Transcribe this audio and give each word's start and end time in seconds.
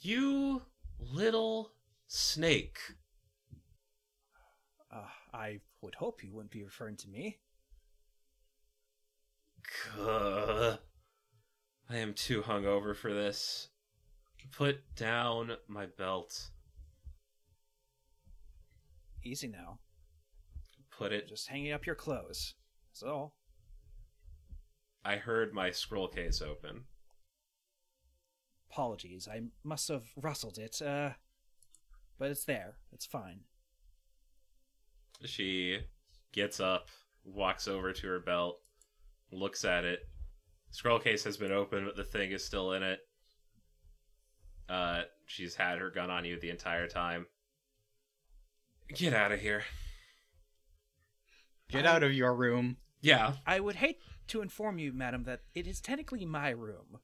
You 0.00 0.62
little 0.98 1.72
snake. 2.06 2.78
Uh, 4.90 5.02
I 5.34 5.60
would 5.82 5.96
hope 5.96 6.22
you 6.22 6.32
wouldn't 6.32 6.52
be 6.52 6.64
referring 6.64 6.96
to 6.98 7.08
me. 7.08 7.38
Gah. 9.96 10.78
I 11.90 11.96
am 11.96 12.14
too 12.14 12.42
hungover 12.42 12.94
for 12.94 13.12
this. 13.12 13.68
Put 14.52 14.94
down 14.94 15.52
my 15.66 15.86
belt. 15.86 16.50
Easy 19.24 19.48
now. 19.48 19.78
Put 20.96 21.12
it. 21.12 21.28
Just 21.28 21.48
hanging 21.48 21.72
up 21.72 21.86
your 21.86 21.94
clothes. 21.94 22.54
That's 22.88 23.02
all. 23.02 23.34
I 25.04 25.16
heard 25.16 25.52
my 25.52 25.70
scroll 25.70 26.08
case 26.08 26.40
open. 26.40 26.84
Apologies. 28.78 29.26
I 29.28 29.40
must 29.64 29.88
have 29.88 30.04
rustled 30.14 30.56
it. 30.56 30.80
Uh, 30.80 31.10
but 32.16 32.30
it's 32.30 32.44
there. 32.44 32.76
It's 32.92 33.04
fine. 33.04 33.40
She 35.24 35.80
gets 36.30 36.60
up, 36.60 36.86
walks 37.24 37.66
over 37.66 37.92
to 37.92 38.06
her 38.06 38.20
belt, 38.20 38.60
looks 39.32 39.64
at 39.64 39.84
it. 39.84 40.08
Scroll 40.70 41.00
case 41.00 41.24
has 41.24 41.36
been 41.36 41.50
open, 41.50 41.86
but 41.86 41.96
the 41.96 42.04
thing 42.04 42.30
is 42.30 42.44
still 42.44 42.72
in 42.74 42.84
it. 42.84 43.00
Uh, 44.68 45.02
she's 45.26 45.56
had 45.56 45.80
her 45.80 45.90
gun 45.90 46.08
on 46.08 46.24
you 46.24 46.38
the 46.38 46.50
entire 46.50 46.86
time. 46.86 47.26
Get 48.94 49.12
out 49.12 49.32
of 49.32 49.40
here. 49.40 49.64
Get 51.68 51.84
out 51.84 52.04
of 52.04 52.12
your 52.12 52.32
room. 52.32 52.76
Yeah, 53.00 53.32
I 53.44 53.58
would 53.58 53.74
hate 53.74 53.98
to 54.28 54.40
inform 54.40 54.78
you, 54.78 54.92
madam, 54.92 55.24
that 55.24 55.40
it 55.52 55.66
is 55.66 55.80
technically 55.80 56.24
my 56.24 56.50
room. 56.50 57.00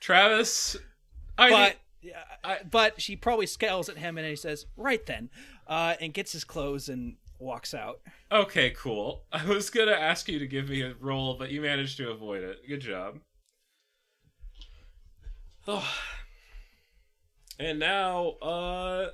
Travis. 0.00 0.76
I 1.36 1.50
but 1.50 1.76
uh, 2.44 2.56
but 2.70 3.00
she 3.00 3.16
probably 3.16 3.46
scowls 3.46 3.88
at 3.88 3.96
him 3.98 4.18
and 4.18 4.26
he 4.26 4.36
says, 4.36 4.66
"Right 4.76 5.04
then," 5.06 5.30
uh, 5.66 5.94
and 6.00 6.14
gets 6.14 6.32
his 6.32 6.44
clothes 6.44 6.88
and 6.88 7.16
walks 7.38 7.74
out. 7.74 8.00
Okay, 8.32 8.70
cool. 8.70 9.24
I 9.32 9.44
was 9.46 9.70
gonna 9.70 9.92
ask 9.92 10.28
you 10.28 10.38
to 10.38 10.46
give 10.46 10.68
me 10.68 10.82
a 10.82 10.94
roll, 11.00 11.34
but 11.34 11.50
you 11.50 11.60
managed 11.60 11.96
to 11.98 12.10
avoid 12.10 12.42
it. 12.42 12.66
Good 12.68 12.80
job. 12.80 13.20
Oh. 15.66 15.88
And 17.60 17.80
now, 17.80 18.36
uh 18.40 19.08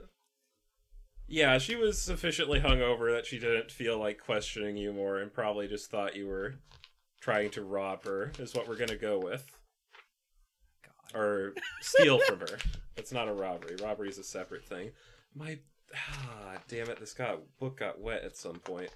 Yeah, 1.26 1.56
she 1.56 1.76
was 1.76 2.00
sufficiently 2.02 2.60
hungover 2.60 3.10
that 3.14 3.24
she 3.24 3.38
didn't 3.38 3.70
feel 3.70 3.98
like 3.98 4.18
questioning 4.20 4.76
you 4.76 4.92
more 4.92 5.18
and 5.18 5.32
probably 5.32 5.66
just 5.66 5.90
thought 5.90 6.14
you 6.14 6.26
were 6.26 6.56
trying 7.22 7.48
to 7.52 7.62
rob 7.62 8.04
her, 8.04 8.32
is 8.38 8.54
what 8.54 8.68
we're 8.68 8.76
gonna 8.76 8.96
go 8.96 9.18
with. 9.18 9.53
Or 11.14 11.54
steal 11.80 12.18
from 12.20 12.40
her. 12.40 12.58
It's 12.96 13.12
not 13.12 13.28
a 13.28 13.32
robbery. 13.32 13.76
Robbery 13.82 14.08
is 14.08 14.18
a 14.18 14.24
separate 14.24 14.64
thing. 14.64 14.90
My 15.34 15.58
ah, 15.94 16.56
damn 16.68 16.88
it, 16.90 16.98
this 16.98 17.12
got 17.14 17.40
book 17.58 17.78
got 17.78 18.00
wet 18.00 18.24
at 18.24 18.36
some 18.36 18.58
point. 18.58 18.90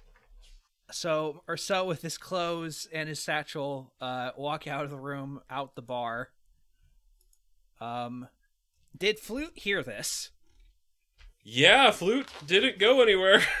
So 0.91 1.43
Urso, 1.47 1.85
with 1.85 2.01
his 2.01 2.17
clothes 2.17 2.87
and 2.91 3.07
his 3.07 3.21
satchel, 3.21 3.93
uh, 4.01 4.31
walk 4.35 4.67
out 4.67 4.85
of 4.85 4.89
the 4.89 4.97
room, 4.97 5.41
out 5.49 5.75
the 5.75 5.81
bar. 5.81 6.29
Um, 7.79 8.27
did 8.97 9.19
Flute 9.19 9.53
hear 9.55 9.83
this? 9.83 10.31
Yeah, 11.43 11.91
flute 11.91 12.27
didn't 12.45 12.79
go 12.79 13.01
anywhere. 13.01 13.41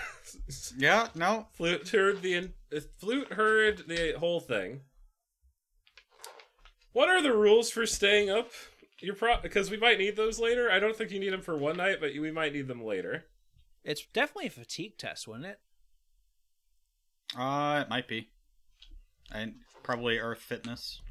Yeah, 0.77 1.07
no. 1.15 1.47
flute 1.53 1.89
heard 1.89 2.21
the 2.21 2.35
in- 2.35 2.53
uh, 2.75 2.81
flute 2.99 3.33
heard 3.33 3.87
the 3.87 4.13
whole 4.19 4.39
thing. 4.39 4.81
What 6.93 7.09
are 7.09 7.21
the 7.21 7.35
rules 7.35 7.69
for 7.69 7.85
staying 7.85 8.29
up? 8.29 8.51
You're 8.99 9.15
pro 9.15 9.39
because 9.41 9.71
we 9.71 9.77
might 9.77 9.99
need 9.99 10.15
those 10.15 10.39
later. 10.39 10.69
I 10.71 10.79
don't 10.79 10.95
think 10.95 11.11
you 11.11 11.19
need 11.19 11.31
them 11.31 11.41
for 11.41 11.55
one 11.55 11.77
night, 11.77 11.97
but 12.01 12.11
we 12.13 12.31
might 12.31 12.53
need 12.53 12.67
them 12.67 12.83
later. 12.83 13.25
It's 13.83 14.05
definitely 14.13 14.47
a 14.47 14.51
fatigue 14.51 14.97
test, 14.97 15.27
wouldn't 15.27 15.45
it? 15.45 15.59
Uh, 17.37 17.83
it 17.85 17.89
might 17.89 18.07
be. 18.07 18.29
And 19.31 19.55
probably 19.83 20.17
Earth 20.17 20.39
Fitness. 20.39 21.01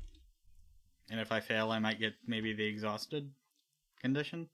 And 1.10 1.20
if 1.20 1.32
I 1.32 1.40
fail, 1.40 1.70
I 1.70 1.78
might 1.78 2.00
get 2.00 2.14
maybe 2.26 2.52
the 2.52 2.66
exhausted 2.66 3.30
condition. 4.02 4.48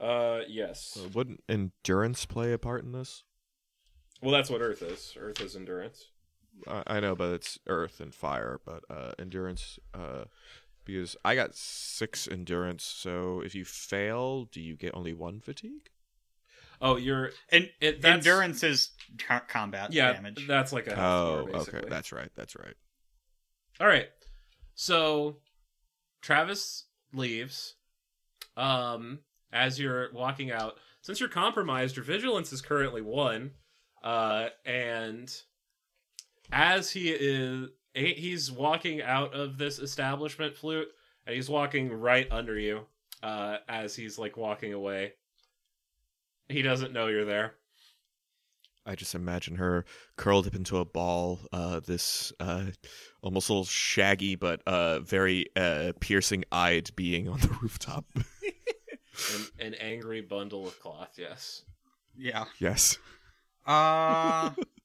Uh, 0.00 0.40
yes. 0.48 0.98
Uh, 0.98 1.08
wouldn't 1.12 1.44
endurance 1.48 2.24
play 2.24 2.52
a 2.52 2.58
part 2.58 2.84
in 2.84 2.92
this? 2.92 3.22
Well, 4.22 4.32
that's 4.32 4.50
what 4.50 4.62
Earth 4.62 4.82
is. 4.82 5.14
Earth 5.18 5.40
is 5.40 5.54
endurance. 5.54 6.06
I, 6.68 6.82
I 6.86 7.00
know, 7.00 7.14
but 7.14 7.32
it's 7.32 7.58
earth 7.66 8.00
and 8.00 8.14
fire. 8.14 8.60
But 8.64 8.84
uh, 8.90 9.12
endurance, 9.18 9.78
uh, 9.94 10.24
because 10.84 11.16
I 11.24 11.34
got 11.34 11.54
six 11.54 12.26
endurance. 12.28 12.84
So 12.84 13.40
if 13.44 13.54
you 13.54 13.64
fail, 13.64 14.44
do 14.44 14.60
you 14.60 14.76
get 14.76 14.94
only 14.94 15.12
one 15.12 15.40
fatigue? 15.40 15.90
Oh, 16.82 16.96
you're 16.96 17.32
And 17.50 17.68
It- 17.80 18.02
endurance 18.04 18.62
is 18.62 18.90
co- 19.18 19.40
combat 19.46 19.92
yeah. 19.92 20.12
damage. 20.14 20.46
That's 20.48 20.72
like 20.72 20.86
a 20.86 20.96
health 20.96 21.28
Oh, 21.28 21.42
bar, 21.44 21.52
basically. 21.52 21.78
okay, 21.80 21.88
that's 21.90 22.10
right. 22.12 22.30
That's 22.34 22.56
right. 22.56 22.74
All 23.80 23.86
right. 23.86 24.08
So 24.74 25.36
Travis 26.22 26.86
leaves. 27.12 27.74
Um, 28.56 29.20
as 29.52 29.78
you're 29.78 30.12
walking 30.12 30.50
out, 30.50 30.78
since 31.02 31.20
you're 31.20 31.28
compromised, 31.28 31.96
your 31.96 32.04
vigilance 32.04 32.52
is 32.52 32.60
currently 32.62 33.02
one. 33.02 33.52
Uh, 34.02 34.48
and 34.64 35.30
as 36.52 36.90
he 36.90 37.10
is, 37.10 37.68
he's 37.94 38.50
walking 38.50 39.02
out 39.02 39.34
of 39.34 39.58
this 39.58 39.78
establishment 39.78 40.56
flute, 40.56 40.88
and 41.26 41.36
he's 41.36 41.48
walking 41.48 41.92
right 41.92 42.26
under 42.30 42.58
you. 42.58 42.86
Uh, 43.22 43.58
as 43.68 43.94
he's 43.94 44.18
like 44.18 44.36
walking 44.36 44.72
away, 44.72 45.12
he 46.48 46.62
doesn't 46.62 46.92
know 46.92 47.06
you're 47.08 47.24
there. 47.26 47.54
I 48.86 48.94
just 48.94 49.14
imagine 49.14 49.56
her 49.56 49.84
curled 50.16 50.46
up 50.46 50.54
into 50.54 50.78
a 50.78 50.84
ball. 50.84 51.40
Uh, 51.52 51.80
this 51.80 52.32
uh, 52.40 52.64
almost 53.22 53.48
a 53.48 53.52
little 53.52 53.64
shaggy 53.66 54.36
but 54.36 54.62
uh, 54.66 55.00
very 55.00 55.46
uh, 55.54 55.92
piercing-eyed 56.00 56.90
being 56.96 57.28
on 57.28 57.40
the 57.40 57.48
rooftop. 57.62 58.06
An, 58.14 59.46
an 59.58 59.74
angry 59.74 60.22
bundle 60.22 60.66
of 60.66 60.80
cloth. 60.80 61.16
Yes. 61.18 61.62
Yeah. 62.16 62.46
yes. 62.58 62.98
Uh 63.66 64.50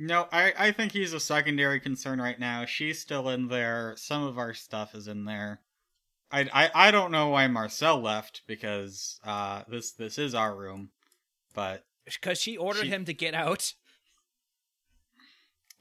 no, 0.00 0.26
I 0.32 0.52
I 0.58 0.72
think 0.72 0.92
he's 0.92 1.12
a 1.12 1.20
secondary 1.20 1.78
concern 1.78 2.20
right 2.20 2.40
now. 2.40 2.64
She's 2.64 2.98
still 2.98 3.28
in 3.28 3.48
there. 3.48 3.94
Some 3.96 4.22
of 4.24 4.38
our 4.38 4.54
stuff 4.54 4.94
is 4.94 5.06
in 5.06 5.26
there. 5.26 5.60
I 6.32 6.48
I, 6.52 6.70
I 6.88 6.90
don't 6.90 7.12
know 7.12 7.28
why 7.28 7.46
Marcel 7.48 8.00
left 8.00 8.42
because 8.46 9.20
uh 9.24 9.62
this 9.68 9.92
this 9.92 10.18
is 10.18 10.34
our 10.34 10.56
room, 10.56 10.90
but 11.54 11.84
Because 12.06 12.40
she 12.40 12.56
ordered 12.56 12.84
She- 12.84 12.88
him 12.88 13.04
to 13.04 13.12
get 13.12 13.34
out. 13.34 13.74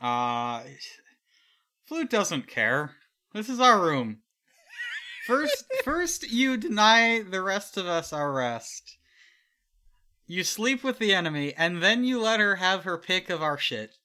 uh 0.01 0.63
Flute 1.85 2.09
doesn't 2.09 2.47
care. 2.47 2.95
This 3.33 3.49
is 3.49 3.59
our 3.59 3.79
room. 3.81 4.19
First 5.25 5.65
first 5.83 6.29
you 6.31 6.57
deny 6.57 7.21
the 7.21 7.41
rest 7.41 7.77
of 7.77 7.85
us 7.85 8.11
our 8.11 8.31
rest. 8.33 8.97
You 10.27 10.43
sleep 10.43 10.83
with 10.83 10.99
the 10.99 11.13
enemy, 11.13 11.53
and 11.55 11.81
then 11.81 12.03
you 12.03 12.21
let 12.21 12.39
her 12.39 12.57
have 12.57 12.83
her 12.83 12.97
pick 12.99 13.29
of 13.31 13.41
our 13.41 13.57
shit. 13.57 13.95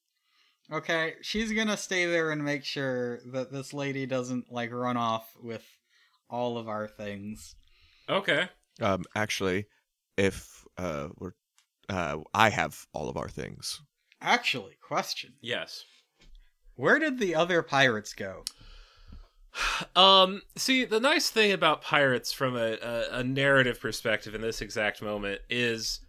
Okay, 0.73 1.15
she's 1.21 1.53
gonna 1.53 1.77
stay 1.77 2.07
there 2.07 2.31
and 2.31 2.43
make 2.43 2.65
sure 2.65 3.21
that 3.33 3.53
this 3.53 3.75
lady 3.75 4.07
doesn't 4.07 4.51
like 4.51 4.73
run 4.73 4.97
off 4.97 5.31
with 5.43 5.65
all 6.31 6.57
of 6.57 6.69
our 6.69 6.89
things. 6.89 7.55
Okay. 8.09 8.49
Um, 8.81 9.05
actually, 9.15 9.67
if 10.17 10.65
uh, 10.79 11.09
we're, 11.19 11.33
uh, 11.89 12.19
I 12.33 12.51
have 12.51 12.87
all 12.93 13.09
of 13.09 13.17
our 13.17 13.29
things. 13.29 13.81
Actually, 14.21 14.77
question: 14.81 15.35
Yes. 15.41 15.85
Where 16.77 16.99
did 16.99 17.19
the 17.19 17.35
other 17.35 17.63
pirates 17.63 18.15
go? 18.15 18.43
Um, 19.95 20.43
see, 20.57 20.85
the 20.85 20.99
nice 20.99 21.31
thing 21.31 21.53
about 21.53 21.83
pirates 21.83 22.33
from 22.33 22.57
a, 22.57 22.77
a, 22.83 23.19
a 23.19 23.25
narrative 23.25 23.81
perspective 23.81 24.35
in 24.35 24.41
this 24.41 24.61
exact 24.61 25.01
moment 25.01 25.41
is 25.49 26.01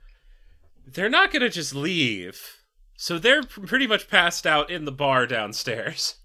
they're 0.87 1.09
not 1.09 1.31
going 1.31 1.41
to 1.41 1.49
just 1.49 1.75
leave. 1.75 2.41
So 2.97 3.19
they're 3.19 3.43
pretty 3.43 3.87
much 3.87 4.09
passed 4.09 4.47
out 4.47 4.69
in 4.69 4.85
the 4.85 4.91
bar 4.91 5.27
downstairs. 5.27 6.15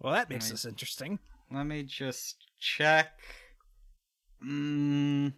Well, 0.00 0.12
that 0.12 0.28
makes 0.28 0.46
Right. 0.46 0.52
this 0.52 0.64
interesting. 0.64 1.18
Let 1.50 1.64
me 1.64 1.82
just 1.82 2.44
check. 2.58 3.18
Mm. 4.44 5.34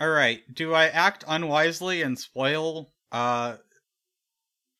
All 0.00 0.08
right. 0.10 0.42
Do 0.52 0.74
I 0.74 0.86
act 0.86 1.24
unwisely 1.26 2.02
and 2.02 2.18
spoil 2.18 2.92
uh 3.12 3.56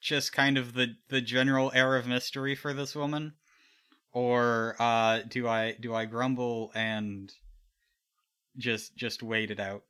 just 0.00 0.32
kind 0.32 0.58
of 0.58 0.74
the 0.74 0.94
the 1.08 1.20
general 1.20 1.72
air 1.74 1.96
of 1.96 2.06
mystery 2.06 2.54
for 2.54 2.72
this 2.72 2.94
woman? 2.94 3.34
Or 4.12 4.76
uh 4.78 5.22
do 5.22 5.48
I 5.48 5.72
do 5.80 5.94
I 5.94 6.04
grumble 6.04 6.70
and 6.74 7.32
just 8.56 8.96
just 8.96 9.22
wait 9.22 9.50
it 9.50 9.58
out? 9.60 9.82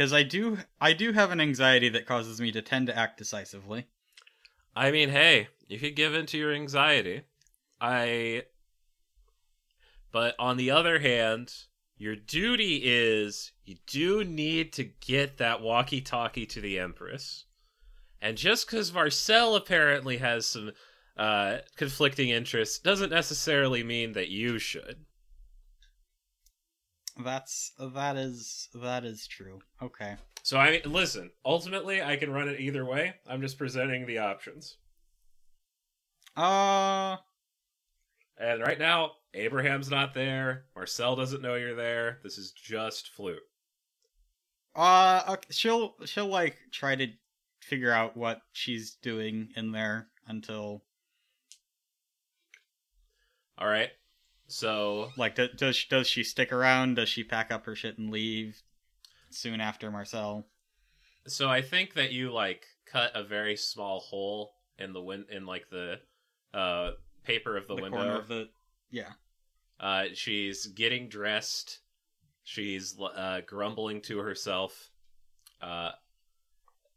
Cuz 0.00 0.14
I 0.14 0.22
do 0.22 0.56
I 0.80 0.94
do 0.94 1.12
have 1.12 1.30
an 1.30 1.42
anxiety 1.42 1.90
that 1.90 2.06
causes 2.06 2.40
me 2.40 2.50
to 2.52 2.62
tend 2.62 2.86
to 2.86 2.96
act 2.96 3.18
decisively. 3.18 3.86
I 4.74 4.90
mean, 4.90 5.10
hey, 5.10 5.48
you 5.68 5.78
could 5.78 5.94
give 5.94 6.14
in 6.14 6.24
to 6.24 6.38
your 6.38 6.54
anxiety. 6.54 7.24
I 7.82 8.44
But 10.10 10.36
on 10.38 10.56
the 10.56 10.70
other 10.70 11.00
hand, 11.00 11.52
your 11.98 12.16
duty 12.16 12.80
is 12.82 13.52
you 13.66 13.76
do 13.86 14.24
need 14.24 14.72
to 14.72 14.84
get 14.84 15.36
that 15.36 15.60
walkie 15.60 16.00
talkie 16.00 16.46
to 16.46 16.62
the 16.62 16.78
Empress. 16.78 17.44
And 18.22 18.38
just 18.38 18.66
because 18.66 18.94
Marcel 18.94 19.54
apparently 19.54 20.16
has 20.16 20.46
some 20.46 20.72
uh, 21.18 21.58
conflicting 21.76 22.30
interests 22.30 22.78
doesn't 22.78 23.10
necessarily 23.10 23.84
mean 23.84 24.12
that 24.14 24.30
you 24.30 24.58
should. 24.58 25.04
That's 27.24 27.72
that 27.78 28.16
is 28.16 28.68
that 28.74 29.04
is 29.04 29.26
true. 29.26 29.60
Okay. 29.82 30.16
So 30.42 30.58
I 30.58 30.70
mean, 30.70 30.80
listen. 30.86 31.30
Ultimately, 31.44 32.02
I 32.02 32.16
can 32.16 32.32
run 32.32 32.48
it 32.48 32.60
either 32.60 32.84
way. 32.84 33.14
I'm 33.28 33.40
just 33.40 33.58
presenting 33.58 34.06
the 34.06 34.18
options. 34.18 34.76
Uh 36.36 37.16
And 38.38 38.60
right 38.62 38.78
now, 38.78 39.12
Abraham's 39.34 39.90
not 39.90 40.14
there. 40.14 40.64
Marcel 40.74 41.16
doesn't 41.16 41.42
know 41.42 41.54
you're 41.56 41.74
there. 41.74 42.20
This 42.22 42.38
is 42.38 42.52
just 42.52 43.08
flute. 43.10 43.42
uh 44.74 45.22
okay, 45.28 45.48
she'll 45.50 45.94
she'll 46.04 46.28
like 46.28 46.56
try 46.72 46.94
to 46.96 47.08
figure 47.60 47.92
out 47.92 48.16
what 48.16 48.40
she's 48.52 48.92
doing 49.02 49.48
in 49.56 49.72
there 49.72 50.08
until 50.26 50.82
All 53.58 53.68
right. 53.68 53.90
So 54.50 55.12
like 55.16 55.36
do, 55.36 55.46
does 55.56 55.84
does 55.84 56.08
she 56.08 56.24
stick 56.24 56.52
around? 56.52 56.96
Does 56.96 57.08
she 57.08 57.22
pack 57.22 57.52
up 57.52 57.66
her 57.66 57.76
shit 57.76 57.98
and 57.98 58.10
leave 58.10 58.60
soon 59.30 59.60
after 59.60 59.90
Marcel? 59.90 60.46
so 61.26 61.48
I 61.48 61.62
think 61.62 61.94
that 61.94 62.10
you 62.10 62.32
like 62.32 62.64
cut 62.84 63.12
a 63.14 63.22
very 63.22 63.54
small 63.54 64.00
hole 64.00 64.52
in 64.78 64.92
the 64.92 65.00
win 65.00 65.24
in 65.30 65.46
like 65.46 65.70
the 65.70 66.00
uh 66.52 66.92
paper 67.22 67.56
of 67.56 67.68
the, 67.68 67.76
corner 67.76 67.96
window. 67.96 68.18
of 68.18 68.26
the 68.26 68.48
yeah. 68.90 69.12
Uh 69.78 70.06
she's 70.14 70.66
getting 70.66 71.08
dressed. 71.08 71.78
She's 72.42 72.98
uh 72.98 73.42
grumbling 73.46 74.00
to 74.02 74.18
herself 74.18 74.90
uh 75.62 75.92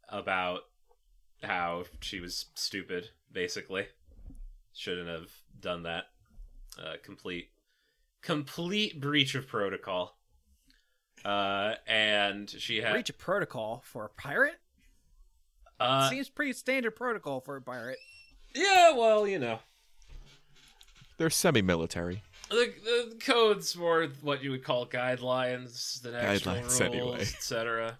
about 0.08 0.62
how 1.40 1.84
she 2.00 2.18
was 2.18 2.46
stupid 2.54 3.10
basically. 3.30 3.86
Shouldn't 4.72 5.08
have 5.08 5.30
done 5.60 5.84
that. 5.84 6.06
Uh 6.82 6.94
complete 7.02 7.50
complete 8.22 9.00
breach 9.00 9.34
of 9.34 9.46
protocol. 9.46 10.16
Uh 11.24 11.74
and 11.86 12.50
she 12.50 12.78
had 12.82 12.92
Breach 12.92 13.10
of 13.10 13.18
protocol 13.18 13.82
for 13.84 14.04
a 14.04 14.08
pirate? 14.08 14.56
uh 15.80 16.08
Seems 16.10 16.28
pretty 16.28 16.52
standard 16.52 16.92
protocol 16.96 17.40
for 17.40 17.56
a 17.56 17.62
pirate. 17.62 17.98
yeah, 18.54 18.92
well, 18.92 19.26
you 19.26 19.38
know. 19.38 19.58
They're 21.16 21.30
semi-military. 21.30 22.22
The, 22.50 22.72
the 22.84 23.16
code's 23.24 23.76
more 23.76 24.08
what 24.22 24.42
you 24.42 24.50
would 24.50 24.64
call 24.64 24.86
guidelines, 24.86 26.02
the 26.02 26.10
national 26.10 26.56
Guidelines, 26.56 26.62
rules, 26.62 26.80
anyway. 26.80 27.20
etc. 27.20 27.98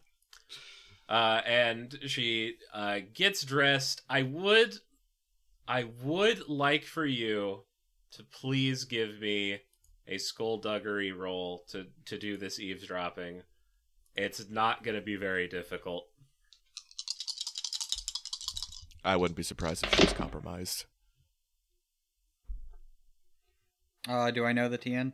Uh, 1.08 1.40
and 1.46 1.98
she 2.06 2.54
uh, 2.72 3.00
gets 3.14 3.44
dressed. 3.44 4.02
I 4.08 4.22
would, 4.22 4.74
I 5.68 5.84
would 6.02 6.48
like 6.48 6.84
for 6.84 7.06
you 7.06 7.62
to 8.16 8.22
please 8.22 8.84
give 8.84 9.20
me 9.20 9.60
a 10.06 10.18
skullduggery 10.18 11.12
roll 11.12 11.64
to 11.68 11.86
to 12.06 12.18
do 12.18 12.36
this 12.36 12.60
eavesdropping. 12.60 13.42
It's 14.16 14.48
not 14.48 14.84
going 14.84 14.94
to 14.94 15.00
be 15.02 15.16
very 15.16 15.48
difficult. 15.48 16.06
I 19.04 19.16
wouldn't 19.16 19.36
be 19.36 19.42
surprised 19.42 19.84
if 19.84 19.94
she's 20.00 20.12
compromised. 20.12 20.84
Uh 24.08 24.30
do 24.30 24.44
I 24.44 24.52
know 24.52 24.68
the 24.68 24.78
TN? 24.78 25.12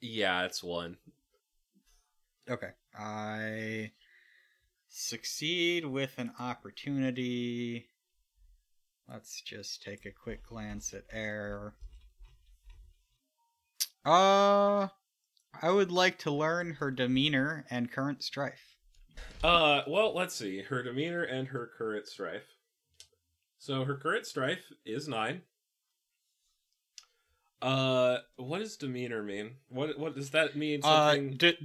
Yeah, 0.00 0.44
it's 0.44 0.62
one. 0.62 0.98
Okay. 2.48 2.70
I 2.96 3.92
succeed 4.88 5.84
with 5.84 6.14
an 6.18 6.32
opportunity. 6.38 7.88
Let's 9.10 9.40
just 9.40 9.82
take 9.82 10.04
a 10.04 10.10
quick 10.10 10.46
glance 10.46 10.92
at 10.92 11.04
air. 11.12 11.74
Uh 14.04 14.88
I 15.60 15.70
would 15.70 15.90
like 15.90 16.18
to 16.20 16.30
learn 16.30 16.74
her 16.74 16.90
demeanor 16.90 17.64
and 17.70 17.90
current 17.90 18.22
strife. 18.22 18.76
Uh, 19.42 19.82
well, 19.88 20.14
let's 20.14 20.34
see. 20.34 20.62
Her 20.62 20.82
demeanor 20.82 21.22
and 21.22 21.48
her 21.48 21.70
current 21.76 22.06
strife. 22.06 22.44
So 23.58 23.84
her 23.84 23.96
current 23.96 24.26
strife 24.26 24.72
is 24.84 25.08
nine. 25.08 25.42
Uh, 27.60 28.18
what 28.36 28.60
does 28.60 28.76
demeanor 28.76 29.22
mean? 29.22 29.56
What 29.68 29.98
what 29.98 30.14
does 30.14 30.30
that 30.30 30.56
mean? 30.56 30.80
Uh, 30.84 31.12
Something? 31.12 31.36
de- 31.36 31.58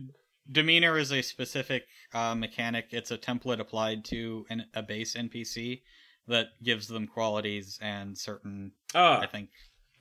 demeanor 0.52 0.98
is 0.98 1.12
a 1.12 1.22
specific 1.22 1.84
uh, 2.14 2.34
mechanic. 2.34 2.88
It's 2.92 3.12
a 3.12 3.18
template 3.18 3.60
applied 3.60 4.04
to 4.06 4.48
an, 4.50 4.66
a 4.74 4.82
base 4.82 5.16
NPC 5.16 5.82
that 6.28 6.48
gives 6.64 6.88
them 6.88 7.08
qualities 7.08 7.78
and 7.82 8.18
certain, 8.18 8.72
ah, 8.96 9.20
I 9.22 9.28
think. 9.28 9.50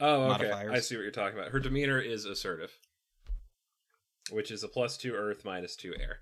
oh, 0.01 0.23
okay. 0.25 0.29
modifiers. 0.49 0.73
I 0.73 0.81
see 0.81 0.97
what 0.97 1.03
you're 1.03 1.11
talking 1.11 1.39
about. 1.39 1.51
Her 1.53 1.61
demeanor 1.61 1.99
is 2.01 2.25
assertive, 2.25 2.73
which 4.31 4.51
is 4.51 4.63
a 4.63 4.69
plus 4.69 4.97
two 4.97 5.15
Earth 5.15 5.45
minus 5.45 5.75
two 5.77 5.95
Air. 5.99 6.21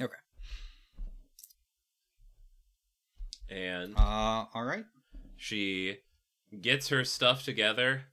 Okay. 0.00 0.12
And 3.48 3.94
Uh, 3.96 4.46
all 4.54 4.64
right. 4.64 4.84
she 5.36 5.98
gets 6.60 6.88
her 6.88 7.04
stuff 7.04 7.44
together 7.44 8.04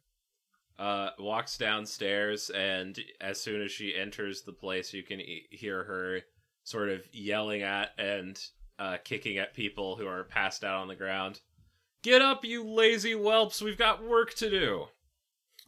uh 0.79 1.11
walks 1.19 1.55
downstairs 1.57 2.49
and 2.49 2.99
as 3.21 3.39
soon 3.39 3.61
as 3.61 3.71
she 3.71 3.95
enters 3.95 4.41
the 4.41 4.51
place 4.51 4.91
you 4.91 5.03
can 5.03 5.21
e- 5.21 5.45
hear 5.51 5.83
her 5.83 6.19
sort 6.63 6.89
of 6.89 7.01
yelling 7.13 7.61
at 7.61 7.91
and 7.99 8.39
uh 8.79 8.97
kicking 9.03 9.37
at 9.37 9.53
people 9.53 9.95
who 9.95 10.07
are 10.07 10.23
passed 10.23 10.63
out 10.63 10.81
on 10.81 10.87
the 10.87 10.95
ground 10.95 11.39
get 12.01 12.21
up 12.21 12.43
you 12.43 12.63
lazy 12.63 13.13
whelps 13.13 13.61
we've 13.61 13.77
got 13.77 14.03
work 14.03 14.33
to 14.33 14.49
do 14.49 14.85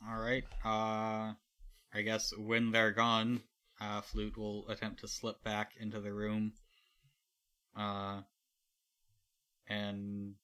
All 0.07 0.19
right. 0.19 0.43
Uh, 0.63 1.33
I 1.93 2.01
guess 2.03 2.33
when 2.38 2.71
they're 2.71 2.91
gone, 2.91 3.41
uh, 3.79 4.01
Flute 4.01 4.38
will 4.38 4.67
attempt 4.69 5.00
to 5.00 5.07
slip 5.07 5.41
back 5.43 5.71
into 5.79 6.01
the 6.01 6.12
room, 6.13 6.51
uh, 7.77 8.19
and 9.67 10.35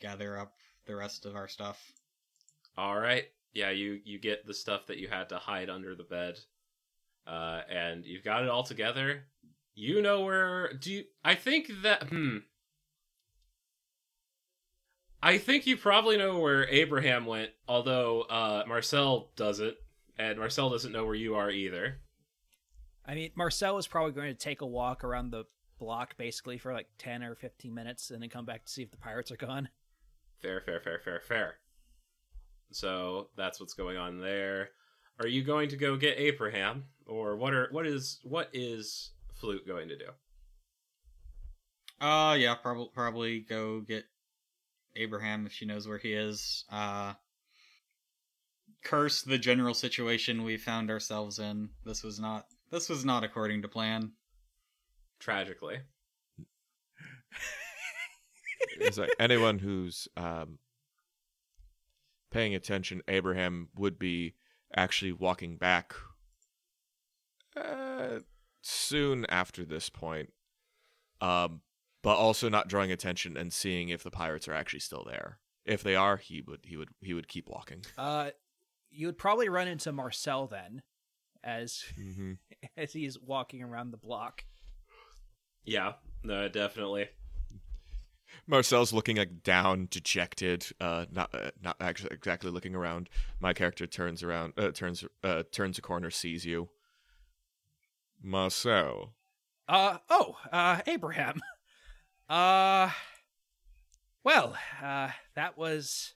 gather 0.00 0.38
up 0.38 0.54
the 0.86 0.94
rest 0.96 1.26
of 1.26 1.36
our 1.36 1.48
stuff. 1.48 1.92
all 2.78 2.98
right 2.98 3.26
yeah 3.52 3.70
you 3.70 4.00
you 4.04 4.18
get 4.18 4.46
the 4.46 4.54
stuff 4.54 4.86
that 4.86 4.98
you 4.98 5.08
had 5.08 5.28
to 5.28 5.36
hide 5.38 5.68
under 5.68 5.94
the 5.94 6.04
bed 6.04 6.38
uh 7.26 7.60
and 7.68 8.06
you've 8.06 8.24
got 8.24 8.42
it 8.42 8.48
all 8.48 8.62
together 8.62 9.24
you 9.80 10.02
know 10.02 10.20
where 10.20 10.72
do 10.74 10.92
you 10.92 11.04
i 11.24 11.34
think 11.34 11.70
that 11.82 12.04
hmm. 12.04 12.38
I 15.22 15.36
think 15.36 15.66
you 15.66 15.76
probably 15.76 16.16
know 16.16 16.38
where 16.38 16.66
abraham 16.68 17.26
went 17.26 17.50
although 17.68 18.22
uh 18.22 18.64
marcel 18.66 19.30
doesn't 19.36 19.76
and 20.20 20.38
marcel 20.38 20.70
doesn't 20.70 20.92
know 20.92 21.06
where 21.06 21.14
you 21.14 21.34
are 21.34 21.50
either. 21.50 21.98
I 23.06 23.14
mean, 23.14 23.30
Marcel 23.34 23.78
is 23.78 23.86
probably 23.86 24.12
going 24.12 24.28
to 24.28 24.38
take 24.38 24.60
a 24.60 24.66
walk 24.66 25.02
around 25.02 25.30
the 25.30 25.44
block 25.78 26.16
basically 26.18 26.58
for 26.58 26.72
like 26.72 26.86
10 26.98 27.22
or 27.22 27.34
15 27.34 27.72
minutes 27.74 28.10
and 28.10 28.22
then 28.22 28.28
come 28.28 28.44
back 28.44 28.66
to 28.66 28.70
see 28.70 28.82
if 28.82 28.90
the 28.90 28.98
pirates 28.98 29.32
are 29.32 29.36
gone. 29.36 29.68
fair 30.42 30.60
fair 30.60 30.80
fair 30.80 31.00
fair 31.02 31.20
fair. 31.20 31.54
So 32.70 33.30
that's 33.36 33.58
what's 33.58 33.74
going 33.74 33.96
on 33.96 34.20
there. 34.20 34.68
Are 35.18 35.26
you 35.26 35.42
going 35.42 35.70
to 35.70 35.76
go 35.76 35.96
get 35.96 36.18
abraham? 36.18 36.84
Or 37.06 37.36
what 37.36 37.54
are 37.54 37.68
what 37.72 37.86
is 37.86 38.20
what 38.22 38.50
is 38.52 39.12
flute 39.40 39.66
going 39.66 39.88
to 39.88 39.96
do 39.96 40.04
Uh, 42.00 42.36
yeah, 42.38 42.54
probably 42.54 42.88
probably 42.94 43.40
go 43.40 43.80
get 43.80 44.04
Abraham 44.96 45.46
if 45.46 45.52
she 45.52 45.66
knows 45.66 45.88
where 45.88 45.98
he 45.98 46.12
is. 46.12 46.64
Uh, 46.70 47.14
curse 48.82 49.22
the 49.22 49.38
general 49.38 49.74
situation 49.74 50.44
we 50.44 50.56
found 50.56 50.90
ourselves 50.90 51.38
in. 51.38 51.68
This 51.84 52.02
was 52.02 52.18
not 52.18 52.46
this 52.70 52.88
was 52.88 53.04
not 53.04 53.24
according 53.24 53.62
to 53.62 53.68
plan. 53.68 54.12
tragically 55.18 55.78
It's 58.80 58.98
like 58.98 59.10
anyone 59.18 59.58
who's 59.58 60.08
um, 60.16 60.58
paying 62.30 62.54
attention, 62.54 63.02
Abraham 63.08 63.68
would 63.76 63.98
be 63.98 64.34
actually 64.74 65.12
walking 65.12 65.56
back 65.56 65.94
uh, 67.56 68.20
soon 68.62 69.26
after 69.26 69.64
this 69.64 69.88
point, 69.88 70.32
um, 71.20 71.60
but 72.02 72.16
also 72.16 72.48
not 72.48 72.68
drawing 72.68 72.92
attention 72.92 73.36
and 73.36 73.52
seeing 73.52 73.88
if 73.88 74.02
the 74.02 74.10
pirates 74.10 74.48
are 74.48 74.54
actually 74.54 74.80
still 74.80 75.04
there. 75.08 75.38
If 75.64 75.82
they 75.82 75.94
are, 75.94 76.16
he 76.16 76.42
would 76.42 76.60
he 76.64 76.76
would 76.76 76.88
he 77.00 77.14
would 77.14 77.28
keep 77.28 77.48
walking. 77.48 77.84
Uh, 77.98 78.30
you 78.90 79.06
would 79.06 79.18
probably 79.18 79.48
run 79.48 79.68
into 79.68 79.92
Marcel 79.92 80.46
then, 80.46 80.82
as 81.44 81.84
hmm 81.94 82.32
as 82.76 82.92
he's 82.92 83.20
walking 83.20 83.62
around 83.62 83.90
the 83.90 83.96
block. 83.96 84.44
Yeah, 85.64 85.92
no, 86.24 86.48
definitely. 86.48 87.08
Marcel's 88.46 88.92
looking 88.92 89.16
like 89.16 89.42
down, 89.42 89.86
dejected, 89.90 90.66
uh, 90.80 91.06
not 91.10 91.34
uh, 91.34 91.50
not 91.62 91.76
actually 91.80 92.10
exactly 92.12 92.50
looking 92.50 92.74
around. 92.74 93.08
My 93.38 93.52
character 93.52 93.86
turns 93.86 94.22
around, 94.22 94.54
uh, 94.56 94.70
turns 94.70 95.04
uh, 95.22 95.44
turns 95.52 95.78
a 95.78 95.82
corner, 95.82 96.10
sees 96.10 96.44
you. 96.44 96.68
Marcel, 98.22 99.14
Uh 99.68 99.98
oh, 100.08 100.36
uh 100.52 100.80
Abraham. 100.86 101.40
Uh 102.28 102.90
well, 104.22 104.56
uh 104.80 105.08
that 105.34 105.58
was 105.58 106.14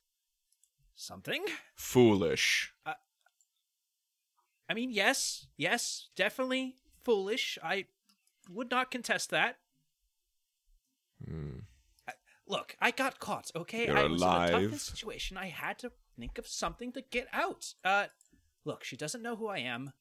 something. 0.95 1.45
foolish. 1.75 2.73
I 2.87 4.75
mean, 4.75 4.91
yes, 4.93 5.49
yes, 5.57 6.09
definitely 6.15 6.77
foolish. 7.03 7.59
I 7.65 7.87
would 8.49 8.71
not 8.71 8.91
contest 8.93 9.31
that. 9.31 9.57
Hmm. 11.27 11.59
Look, 12.47 12.77
I 12.81 12.91
got 12.93 13.19
caught, 13.19 13.51
okay? 13.57 13.87
You're 13.87 13.99
I 13.99 14.05
was 14.05 14.23
in 14.23 14.29
a 14.29 14.31
tough 14.31 14.51
alive. 14.53 14.81
situation. 14.81 15.37
I 15.37 15.49
had 15.49 15.79
to 15.81 15.91
think 16.17 16.39
of 16.39 16.47
something 16.47 16.93
to 16.93 17.03
get 17.03 17.27
out. 17.33 17.75
Uh 17.85 18.07
look, 18.65 18.85
she 18.85 18.97
doesn't 18.97 19.23
know 19.23 19.35
who 19.35 19.49
I 19.49 19.59
am. 19.59 19.93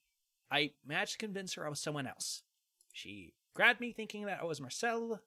I 0.53 0.71
managed 0.85 1.13
to 1.13 1.17
convince 1.17 1.55
her 1.55 1.65
I 1.65 1.69
was 1.69 1.79
someone 1.79 2.05
else. 2.05 2.43
She 2.91 3.33
grabbed 3.55 3.81
me 3.81 3.91
thinking 3.91 4.25
that 4.27 4.39
I 4.39 4.45
was 4.45 4.61
Marcel, 4.61 5.19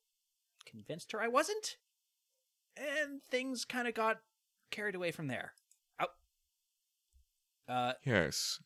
convinced 0.64 1.10
her 1.10 1.20
I 1.20 1.26
wasn't, 1.26 1.78
and 2.76 3.20
things 3.24 3.64
kind 3.64 3.88
of 3.88 3.94
got 3.94 4.20
carried 4.70 4.94
away 4.94 5.10
from 5.10 5.26
there. 5.26 5.54
Out. 5.98 6.10
Uh 7.68 7.92
Yes, 8.04 8.60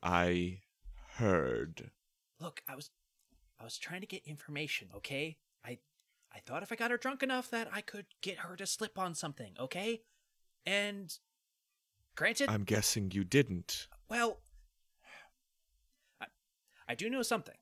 I 0.00 0.60
heard. 1.16 1.90
look, 2.40 2.62
I 2.68 2.76
was 2.76 2.90
I 3.60 3.64
was 3.64 3.76
trying 3.76 4.00
to 4.02 4.06
get 4.06 4.22
information, 4.24 4.90
okay? 4.94 5.38
I 5.64 5.78
I 6.32 6.38
thought 6.46 6.62
if 6.62 6.70
I 6.70 6.76
got 6.76 6.92
her 6.92 6.96
drunk 6.96 7.24
enough 7.24 7.50
that 7.50 7.68
I 7.72 7.80
could 7.80 8.06
get 8.22 8.38
her 8.38 8.54
to 8.54 8.66
slip 8.66 8.98
on 9.00 9.16
something, 9.16 9.54
okay? 9.58 10.02
And 10.64 11.12
granted, 12.14 12.50
I'm 12.50 12.62
guessing 12.62 13.10
you 13.10 13.24
didn't. 13.24 13.88
well, 14.08 14.38
I 16.88 16.94
do 16.94 17.10
know 17.10 17.22
something. 17.22 17.56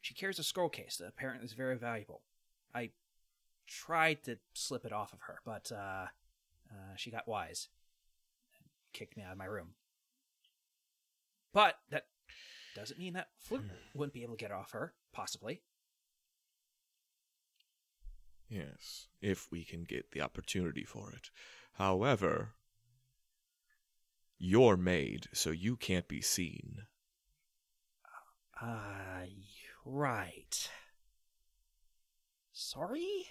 She 0.00 0.14
carries 0.14 0.38
a 0.38 0.42
scroll 0.42 0.68
case 0.68 0.96
that 0.96 1.08
apparently 1.08 1.44
is 1.44 1.52
very 1.52 1.76
valuable. 1.76 2.22
I 2.74 2.90
tried 3.66 4.24
to 4.24 4.38
slip 4.54 4.84
it 4.84 4.92
off 4.92 5.12
of 5.12 5.20
her, 5.22 5.38
but 5.44 5.70
uh, 5.72 6.06
uh, 6.70 6.96
she 6.96 7.10
got 7.10 7.28
wise 7.28 7.68
and 8.58 8.68
kicked 8.92 9.16
me 9.16 9.22
out 9.22 9.32
of 9.32 9.38
my 9.38 9.44
room. 9.44 9.74
But 11.52 11.78
that 11.90 12.06
doesn't 12.74 12.98
mean 12.98 13.14
that 13.14 13.28
Flute 13.38 13.64
wouldn't 13.94 14.14
be 14.14 14.22
able 14.22 14.34
to 14.34 14.40
get 14.40 14.50
it 14.50 14.54
off 14.54 14.72
her, 14.72 14.94
possibly. 15.12 15.62
Yes, 18.48 19.06
if 19.20 19.50
we 19.50 19.64
can 19.64 19.84
get 19.84 20.10
the 20.10 20.20
opportunity 20.20 20.84
for 20.84 21.12
it. 21.12 21.30
However, 21.74 22.50
you're 24.38 24.76
made, 24.76 25.28
so 25.32 25.50
you 25.50 25.76
can't 25.76 26.08
be 26.08 26.20
seen. 26.20 26.82
Uh, 28.60 29.26
right. 29.84 30.70
Sorry? 32.52 33.26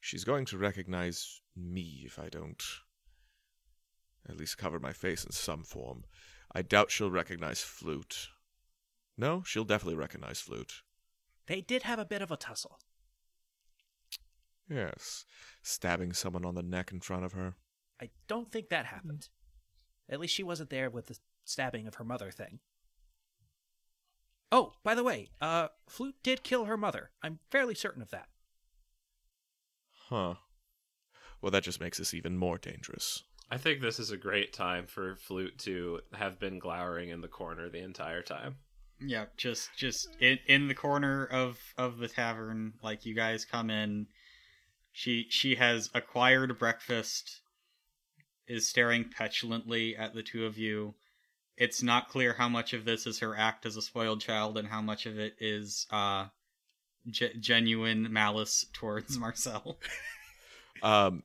She's 0.00 0.24
going 0.24 0.44
to 0.46 0.58
recognize 0.58 1.40
me 1.56 2.02
if 2.06 2.18
I 2.18 2.28
don't 2.28 2.62
at 4.28 4.36
least 4.36 4.58
cover 4.58 4.78
my 4.78 4.92
face 4.92 5.24
in 5.24 5.32
some 5.32 5.64
form. 5.64 6.04
I 6.54 6.62
doubt 6.62 6.90
she'll 6.90 7.10
recognize 7.10 7.60
Flute. 7.62 8.28
No, 9.16 9.42
she'll 9.44 9.64
definitely 9.64 9.96
recognize 9.96 10.40
Flute. 10.40 10.82
They 11.46 11.60
did 11.60 11.82
have 11.82 11.98
a 11.98 12.04
bit 12.04 12.22
of 12.22 12.30
a 12.30 12.36
tussle. 12.36 12.78
Yes, 14.68 15.24
stabbing 15.62 16.12
someone 16.12 16.44
on 16.44 16.54
the 16.54 16.62
neck 16.62 16.92
in 16.92 17.00
front 17.00 17.24
of 17.24 17.32
her. 17.32 17.56
I 18.00 18.10
don't 18.28 18.50
think 18.50 18.68
that 18.68 18.86
happened. 18.86 19.28
At 20.08 20.20
least 20.20 20.34
she 20.34 20.42
wasn't 20.42 20.70
there 20.70 20.90
with 20.90 21.06
the 21.06 21.18
stabbing 21.44 21.86
of 21.86 21.96
her 21.96 22.04
mother 22.04 22.30
thing. 22.30 22.60
Oh, 24.54 24.74
by 24.84 24.94
the 24.94 25.02
way, 25.02 25.30
uh, 25.40 25.68
Flute 25.88 26.16
did 26.22 26.42
kill 26.42 26.66
her 26.66 26.76
mother. 26.76 27.10
I'm 27.22 27.38
fairly 27.50 27.74
certain 27.74 28.02
of 28.02 28.10
that. 28.10 28.28
Huh. 30.10 30.34
Well, 31.40 31.50
that 31.50 31.62
just 31.62 31.80
makes 31.80 31.96
this 31.96 32.12
even 32.12 32.36
more 32.36 32.58
dangerous. 32.58 33.24
I 33.50 33.56
think 33.56 33.80
this 33.80 33.98
is 33.98 34.10
a 34.10 34.16
great 34.18 34.52
time 34.52 34.86
for 34.86 35.16
Flute 35.16 35.58
to 35.60 36.00
have 36.12 36.38
been 36.38 36.58
glowering 36.58 37.08
in 37.08 37.22
the 37.22 37.28
corner 37.28 37.70
the 37.70 37.82
entire 37.82 38.22
time. 38.22 38.56
Yeah, 39.00 39.24
just 39.36 39.70
just 39.76 40.08
in 40.20 40.38
in 40.46 40.68
the 40.68 40.74
corner 40.74 41.26
of 41.26 41.58
of 41.76 41.98
the 41.98 42.06
tavern, 42.06 42.74
like 42.82 43.06
you 43.06 43.14
guys 43.14 43.44
come 43.44 43.70
in. 43.70 44.06
She 44.92 45.26
she 45.30 45.56
has 45.56 45.90
acquired 45.94 46.58
breakfast, 46.58 47.40
is 48.46 48.68
staring 48.68 49.06
petulantly 49.10 49.96
at 49.96 50.14
the 50.14 50.22
two 50.22 50.44
of 50.44 50.58
you. 50.58 50.94
It's 51.62 51.80
not 51.80 52.08
clear 52.08 52.32
how 52.32 52.48
much 52.48 52.72
of 52.72 52.84
this 52.84 53.06
is 53.06 53.20
her 53.20 53.36
act 53.36 53.66
as 53.66 53.76
a 53.76 53.82
spoiled 53.82 54.20
child 54.20 54.58
and 54.58 54.66
how 54.66 54.82
much 54.82 55.06
of 55.06 55.16
it 55.18 55.34
is 55.38 55.86
uh 55.92 56.26
ge- 57.08 57.38
genuine 57.38 58.12
malice 58.12 58.66
towards 58.72 59.16
Marcel. 59.24 59.78
Um, 60.82 61.22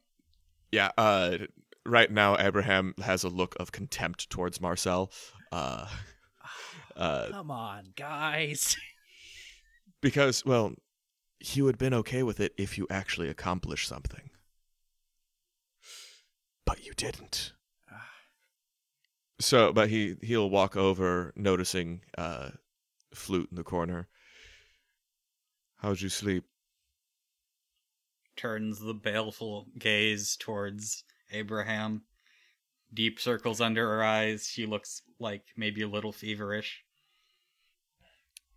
yeah. 0.72 0.91
Uh, 0.96 1.38
right 1.86 2.12
now, 2.12 2.38
Abraham 2.38 2.94
has 3.03 3.24
a 3.24 3.29
look 3.29 3.56
of 3.60 3.72
contempt 3.72 4.29
towards 4.29 4.62
Marcel. 4.62 5.12
Uh, 5.51 5.88
uh, 6.96 7.29
Come 7.32 7.50
on, 7.50 7.94
guys. 7.96 8.77
because 10.01 10.46
well, 10.46 10.74
he 11.39 11.63
would 11.63 11.75
have 11.75 11.79
been 11.79 11.96
okay 11.96 12.22
with 12.22 12.39
it 12.39 12.53
if 12.58 12.77
you 12.77 12.86
actually 12.91 13.29
accomplished 13.29 13.88
something, 13.88 14.29
but 16.63 16.86
you 16.86 16.94
didn't. 16.94 17.53
So, 19.39 19.72
but 19.72 19.89
he 19.89 20.15
he'll 20.22 20.50
walk 20.50 20.75
over, 20.75 21.34
noticing 21.36 22.01
uh, 22.17 22.50
flute 23.13 23.50
in 23.51 23.58
the 23.58 23.63
corner. 23.63 24.08
How'd 25.77 26.01
you 26.01 26.10
sleep? 26.10 26.44
Turns 28.36 28.79
the 28.79 28.94
baleful 28.94 29.67
gaze 29.77 30.36
towards 30.38 31.03
Abraham. 31.32 32.03
Deep 32.94 33.20
circles 33.20 33.62
under 33.62 33.88
her 33.88 34.03
eyes. 34.03 34.48
She 34.48 34.65
looks 34.65 35.01
like 35.20 35.44
maybe 35.56 35.82
a 35.82 35.88
little 35.88 36.12
feverish. 36.12 36.84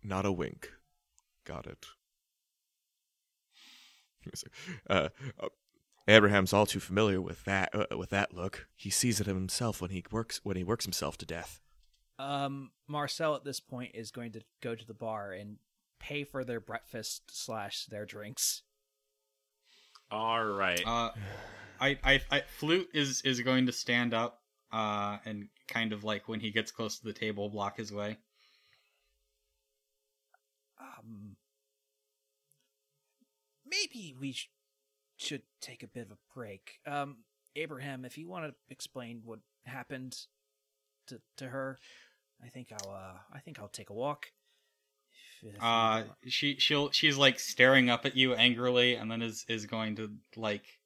Not 0.03 0.25
a 0.25 0.31
wink. 0.31 0.71
Got 1.45 1.67
it. 1.67 1.85
Uh, 4.87 5.09
uh, 5.41 5.47
Abraham's 6.07 6.53
all 6.53 6.65
too 6.65 6.79
familiar 6.79 7.21
with 7.21 7.43
that 7.45 7.73
uh, 7.73 7.97
with 7.97 8.09
that 8.09 8.33
look. 8.33 8.67
He 8.75 8.89
sees 8.89 9.21
it 9.21 9.27
himself 9.27 9.81
when 9.81 9.91
he 9.91 10.03
works 10.11 10.41
when 10.43 10.57
he 10.57 10.63
works 10.63 10.85
himself 10.85 11.17
to 11.19 11.25
death. 11.25 11.59
Um, 12.19 12.71
Marcel 12.87 13.35
at 13.35 13.43
this 13.43 13.59
point 13.59 13.91
is 13.95 14.11
going 14.11 14.31
to 14.33 14.41
go 14.61 14.75
to 14.75 14.85
the 14.85 14.93
bar 14.93 15.31
and 15.31 15.57
pay 15.99 16.23
for 16.23 16.43
their 16.43 16.59
breakfast 16.59 17.23
slash 17.31 17.85
their 17.85 18.05
drinks. 18.05 18.63
All 20.11 20.43
right. 20.43 20.81
Uh, 20.85 21.11
I, 21.79 21.97
I, 22.03 22.21
I, 22.29 22.41
flute 22.59 22.89
is 22.93 23.21
is 23.21 23.39
going 23.41 23.65
to 23.67 23.71
stand 23.71 24.13
up, 24.13 24.41
uh, 24.71 25.17
and 25.25 25.47
kind 25.67 25.93
of 25.93 26.03
like 26.03 26.27
when 26.27 26.39
he 26.39 26.51
gets 26.51 26.71
close 26.71 26.99
to 26.99 27.05
the 27.05 27.13
table, 27.13 27.49
block 27.49 27.77
his 27.77 27.91
way. 27.91 28.17
Um, 30.79 31.37
maybe 33.65 34.15
we 34.19 34.33
sh- 34.33 34.49
should 35.21 35.43
take 35.61 35.83
a 35.83 35.87
bit 35.87 36.03
of 36.07 36.11
a 36.11 36.17
break. 36.33 36.79
Um, 36.85 37.17
Abraham, 37.55 38.05
if 38.05 38.17
you 38.17 38.27
want 38.27 38.45
to 38.45 38.55
explain 38.69 39.21
what 39.23 39.39
happened 39.65 40.17
to 41.07 41.21
to 41.37 41.49
her, 41.49 41.77
I 42.43 42.49
think 42.49 42.71
I'll 42.71 42.91
uh, 42.91 43.17
I 43.33 43.39
think 43.39 43.59
I'll 43.59 43.67
take 43.67 43.89
a 43.89 43.93
walk. 43.93 44.27
If- 45.43 45.55
if 45.55 45.61
Uh, 45.61 46.03
she 46.27 46.55
she'll 46.59 46.91
she's 46.91 47.17
like 47.17 47.39
staring 47.39 47.89
up 47.89 48.05
at 48.05 48.15
you 48.15 48.33
angrily, 48.35 48.95
and 48.95 49.09
then 49.11 49.21
is 49.21 49.45
is 49.47 49.65
going 49.65 49.95
to 49.97 50.11
like 50.35 50.79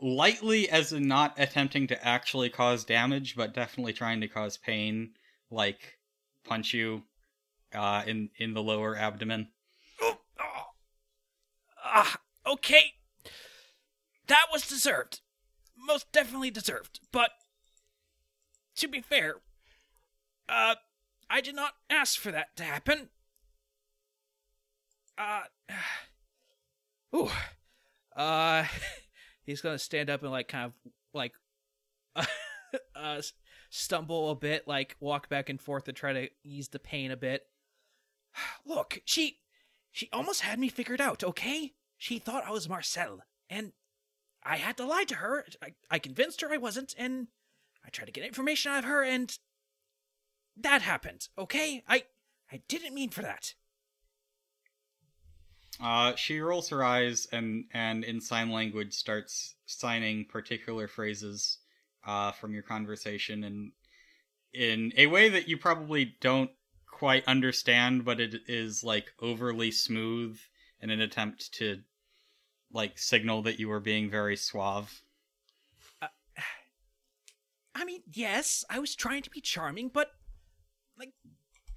lightly 0.00 0.68
as 0.68 0.92
in 0.92 1.06
not 1.08 1.34
attempting 1.38 1.86
to 1.88 2.06
actually 2.06 2.50
cause 2.50 2.84
damage, 2.84 3.36
but 3.36 3.54
definitely 3.54 3.92
trying 3.92 4.20
to 4.20 4.28
cause 4.28 4.56
pain, 4.56 5.14
like 5.50 5.98
punch 6.44 6.74
you, 6.74 7.02
uh, 7.74 8.02
in 8.06 8.30
in 8.36 8.54
the 8.54 8.62
lower 8.62 8.96
abdomen. 8.96 9.48
Oh, 10.00 10.18
oh. 10.40 10.64
Ah, 11.84 12.20
okay. 12.46 12.94
That 14.26 14.46
was 14.52 14.66
deserved. 14.66 15.20
Most 15.76 16.10
definitely 16.12 16.50
deserved. 16.50 17.00
But 17.12 17.30
to 18.76 18.88
be 18.88 19.00
fair, 19.00 19.36
uh 20.48 20.76
I 21.28 21.40
did 21.40 21.54
not 21.54 21.74
ask 21.90 22.18
for 22.18 22.30
that 22.32 22.56
to 22.56 22.64
happen. 22.64 23.08
Uh 25.18 25.42
Ooh. 27.16 27.30
Uh 28.16 28.66
he's 29.44 29.60
to 29.60 29.78
stand 29.78 30.10
up 30.10 30.22
and 30.22 30.32
like 30.32 30.48
kind 30.48 30.66
of 30.66 30.92
like 31.12 31.32
uh 32.96 33.20
stumble 33.70 34.30
a 34.30 34.34
bit, 34.34 34.68
like 34.68 34.96
walk 35.00 35.28
back 35.28 35.48
and 35.48 35.60
forth 35.60 35.84
to 35.84 35.92
try 35.92 36.12
to 36.12 36.28
ease 36.44 36.68
the 36.68 36.78
pain 36.78 37.10
a 37.10 37.16
bit. 37.16 37.46
Look, 38.66 39.02
she 39.04 39.38
she 39.90 40.08
almost 40.12 40.40
had 40.40 40.58
me 40.58 40.68
figured 40.68 41.00
out, 41.00 41.22
okay? 41.22 41.74
she 41.96 42.18
thought 42.18 42.44
I 42.46 42.50
was 42.50 42.68
Marcel, 42.68 43.20
and 43.48 43.72
I 44.44 44.56
had 44.56 44.76
to 44.76 44.86
lie 44.86 45.04
to 45.04 45.16
her. 45.16 45.44
I, 45.62 45.74
I 45.90 45.98
convinced 45.98 46.40
her 46.42 46.52
I 46.52 46.58
wasn't, 46.58 46.94
and 46.98 47.28
I 47.84 47.88
tried 47.90 48.06
to 48.06 48.12
get 48.12 48.24
information 48.24 48.72
out 48.72 48.84
of 48.84 48.90
her, 48.90 49.02
and 49.02 49.36
that 50.56 50.82
happened. 50.82 51.28
Okay, 51.38 51.82
I 51.88 52.04
I 52.52 52.60
didn't 52.68 52.94
mean 52.94 53.10
for 53.10 53.22
that. 53.22 53.54
Uh, 55.80 56.14
she 56.14 56.40
rolls 56.40 56.68
her 56.68 56.84
eyes 56.84 57.26
and 57.32 57.64
and 57.72 58.04
in 58.04 58.20
sign 58.20 58.50
language 58.50 58.94
starts 58.94 59.56
signing 59.66 60.24
particular 60.26 60.86
phrases 60.86 61.58
uh, 62.06 62.30
from 62.32 62.52
your 62.52 62.62
conversation 62.62 63.44
and 63.44 63.72
in 64.52 64.92
a 64.96 65.06
way 65.06 65.28
that 65.28 65.48
you 65.48 65.58
probably 65.58 66.14
don't 66.20 66.50
quite 66.86 67.26
understand, 67.26 68.04
but 68.04 68.20
it 68.20 68.36
is 68.46 68.84
like 68.84 69.12
overly 69.20 69.72
smooth 69.72 70.38
in 70.80 70.90
an 70.90 71.00
attempt 71.00 71.52
to 71.54 71.80
like 72.74 72.98
signal 72.98 73.40
that 73.42 73.58
you 73.58 73.68
were 73.68 73.80
being 73.80 74.10
very 74.10 74.36
suave. 74.36 75.02
I 77.74 77.84
mean, 77.84 78.02
yes, 78.12 78.64
I 78.68 78.78
was 78.78 78.94
trying 78.94 79.22
to 79.22 79.30
be 79.30 79.40
charming, 79.40 79.88
but 79.88 80.10
like 80.98 81.12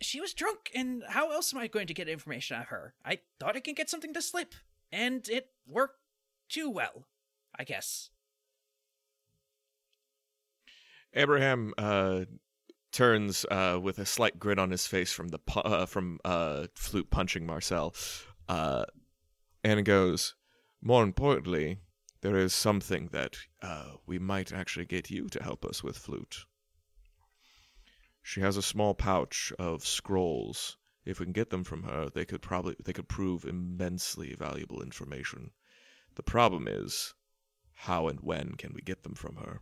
she 0.02 0.20
was 0.20 0.34
drunk, 0.34 0.72
and 0.76 1.04
how 1.08 1.32
else 1.32 1.54
am 1.54 1.60
I 1.60 1.68
going 1.68 1.88
to 1.88 1.94
get 1.94 2.10
information 2.10 2.58
out 2.58 2.64
of 2.64 2.68
her? 2.70 2.94
I 3.06 3.20
thought 3.40 3.56
I 3.56 3.62
could 3.62 3.76
get 3.76 3.90
something 3.90 4.14
to 4.14 4.22
slip, 4.22 4.54
and 4.92 5.28
it 5.30 5.50
worked 5.68 6.00
too 6.50 6.70
well, 6.70 7.08
I 7.58 7.64
guess. 7.64 8.10
Abraham 11.14 11.74
uh, 11.80 12.26
turns 12.92 13.46
uh, 13.50 13.80
with 13.82 13.98
a 13.98 14.06
slight 14.06 14.38
grin 14.38 14.60
on 14.60 14.70
his 14.70 14.86
face 14.86 15.12
from 15.12 15.30
the 15.30 15.40
pu- 15.40 15.62
uh, 15.62 15.86
from 15.88 16.20
uh, 16.24 16.68
flute 16.76 17.10
punching 17.10 17.46
Marcel, 17.46 17.96
uh, 18.50 18.86
and 19.64 19.84
goes. 19.84 20.36
More 20.82 21.04
importantly, 21.04 21.80
there 22.22 22.38
is 22.38 22.54
something 22.54 23.10
that 23.12 23.38
uh, 23.62 23.94
we 24.06 24.20
might 24.20 24.52
actually 24.54 24.86
get 24.86 25.10
you 25.10 25.28
to 25.30 25.44
help 25.44 25.66
us 25.66 25.84
with, 25.84 25.98
flute. 25.98 26.46
She 28.22 28.42
has 28.42 28.58
a 28.58 28.62
small 28.62 28.94
pouch 28.94 29.54
of 29.58 29.86
scrolls. 29.86 30.78
If 31.06 31.20
we 31.20 31.26
can 31.26 31.34
get 31.34 31.50
them 31.50 31.64
from 31.64 31.84
her, 31.84 32.10
they 32.14 32.26
could 32.26 32.42
probably 32.42 32.76
they 32.84 32.94
could 32.94 33.08
prove 33.08 33.46
immensely 33.46 34.36
valuable 34.36 34.82
information. 34.82 35.52
The 36.16 36.24
problem 36.24 36.68
is, 36.68 37.14
how 37.74 38.08
and 38.08 38.20
when 38.20 38.56
can 38.56 38.74
we 38.74 38.82
get 38.82 39.04
them 39.04 39.16
from 39.16 39.38
her? 39.38 39.62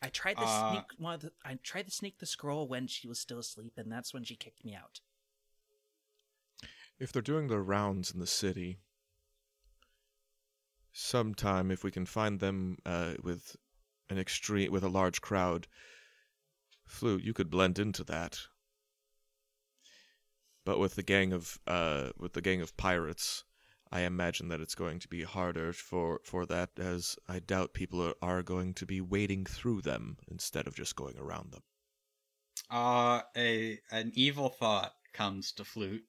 I 0.00 0.08
tried 0.08 0.34
to 0.34 0.44
Uh, 0.44 0.72
sneak 0.72 0.84
one 0.98 1.14
of 1.14 1.20
the, 1.22 1.32
I 1.44 1.54
tried 1.62 1.86
to 1.86 1.90
sneak 1.90 2.18
the 2.18 2.26
scroll 2.26 2.68
when 2.68 2.86
she 2.86 3.08
was 3.08 3.18
still 3.20 3.38
asleep, 3.38 3.72
and 3.76 3.90
that's 3.90 4.12
when 4.12 4.24
she 4.24 4.36
kicked 4.36 4.64
me 4.64 4.74
out. 4.74 5.00
If 6.98 7.12
they're 7.12 7.22
doing 7.22 7.48
their 7.48 7.62
rounds 7.62 8.12
in 8.12 8.20
the 8.20 8.26
city, 8.26 8.78
sometime 10.92 11.70
if 11.70 11.82
we 11.82 11.90
can 11.90 12.06
find 12.06 12.40
them 12.40 12.78
uh, 12.84 13.14
with 13.22 13.56
an 14.10 14.18
extreme 14.18 14.70
with 14.70 14.84
a 14.84 14.88
large 14.88 15.20
crowd, 15.20 15.66
Flute, 16.84 17.24
you 17.24 17.32
could 17.32 17.50
blend 17.50 17.78
into 17.78 18.04
that. 18.04 18.38
But 20.64 20.78
with 20.78 20.94
the 20.94 21.02
gang 21.02 21.32
of 21.32 21.58
uh, 21.66 22.10
with 22.16 22.34
the 22.34 22.42
gang 22.42 22.60
of 22.60 22.76
pirates, 22.76 23.44
I 23.90 24.02
imagine 24.02 24.48
that 24.48 24.60
it's 24.60 24.74
going 24.74 25.00
to 25.00 25.08
be 25.08 25.22
harder 25.22 25.72
for 25.72 26.20
for 26.24 26.46
that, 26.46 26.70
as 26.78 27.16
I 27.28 27.40
doubt 27.40 27.74
people 27.74 28.00
are, 28.02 28.14
are 28.22 28.42
going 28.42 28.74
to 28.74 28.86
be 28.86 29.00
wading 29.00 29.46
through 29.46 29.82
them 29.82 30.18
instead 30.28 30.66
of 30.66 30.74
just 30.74 30.94
going 30.94 31.18
around 31.18 31.52
them. 31.52 31.62
Uh, 32.70 33.22
a 33.36 33.80
an 33.90 34.12
evil 34.14 34.48
thought 34.48 34.94
comes 35.12 35.52
to 35.52 35.64
Flute. 35.64 36.04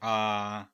Uh, 0.00 0.64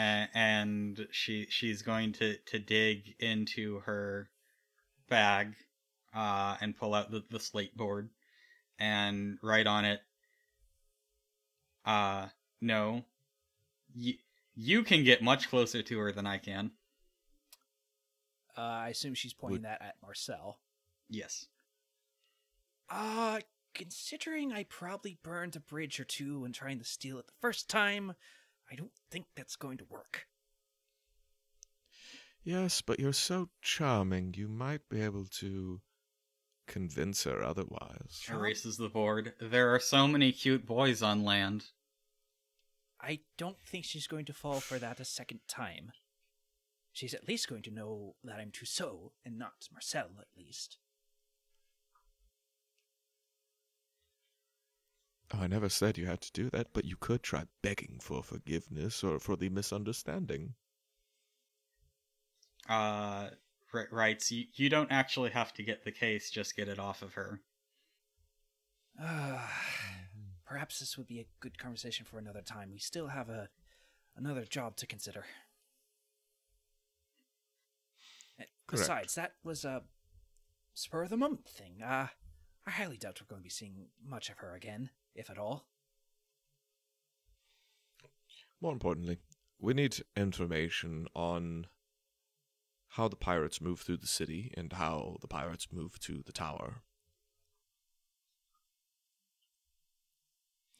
and, 0.00 0.28
and 0.34 1.06
she 1.10 1.46
she's 1.50 1.82
going 1.82 2.12
to 2.12 2.36
to 2.46 2.58
dig 2.58 3.14
into 3.18 3.80
her 3.80 4.30
bag, 5.08 5.54
uh, 6.14 6.56
and 6.60 6.76
pull 6.76 6.94
out 6.94 7.10
the, 7.10 7.22
the 7.30 7.38
slate 7.38 7.76
board, 7.76 8.08
and 8.78 9.36
write 9.42 9.66
on 9.66 9.84
it. 9.84 10.00
Uh, 11.84 12.26
no, 12.62 13.04
you 13.94 14.14
you 14.54 14.82
can 14.82 15.04
get 15.04 15.22
much 15.22 15.50
closer 15.50 15.82
to 15.82 15.98
her 15.98 16.12
than 16.12 16.26
I 16.26 16.38
can. 16.38 16.70
Uh, 18.56 18.60
I 18.60 18.88
assume 18.88 19.14
she's 19.14 19.34
pointing 19.34 19.58
Would- 19.58 19.64
that 19.64 19.82
at 19.82 19.96
Marcel. 20.02 20.58
Yes. 21.10 21.46
Uh, 22.88 23.40
considering 23.74 24.52
I 24.52 24.64
probably 24.64 25.18
burned 25.22 25.56
a 25.56 25.60
bridge 25.60 26.00
or 26.00 26.04
two 26.04 26.40
when 26.40 26.52
trying 26.52 26.78
to 26.78 26.84
steal 26.84 27.18
it 27.18 27.26
the 27.26 27.32
first 27.40 27.68
time, 27.68 28.14
I 28.70 28.74
don't 28.76 28.92
think 29.10 29.26
that's 29.36 29.56
going 29.56 29.78
to 29.78 29.84
work. 29.88 30.26
Yes, 32.42 32.80
but 32.80 32.98
you're 32.98 33.12
so 33.12 33.50
charming, 33.60 34.34
you 34.36 34.48
might 34.48 34.88
be 34.88 35.02
able 35.02 35.26
to 35.40 35.80
convince 36.66 37.24
her 37.24 37.42
otherwise. 37.42 38.22
Erases 38.30 38.76
the 38.76 38.88
board. 38.88 39.34
There 39.40 39.74
are 39.74 39.80
so 39.80 40.06
many 40.06 40.32
cute 40.32 40.64
boys 40.64 41.02
on 41.02 41.24
land. 41.24 41.66
I 43.00 43.20
don't 43.36 43.58
think 43.66 43.84
she's 43.84 44.06
going 44.06 44.24
to 44.26 44.32
fall 44.32 44.60
for 44.60 44.78
that 44.78 45.00
a 45.00 45.04
second 45.04 45.40
time. 45.48 45.92
She's 46.92 47.14
at 47.14 47.28
least 47.28 47.48
going 47.48 47.62
to 47.62 47.70
know 47.70 48.14
that 48.24 48.38
I'm 48.38 48.50
Trousseau 48.50 49.12
and 49.24 49.38
not 49.38 49.68
Marcel, 49.72 50.10
at 50.18 50.26
least. 50.36 50.78
I 55.32 55.46
never 55.46 55.68
said 55.68 55.96
you 55.98 56.06
had 56.06 56.20
to 56.22 56.32
do 56.32 56.50
that, 56.50 56.72
but 56.72 56.84
you 56.84 56.96
could 56.96 57.22
try 57.22 57.44
begging 57.62 57.98
for 58.00 58.22
forgiveness 58.22 59.02
or 59.04 59.18
for 59.18 59.36
the 59.36 59.48
misunderstanding. 59.48 60.54
uh 62.68 63.30
ri- 63.72 63.86
writes 63.90 64.30
you, 64.30 64.44
you 64.54 64.68
don't 64.68 64.92
actually 64.92 65.30
have 65.30 65.52
to 65.54 65.62
get 65.62 65.84
the 65.84 65.92
case 65.92 66.30
just 66.30 66.56
get 66.56 66.68
it 66.68 66.78
off 66.78 67.02
of 67.02 67.14
her 67.14 67.40
Perhaps 70.44 70.80
this 70.80 70.98
would 70.98 71.06
be 71.06 71.20
a 71.20 71.26
good 71.40 71.58
conversation 71.58 72.04
for 72.04 72.18
another 72.18 72.42
time. 72.42 72.70
We 72.72 72.78
still 72.78 73.08
have 73.08 73.28
a 73.28 73.48
another 74.16 74.44
job 74.44 74.76
to 74.76 74.86
consider. 74.86 75.24
Uh, 78.38 78.44
Correct. 78.66 78.82
Besides, 78.82 79.14
that 79.14 79.32
was 79.44 79.64
a 79.64 79.82
spur 80.74 81.04
of 81.04 81.10
the 81.10 81.16
moment 81.16 81.48
thing. 81.48 81.82
Uh, 81.82 82.08
I 82.66 82.70
highly 82.70 82.96
doubt 82.96 83.20
we're 83.20 83.26
going 83.32 83.40
to 83.40 83.44
be 83.44 83.50
seeing 83.50 83.86
much 84.04 84.28
of 84.28 84.38
her 84.38 84.54
again, 84.54 84.90
if 85.14 85.30
at 85.30 85.38
all. 85.38 85.66
More 88.60 88.72
importantly, 88.72 89.18
we 89.58 89.74
need 89.74 89.96
information 90.16 91.06
on 91.14 91.66
how 92.94 93.08
the 93.08 93.16
pirates 93.16 93.60
move 93.60 93.80
through 93.80 93.98
the 93.98 94.06
city 94.06 94.52
and 94.56 94.72
how 94.72 95.16
the 95.20 95.28
pirates 95.28 95.68
move 95.72 95.98
to 96.00 96.22
the 96.24 96.32
tower. 96.32 96.82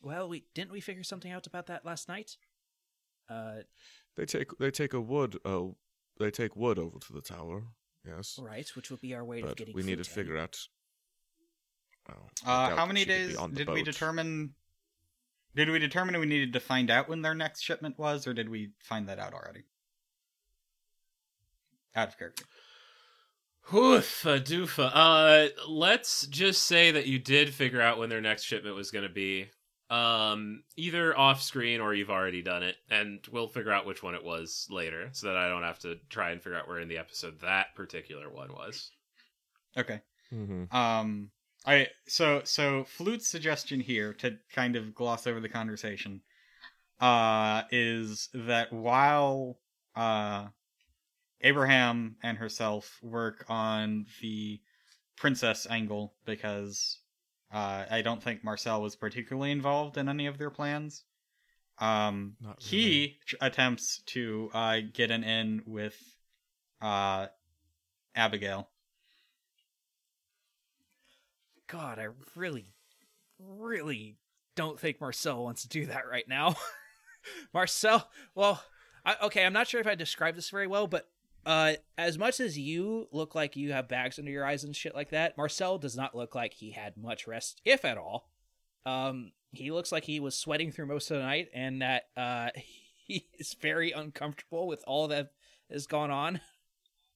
Well, 0.02 0.28
we 0.28 0.44
didn't 0.54 0.72
we 0.72 0.80
figure 0.80 1.04
something 1.04 1.30
out 1.30 1.46
about 1.46 1.66
that 1.66 1.84
last 1.84 2.08
night? 2.08 2.36
Uh, 3.28 3.60
They 4.16 4.24
take 4.26 4.56
they 4.58 4.70
take 4.70 4.92
a 4.94 5.00
wood 5.00 5.38
oh 5.44 5.76
they 6.18 6.30
take 6.30 6.56
wood 6.56 6.78
over 6.78 6.98
to 6.98 7.12
the 7.12 7.20
tower. 7.20 7.64
Yes, 8.06 8.38
right, 8.42 8.68
which 8.74 8.90
would 8.90 9.02
be 9.02 9.14
our 9.14 9.24
way 9.24 9.40
of 9.40 9.48
but 9.48 9.56
getting. 9.58 9.74
we 9.74 9.82
need 9.82 10.02
to 10.02 10.04
figure 10.10 10.38
out. 10.38 10.68
Well, 12.08 12.30
uh 12.44 12.74
how 12.76 12.86
many 12.86 13.00
she 13.00 13.06
could 13.06 13.12
be 13.18 13.26
days 13.28 13.36
on 13.36 13.50
the 13.50 13.56
did 13.56 13.70
we 13.70 13.82
determine 13.82 14.54
did 15.54 15.68
we 15.68 15.78
determine 15.78 16.18
we 16.20 16.26
needed 16.26 16.52
to 16.54 16.60
find 16.60 16.90
out 16.90 17.08
when 17.08 17.22
their 17.22 17.34
next 17.34 17.62
shipment 17.62 17.98
was 17.98 18.26
or 18.26 18.34
did 18.34 18.48
we 18.48 18.70
find 18.78 19.08
that 19.08 19.18
out 19.18 19.32
already 19.34 19.64
out 21.94 22.08
of 22.08 22.18
character 22.18 22.44
Hoofa 23.68 24.40
doofa. 24.40 24.90
Uh, 24.92 25.48
let's 25.68 26.26
just 26.26 26.64
say 26.64 26.90
that 26.90 27.06
you 27.06 27.18
did 27.20 27.54
figure 27.54 27.80
out 27.80 27.98
when 27.98 28.08
their 28.08 28.20
next 28.20 28.42
shipment 28.42 28.74
was 28.74 28.90
going 28.90 29.04
to 29.06 29.12
be. 29.12 29.48
Um, 29.90 30.64
either 30.76 31.16
off 31.16 31.42
screen 31.42 31.80
or 31.80 31.94
you've 31.94 32.10
already 32.10 32.42
done 32.42 32.62
it, 32.62 32.76
and 32.90 33.20
we'll 33.30 33.48
figure 33.48 33.72
out 33.72 33.86
which 33.86 34.02
one 34.02 34.14
it 34.14 34.24
was 34.24 34.66
later, 34.70 35.08
so 35.12 35.26
that 35.28 35.36
I 35.36 35.48
don't 35.48 35.62
have 35.62 35.78
to 35.80 35.96
try 36.08 36.30
and 36.30 36.40
figure 36.42 36.58
out 36.58 36.66
where 36.68 36.78
in 36.80 36.88
the 36.88 36.98
episode 36.98 37.40
that 37.40 37.74
particular 37.76 38.28
one 38.30 38.52
was. 38.52 38.90
okay 39.76 40.00
Mhm. 40.32 40.72
um 40.72 41.30
i 41.66 41.86
so 42.06 42.40
so 42.44 42.84
flute's 42.84 43.28
suggestion 43.28 43.80
here 43.80 44.12
to 44.14 44.36
kind 44.54 44.76
of 44.76 44.94
gloss 44.94 45.26
over 45.26 45.40
the 45.40 45.48
conversation 45.48 46.20
uh 47.00 47.62
is 47.70 48.28
that 48.32 48.72
while 48.72 49.58
uh 49.96 50.46
abraham 51.42 52.16
and 52.22 52.38
herself 52.38 52.98
work 53.02 53.44
on 53.48 54.06
the 54.20 54.60
princess 55.16 55.66
angle 55.68 56.14
because 56.24 56.98
uh 57.52 57.84
i 57.90 58.00
don't 58.02 58.22
think 58.22 58.42
marcel 58.42 58.80
was 58.80 58.96
particularly 58.96 59.50
involved 59.50 59.96
in 59.96 60.08
any 60.08 60.26
of 60.26 60.38
their 60.38 60.50
plans 60.50 61.04
um 61.78 62.36
Not 62.40 62.62
he 62.62 63.18
tr- 63.26 63.36
attempts 63.40 64.02
to 64.06 64.50
uh 64.54 64.80
get 64.92 65.10
an 65.10 65.24
in 65.24 65.62
with 65.66 65.96
uh 66.80 67.26
abigail 68.14 68.69
God, 71.70 71.98
I 71.98 72.08
really, 72.34 72.74
really 73.38 74.16
don't 74.56 74.78
think 74.78 75.00
Marcel 75.00 75.44
wants 75.44 75.62
to 75.62 75.68
do 75.68 75.86
that 75.86 76.08
right 76.10 76.28
now. 76.28 76.56
Marcel, 77.54 78.08
well, 78.34 78.62
I, 79.04 79.16
okay, 79.24 79.44
I'm 79.44 79.52
not 79.52 79.68
sure 79.68 79.80
if 79.80 79.86
I 79.86 79.94
described 79.94 80.36
this 80.36 80.50
very 80.50 80.66
well, 80.66 80.88
but 80.88 81.08
uh, 81.46 81.74
as 81.96 82.18
much 82.18 82.40
as 82.40 82.58
you 82.58 83.06
look 83.12 83.34
like 83.34 83.56
you 83.56 83.72
have 83.72 83.88
bags 83.88 84.18
under 84.18 84.30
your 84.30 84.44
eyes 84.44 84.64
and 84.64 84.74
shit 84.74 84.94
like 84.94 85.10
that, 85.10 85.36
Marcel 85.36 85.78
does 85.78 85.96
not 85.96 86.14
look 86.14 86.34
like 86.34 86.54
he 86.54 86.72
had 86.72 86.96
much 86.96 87.26
rest, 87.28 87.60
if 87.64 87.84
at 87.84 87.98
all. 87.98 88.28
Um, 88.84 89.30
he 89.52 89.70
looks 89.70 89.92
like 89.92 90.04
he 90.04 90.20
was 90.20 90.36
sweating 90.36 90.72
through 90.72 90.86
most 90.86 91.10
of 91.10 91.18
the 91.18 91.22
night, 91.22 91.48
and 91.54 91.82
that 91.82 92.04
uh, 92.16 92.50
he 93.06 93.26
is 93.38 93.54
very 93.60 93.92
uncomfortable 93.92 94.66
with 94.66 94.82
all 94.86 95.08
that 95.08 95.30
has 95.70 95.86
gone 95.86 96.10
on. 96.10 96.40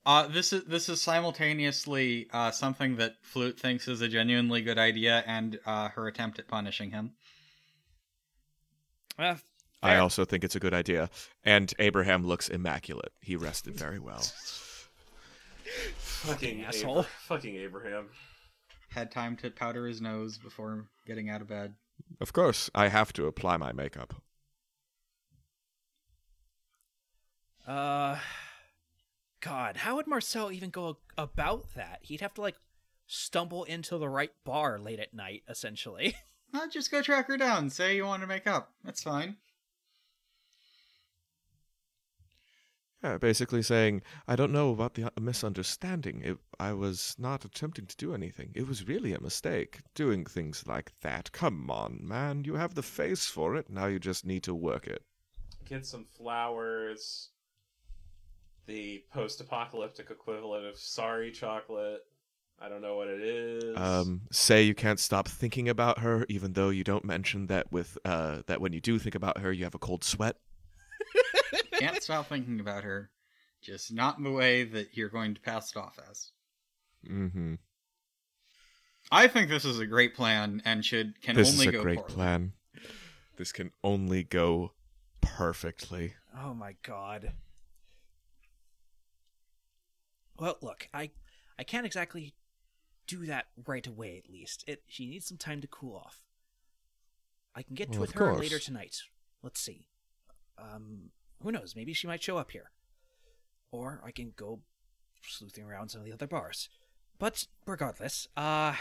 Uh, 0.06 0.26
this 0.26 0.52
is 0.52 0.64
this 0.64 0.88
is 0.88 1.00
simultaneously 1.00 2.28
uh, 2.32 2.50
something 2.50 2.96
that 2.96 3.16
Flute 3.22 3.58
thinks 3.58 3.88
is 3.88 4.02
a 4.02 4.08
genuinely 4.08 4.60
good 4.60 4.78
idea, 4.78 5.24
and 5.26 5.58
uh, 5.64 5.88
her 5.88 6.06
attempt 6.06 6.38
at 6.38 6.46
punishing 6.46 6.90
him. 6.90 7.12
Uh, 9.18 9.36
I 9.82 9.96
also 9.96 10.24
think 10.24 10.44
it's 10.44 10.56
a 10.56 10.60
good 10.60 10.74
idea. 10.74 11.10
And 11.44 11.72
Abraham 11.78 12.26
looks 12.26 12.48
immaculate. 12.48 13.12
He 13.20 13.36
rested 13.36 13.76
very 13.76 13.98
well. 13.98 14.22
Fucking 15.98 16.64
asshole. 16.64 17.00
Abra- 17.00 17.10
fucking 17.26 17.56
Abraham. 17.56 18.08
Had 18.90 19.10
time 19.10 19.36
to 19.38 19.50
powder 19.50 19.86
his 19.86 20.00
nose 20.00 20.38
before 20.38 20.86
getting 21.06 21.28
out 21.28 21.42
of 21.42 21.48
bed. 21.48 21.74
Of 22.20 22.32
course, 22.32 22.70
I 22.74 22.88
have 22.88 23.12
to 23.14 23.26
apply 23.26 23.56
my 23.58 23.72
makeup. 23.72 24.14
Uh, 27.66 28.18
God, 29.44 29.76
how 29.76 29.96
would 29.96 30.06
Marcel 30.06 30.50
even 30.50 30.70
go 30.70 30.96
about 31.18 31.74
that? 31.74 31.98
He'd 32.00 32.22
have 32.22 32.32
to 32.34 32.40
like 32.40 32.56
stumble 33.06 33.64
into 33.64 33.98
the 33.98 34.08
right 34.08 34.32
bar 34.42 34.78
late 34.78 34.98
at 34.98 35.12
night, 35.12 35.42
essentially. 35.46 36.16
I'll 36.54 36.68
just 36.70 36.90
go 36.90 37.02
track 37.02 37.28
her 37.28 37.36
down. 37.36 37.68
Say 37.68 37.96
you 37.96 38.06
want 38.06 38.22
to 38.22 38.26
make 38.26 38.46
up. 38.46 38.72
That's 38.82 39.02
fine. 39.02 39.36
Yeah, 43.02 43.18
basically 43.18 43.60
saying, 43.60 44.00
I 44.26 44.34
don't 44.34 44.50
know 44.50 44.70
about 44.70 44.94
the 44.94 45.08
uh, 45.08 45.10
misunderstanding. 45.20 46.22
It, 46.24 46.38
I 46.58 46.72
was 46.72 47.14
not 47.18 47.44
attempting 47.44 47.84
to 47.84 47.96
do 47.98 48.14
anything. 48.14 48.50
It 48.54 48.66
was 48.66 48.88
really 48.88 49.12
a 49.12 49.20
mistake. 49.20 49.80
Doing 49.94 50.24
things 50.24 50.64
like 50.66 50.92
that. 51.02 51.32
Come 51.32 51.70
on, 51.70 51.98
man. 52.00 52.44
You 52.44 52.54
have 52.54 52.74
the 52.74 52.82
face 52.82 53.26
for 53.26 53.56
it. 53.56 53.68
Now 53.68 53.88
you 53.88 53.98
just 53.98 54.24
need 54.24 54.42
to 54.44 54.54
work 54.54 54.86
it. 54.86 55.02
Get 55.66 55.84
some 55.84 56.06
flowers. 56.16 57.28
The 58.66 59.04
post-apocalyptic 59.12 60.10
equivalent 60.10 60.64
of 60.66 60.76
sorry 60.78 61.30
chocolate. 61.30 62.00
I 62.60 62.68
don't 62.68 62.80
know 62.80 62.96
what 62.96 63.08
it 63.08 63.20
is. 63.20 63.76
Um, 63.76 64.22
say 64.30 64.62
you 64.62 64.74
can't 64.74 65.00
stop 65.00 65.28
thinking 65.28 65.68
about 65.68 65.98
her, 65.98 66.24
even 66.28 66.52
though 66.54 66.70
you 66.70 66.84
don't 66.84 67.04
mention 67.04 67.46
that 67.48 67.70
with 67.72 67.98
uh, 68.04 68.42
that 68.46 68.60
when 68.60 68.72
you 68.72 68.80
do 68.80 68.98
think 68.98 69.14
about 69.14 69.38
her, 69.38 69.52
you 69.52 69.64
have 69.64 69.74
a 69.74 69.78
cold 69.78 70.04
sweat. 70.04 70.36
Can't 71.74 72.00
stop 72.02 72.28
thinking 72.28 72.60
about 72.60 72.84
her. 72.84 73.10
Just 73.60 73.92
not 73.92 74.16
in 74.18 74.24
the 74.24 74.30
way 74.30 74.62
that 74.64 74.96
you're 74.96 75.08
going 75.08 75.34
to 75.34 75.40
pass 75.40 75.72
it 75.72 75.76
off 75.76 75.98
as. 76.10 76.30
Mm-hmm. 77.10 77.54
I 79.10 79.26
think 79.26 79.48
this 79.50 79.64
is 79.64 79.80
a 79.80 79.86
great 79.86 80.14
plan 80.14 80.62
and 80.64 80.84
should 80.84 81.20
can 81.20 81.36
This 81.36 81.52
only 81.52 81.66
is 81.66 81.68
a 81.68 81.72
go 81.72 81.82
great 81.82 81.98
poorly. 81.98 82.14
plan. 82.14 82.52
This 83.36 83.52
can 83.52 83.72
only 83.82 84.22
go 84.22 84.72
perfectly. 85.20 86.14
oh 86.40 86.54
my 86.54 86.76
God. 86.82 87.32
Well, 90.38 90.58
look, 90.60 90.88
I 90.92 91.10
I 91.58 91.64
can't 91.64 91.86
exactly 91.86 92.34
do 93.06 93.26
that 93.26 93.46
right 93.66 93.86
away. 93.86 94.20
At 94.24 94.30
least 94.32 94.64
it 94.66 94.82
she 94.88 95.06
needs 95.06 95.26
some 95.26 95.38
time 95.38 95.60
to 95.60 95.66
cool 95.66 95.96
off. 95.96 96.20
I 97.54 97.62
can 97.62 97.74
get 97.74 97.90
Well, 97.90 98.00
with 98.00 98.12
her 98.12 98.30
course. 98.30 98.40
later 98.40 98.58
tonight. 98.58 99.02
Let's 99.42 99.60
see. 99.60 99.86
Um, 100.58 101.10
who 101.42 101.52
knows? 101.52 101.76
Maybe 101.76 101.92
she 101.92 102.06
might 102.06 102.22
show 102.22 102.36
up 102.38 102.50
here, 102.50 102.70
or 103.70 104.00
I 104.04 104.10
can 104.10 104.32
go 104.36 104.60
sleuthing 105.22 105.64
around 105.64 105.90
some 105.90 106.00
of 106.00 106.06
the 106.06 106.12
other 106.12 106.26
bars. 106.26 106.68
But 107.18 107.46
regardless, 107.66 108.26
uh, 108.36 108.74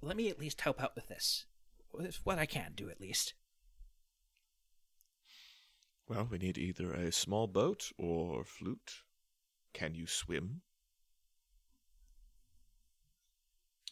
let 0.00 0.16
me 0.16 0.28
at 0.28 0.38
least 0.38 0.60
help 0.60 0.80
out 0.82 0.94
with 0.94 1.08
this. 1.08 1.46
With 1.92 2.20
what 2.24 2.38
I 2.38 2.46
can 2.46 2.72
do, 2.74 2.90
at 2.90 3.00
least. 3.00 3.34
Well, 6.08 6.28
we 6.30 6.38
need 6.38 6.56
either 6.56 6.92
a 6.92 7.10
small 7.10 7.46
boat 7.46 7.90
or 7.98 8.44
flute. 8.44 9.02
Can 9.72 9.94
you 9.94 10.06
swim? 10.06 10.62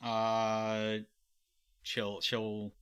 Uh, 0.03 0.99
she'll 1.83 2.21
she'll 2.21 2.73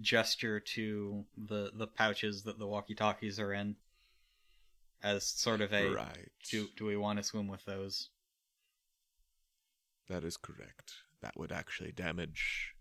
gesture 0.00 0.60
to 0.60 1.24
the 1.36 1.70
the 1.74 1.86
pouches 1.86 2.42
that 2.44 2.58
the 2.58 2.66
walkie 2.66 2.94
talkies 2.94 3.38
are 3.38 3.52
in, 3.52 3.76
as 5.02 5.24
sort 5.24 5.60
of 5.60 5.72
a 5.72 5.90
right. 5.90 6.30
do 6.50 6.68
do 6.76 6.84
we 6.86 6.96
want 6.96 7.18
to 7.18 7.22
swim 7.22 7.48
with 7.48 7.64
those? 7.64 8.10
That 10.08 10.24
is 10.24 10.36
correct. 10.36 10.94
That 11.20 11.36
would 11.36 11.52
actually 11.52 11.92
damage 11.92 12.74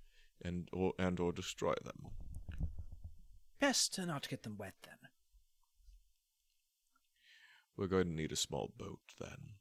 and 0.43 0.70
or 0.72 0.93
and 0.98 1.20
or 1.20 1.32
destroy 1.32 1.74
them. 1.84 2.08
Best 3.60 3.93
to 3.96 4.06
not 4.06 4.30
get 4.30 4.43
them 4.43 4.56
wet 4.58 4.76
then. 4.84 5.10
We're 7.78 7.88
going 7.88 8.08
to 8.08 8.13
need 8.13 8.32
a 8.32 8.36
small 8.36 8.72
boat 8.78 9.00
then. 9.20 9.54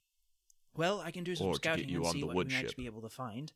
Well, 0.74 1.00
I 1.00 1.10
can 1.10 1.24
do 1.24 1.36
some 1.36 1.48
Or 1.48 1.54
scouting 1.54 1.88
you 1.88 1.98
and 1.98 2.06
on 2.06 2.12
see 2.12 2.20
the 2.20 2.26
what 2.26 2.36
we 2.36 2.52
might 2.54 2.76
be 2.76 2.86
able 2.86 3.02
to 3.02 3.08
find. 3.08 3.52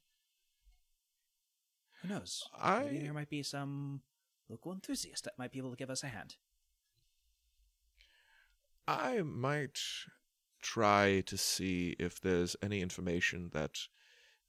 Who 2.03 2.09
knows? 2.09 2.44
I- 2.59 2.85
Maybe 2.85 2.99
there 3.01 3.12
might 3.14 3.29
be 3.31 3.42
some 3.42 4.03
local 4.49 4.73
enthusiast 4.73 5.25
that 5.25 5.38
might 5.38 5.53
be 5.53 5.59
able 5.59 5.70
to 5.70 5.77
give 5.77 5.90
us 5.90 6.03
a 6.03 6.09
hand. 6.09 6.37
I 8.88 9.23
might 9.23 9.79
try 10.62 11.23
to 11.27 11.38
see 11.38 11.94
if 11.99 12.20
there's 12.20 12.57
any 12.62 12.81
information 12.81 13.51
that 13.53 13.79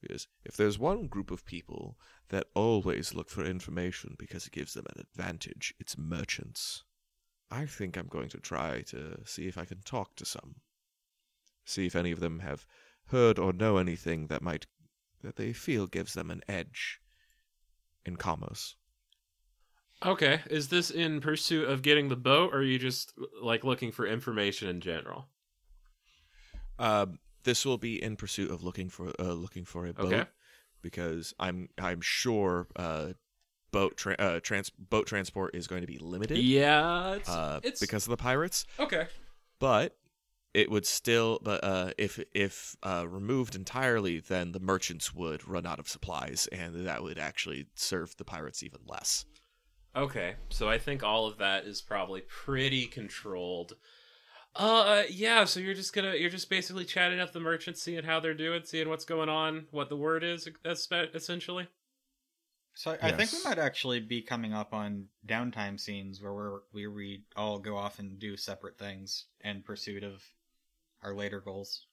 because 0.02 0.28
if 0.44 0.58
there's 0.58 0.80
one 0.80 1.06
group 1.08 1.30
of 1.30 1.46
people 1.46 1.96
that 2.30 2.48
always 2.56 3.14
look 3.14 3.30
for 3.30 3.46
information 3.46 4.16
because 4.18 4.48
it 4.48 4.52
gives 4.54 4.74
them 4.74 4.86
an 4.96 5.00
advantage, 5.00 5.76
it's 5.80 5.96
merchants. 5.96 6.84
I 7.52 7.68
think 7.68 7.98
I'm 7.98 8.08
going 8.08 8.30
to 8.30 8.40
try 8.40 8.82
to 8.82 9.24
see 9.26 9.48
if 9.48 9.56
I 9.56 9.66
can 9.66 9.84
talk 9.84 10.16
to 10.16 10.26
some. 10.26 10.62
See 11.66 11.88
if 11.88 11.96
any 11.96 12.12
of 12.12 12.20
them 12.20 12.42
have 12.42 12.68
heard 13.08 13.40
or 13.40 13.52
know 13.52 13.78
anything 13.78 14.28
that 14.28 14.44
might 14.44 14.68
that 15.22 15.38
they 15.38 15.54
feel 15.54 15.88
gives 15.88 16.14
them 16.14 16.30
an 16.30 16.44
edge 16.48 17.02
in 18.06 18.16
commerce. 18.16 18.76
Okay, 20.04 20.42
is 20.50 20.70
this 20.70 20.92
in 20.92 21.22
pursuit 21.22 21.68
of 21.68 21.82
getting 21.82 22.08
the 22.10 22.16
boat, 22.16 22.54
or 22.54 22.58
are 22.58 22.64
you 22.64 22.78
just 22.80 23.14
like 23.42 23.64
looking 23.64 23.92
for 23.92 24.06
information 24.06 24.68
in 24.70 24.80
general? 24.80 25.30
Um, 26.80 27.20
this 27.44 27.66
will 27.66 27.78
be 27.78 28.02
in 28.02 28.16
pursuit 28.16 28.52
of 28.52 28.64
looking 28.64 28.90
for 28.90 29.12
uh, 29.20 29.34
looking 29.34 29.66
for 29.66 29.86
a 29.88 29.94
boat 29.94 30.14
Okay. 30.14 30.26
because 30.82 31.34
I'm 31.40 31.70
I'm 31.80 32.02
sure 32.02 32.68
uh, 32.76 33.14
boat 33.72 33.98
tra- 33.98 34.16
uh, 34.20 34.40
trans 34.40 34.70
boat 34.70 35.08
transport 35.08 35.56
is 35.56 35.68
going 35.68 35.82
to 35.82 35.88
be 35.88 35.98
limited 35.98 36.38
Yeah, 36.38 37.16
it's, 37.16 37.30
uh, 37.30 37.60
it's 37.64 37.80
because 37.80 38.06
of 38.06 38.12
the 38.12 38.18
pirates, 38.18 38.66
okay. 38.80 39.08
but 39.60 39.96
it 40.54 40.70
would 40.70 40.86
still 40.86 41.40
but 41.42 41.64
uh, 41.64 41.92
if 41.98 42.20
if 42.34 42.76
uh, 42.84 43.06
removed 43.08 43.56
entirely, 43.56 44.20
then 44.20 44.52
the 44.52 44.60
merchants 44.60 45.14
would 45.14 45.48
run 45.48 45.66
out 45.66 45.80
of 45.80 45.88
supplies, 45.88 46.48
and 46.52 46.86
that 46.88 47.04
would 47.04 47.18
actually 47.18 47.68
serve 47.76 48.16
the 48.18 48.26
pirates 48.26 48.64
even 48.64 48.80
less. 48.86 49.26
Okay, 49.96 50.36
so 50.50 50.70
I 50.70 50.78
think 50.78 51.04
all 51.04 51.28
of 51.28 51.38
that 51.40 51.66
is 51.66 51.82
probably 51.82 52.22
pretty 52.22 52.86
controlled. 52.86 53.74
Uh, 54.56 55.04
yeah. 55.10 55.46
So 55.46 55.60
you're 55.60 55.74
just 55.74 55.94
gonna 55.94 56.16
you're 56.16 56.30
just 56.30 56.50
basically 56.50 56.86
chatting 56.86 57.20
up 57.20 57.32
the 57.32 57.40
merchants, 57.40 57.82
seeing 57.82 58.04
how 58.04 58.20
they're 58.20 58.34
doing, 58.34 58.62
seeing 58.66 58.90
what's 58.90 59.06
going 59.06 59.30
on, 59.30 59.68
what 59.72 59.90
the 59.90 59.98
word 59.98 60.24
is, 60.24 60.48
essentially. 60.66 61.68
So 62.74 62.98
I 63.02 63.12
think 63.12 63.32
we 63.32 63.44
might 63.44 63.60
actually 63.60 64.00
be 64.00 64.22
coming 64.22 64.54
up 64.54 64.74
on 64.74 65.06
downtime 65.28 65.80
scenes 65.80 66.22
where 66.22 66.34
we're 66.34 66.60
where 66.72 66.92
we 66.92 67.24
all 67.36 67.60
go 67.60 67.78
off 67.78 68.00
and 68.00 68.18
do 68.18 68.38
separate 68.38 68.78
things 68.78 69.26
in 69.42 69.62
pursuit 69.62 70.04
of 70.04 70.24
our 71.04 71.14
later 71.14 71.42
goals. 71.42 71.86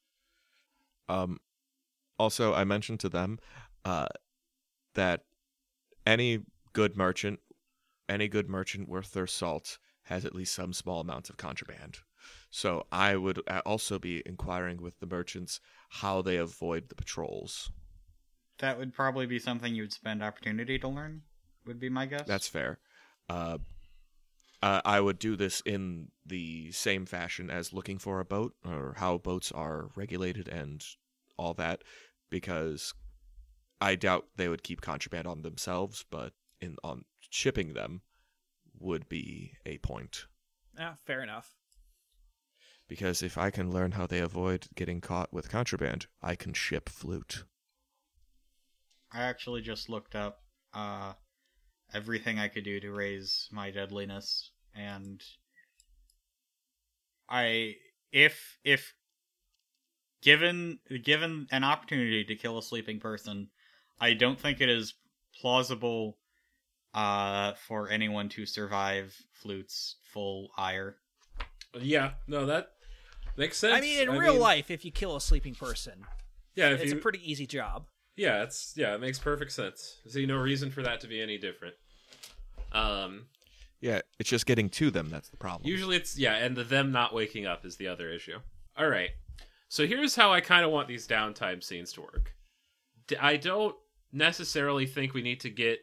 Um, 1.08 1.40
also, 2.18 2.54
I 2.54 2.64
mentioned 2.64 3.00
to 3.00 3.08
them 3.08 3.38
uh, 3.84 4.06
that 4.94 5.22
any 6.06 6.40
good 6.72 6.96
merchant, 6.96 7.40
any 8.08 8.28
good 8.28 8.48
merchant 8.48 8.88
worth 8.88 9.12
their 9.12 9.26
salt, 9.26 9.78
has 10.04 10.24
at 10.24 10.34
least 10.34 10.54
some 10.54 10.72
small 10.72 11.00
amount 11.00 11.28
of 11.28 11.36
contraband. 11.36 11.98
So 12.50 12.86
I 12.90 13.16
would 13.16 13.40
uh, 13.46 13.60
also 13.66 13.98
be 13.98 14.22
inquiring 14.24 14.80
with 14.80 14.98
the 15.00 15.06
merchants 15.06 15.60
how 15.88 16.22
they 16.22 16.36
avoid 16.36 16.88
the 16.88 16.94
patrols. 16.94 17.70
That 18.58 18.78
would 18.78 18.92
probably 18.92 19.26
be 19.26 19.38
something 19.38 19.74
you 19.74 19.82
would 19.82 19.92
spend 19.92 20.22
opportunity 20.22 20.78
to 20.80 20.88
learn. 20.88 21.22
Would 21.66 21.78
be 21.78 21.88
my 21.88 22.06
guess. 22.06 22.26
That's 22.26 22.48
fair. 22.48 22.78
Uh, 23.28 23.58
uh, 24.62 24.80
I 24.84 25.00
would 25.00 25.18
do 25.18 25.36
this 25.36 25.60
in 25.60 26.08
the 26.26 26.72
same 26.72 27.06
fashion 27.06 27.50
as 27.50 27.72
looking 27.72 27.98
for 27.98 28.18
a 28.18 28.24
boat 28.24 28.54
or 28.64 28.94
how 28.96 29.18
boats 29.18 29.52
are 29.52 29.90
regulated 29.94 30.48
and 30.48 30.84
all 31.36 31.54
that, 31.54 31.84
because 32.30 32.94
I 33.80 33.94
doubt 33.94 34.26
they 34.36 34.48
would 34.48 34.64
keep 34.64 34.80
contraband 34.80 35.26
on 35.28 35.42
themselves, 35.42 36.04
but 36.10 36.32
in 36.60 36.76
on 36.82 37.04
shipping 37.30 37.74
them, 37.74 38.02
would 38.80 39.08
be 39.08 39.52
a 39.64 39.78
point. 39.78 40.26
Ah, 40.78 40.94
fair 41.04 41.22
enough. 41.22 41.54
Because 42.88 43.22
if 43.22 43.36
I 43.36 43.50
can 43.50 43.70
learn 43.70 43.92
how 43.92 44.06
they 44.06 44.18
avoid 44.18 44.66
getting 44.74 45.00
caught 45.00 45.32
with 45.32 45.50
contraband, 45.50 46.06
I 46.22 46.34
can 46.34 46.54
ship 46.54 46.88
flute. 46.88 47.44
I 49.12 49.22
actually 49.22 49.62
just 49.62 49.88
looked 49.88 50.14
up 50.14 50.42
uh, 50.74 51.14
everything 51.94 52.38
I 52.38 52.48
could 52.48 52.64
do 52.64 52.80
to 52.80 52.92
raise 52.92 53.48
my 53.50 53.70
deadliness, 53.70 54.50
and 54.74 55.22
I 57.28 57.76
if 58.12 58.58
if 58.64 58.94
given 60.22 60.78
given 61.04 61.46
an 61.50 61.64
opportunity 61.64 62.24
to 62.24 62.34
kill 62.34 62.58
a 62.58 62.62
sleeping 62.62 63.00
person, 63.00 63.48
I 64.00 64.14
don't 64.14 64.38
think 64.38 64.60
it 64.60 64.68
is 64.68 64.94
plausible 65.40 66.18
uh, 66.94 67.54
for 67.54 67.88
anyone 67.90 68.28
to 68.30 68.46
survive 68.46 69.16
Flute's 69.32 69.96
full 70.02 70.50
ire. 70.56 70.96
Yeah, 71.80 72.12
no, 72.26 72.46
that 72.46 72.72
makes 73.36 73.58
sense. 73.58 73.76
I 73.76 73.80
mean, 73.80 74.00
in 74.00 74.18
real 74.18 74.36
life, 74.36 74.70
if 74.70 74.84
you 74.84 74.90
kill 74.90 75.16
a 75.16 75.20
sleeping 75.20 75.54
person, 75.54 76.04
yeah, 76.54 76.70
it's 76.70 76.92
you, 76.92 76.98
a 76.98 77.00
pretty 77.00 77.20
easy 77.30 77.46
job. 77.46 77.86
Yeah, 78.18 78.42
it's 78.42 78.74
yeah, 78.76 78.94
it 78.94 79.00
makes 79.00 79.18
perfect 79.18 79.52
sense. 79.52 79.98
See 80.06 80.26
no 80.26 80.36
reason 80.36 80.70
for 80.70 80.82
that 80.82 81.00
to 81.00 81.06
be 81.06 81.20
any 81.22 81.38
different. 81.38 81.74
Um, 82.72 83.26
Yeah, 83.80 84.00
it's 84.18 84.28
just 84.28 84.44
getting 84.46 84.68
to 84.70 84.90
them 84.90 85.08
that's 85.08 85.28
the 85.28 85.36
problem. 85.36 85.68
Usually 85.70 85.96
it's 85.96 86.18
yeah, 86.18 86.34
and 86.34 86.56
the 86.56 86.64
them 86.64 86.92
not 86.92 87.14
waking 87.14 87.46
up 87.46 87.64
is 87.64 87.76
the 87.76 87.88
other 87.88 88.10
issue. 88.10 88.38
All 88.76 88.88
right. 88.88 89.10
So 89.68 89.86
here's 89.86 90.16
how 90.16 90.32
I 90.32 90.40
kind 90.40 90.64
of 90.64 90.70
want 90.70 90.88
these 90.88 91.06
downtime 91.06 91.62
scenes 91.62 91.92
to 91.94 92.00
work. 92.02 92.34
D- 93.06 93.16
I 93.16 93.36
don't 93.36 93.76
necessarily 94.12 94.86
think 94.86 95.14
we 95.14 95.22
need 95.22 95.40
to 95.40 95.50
get 95.50 95.80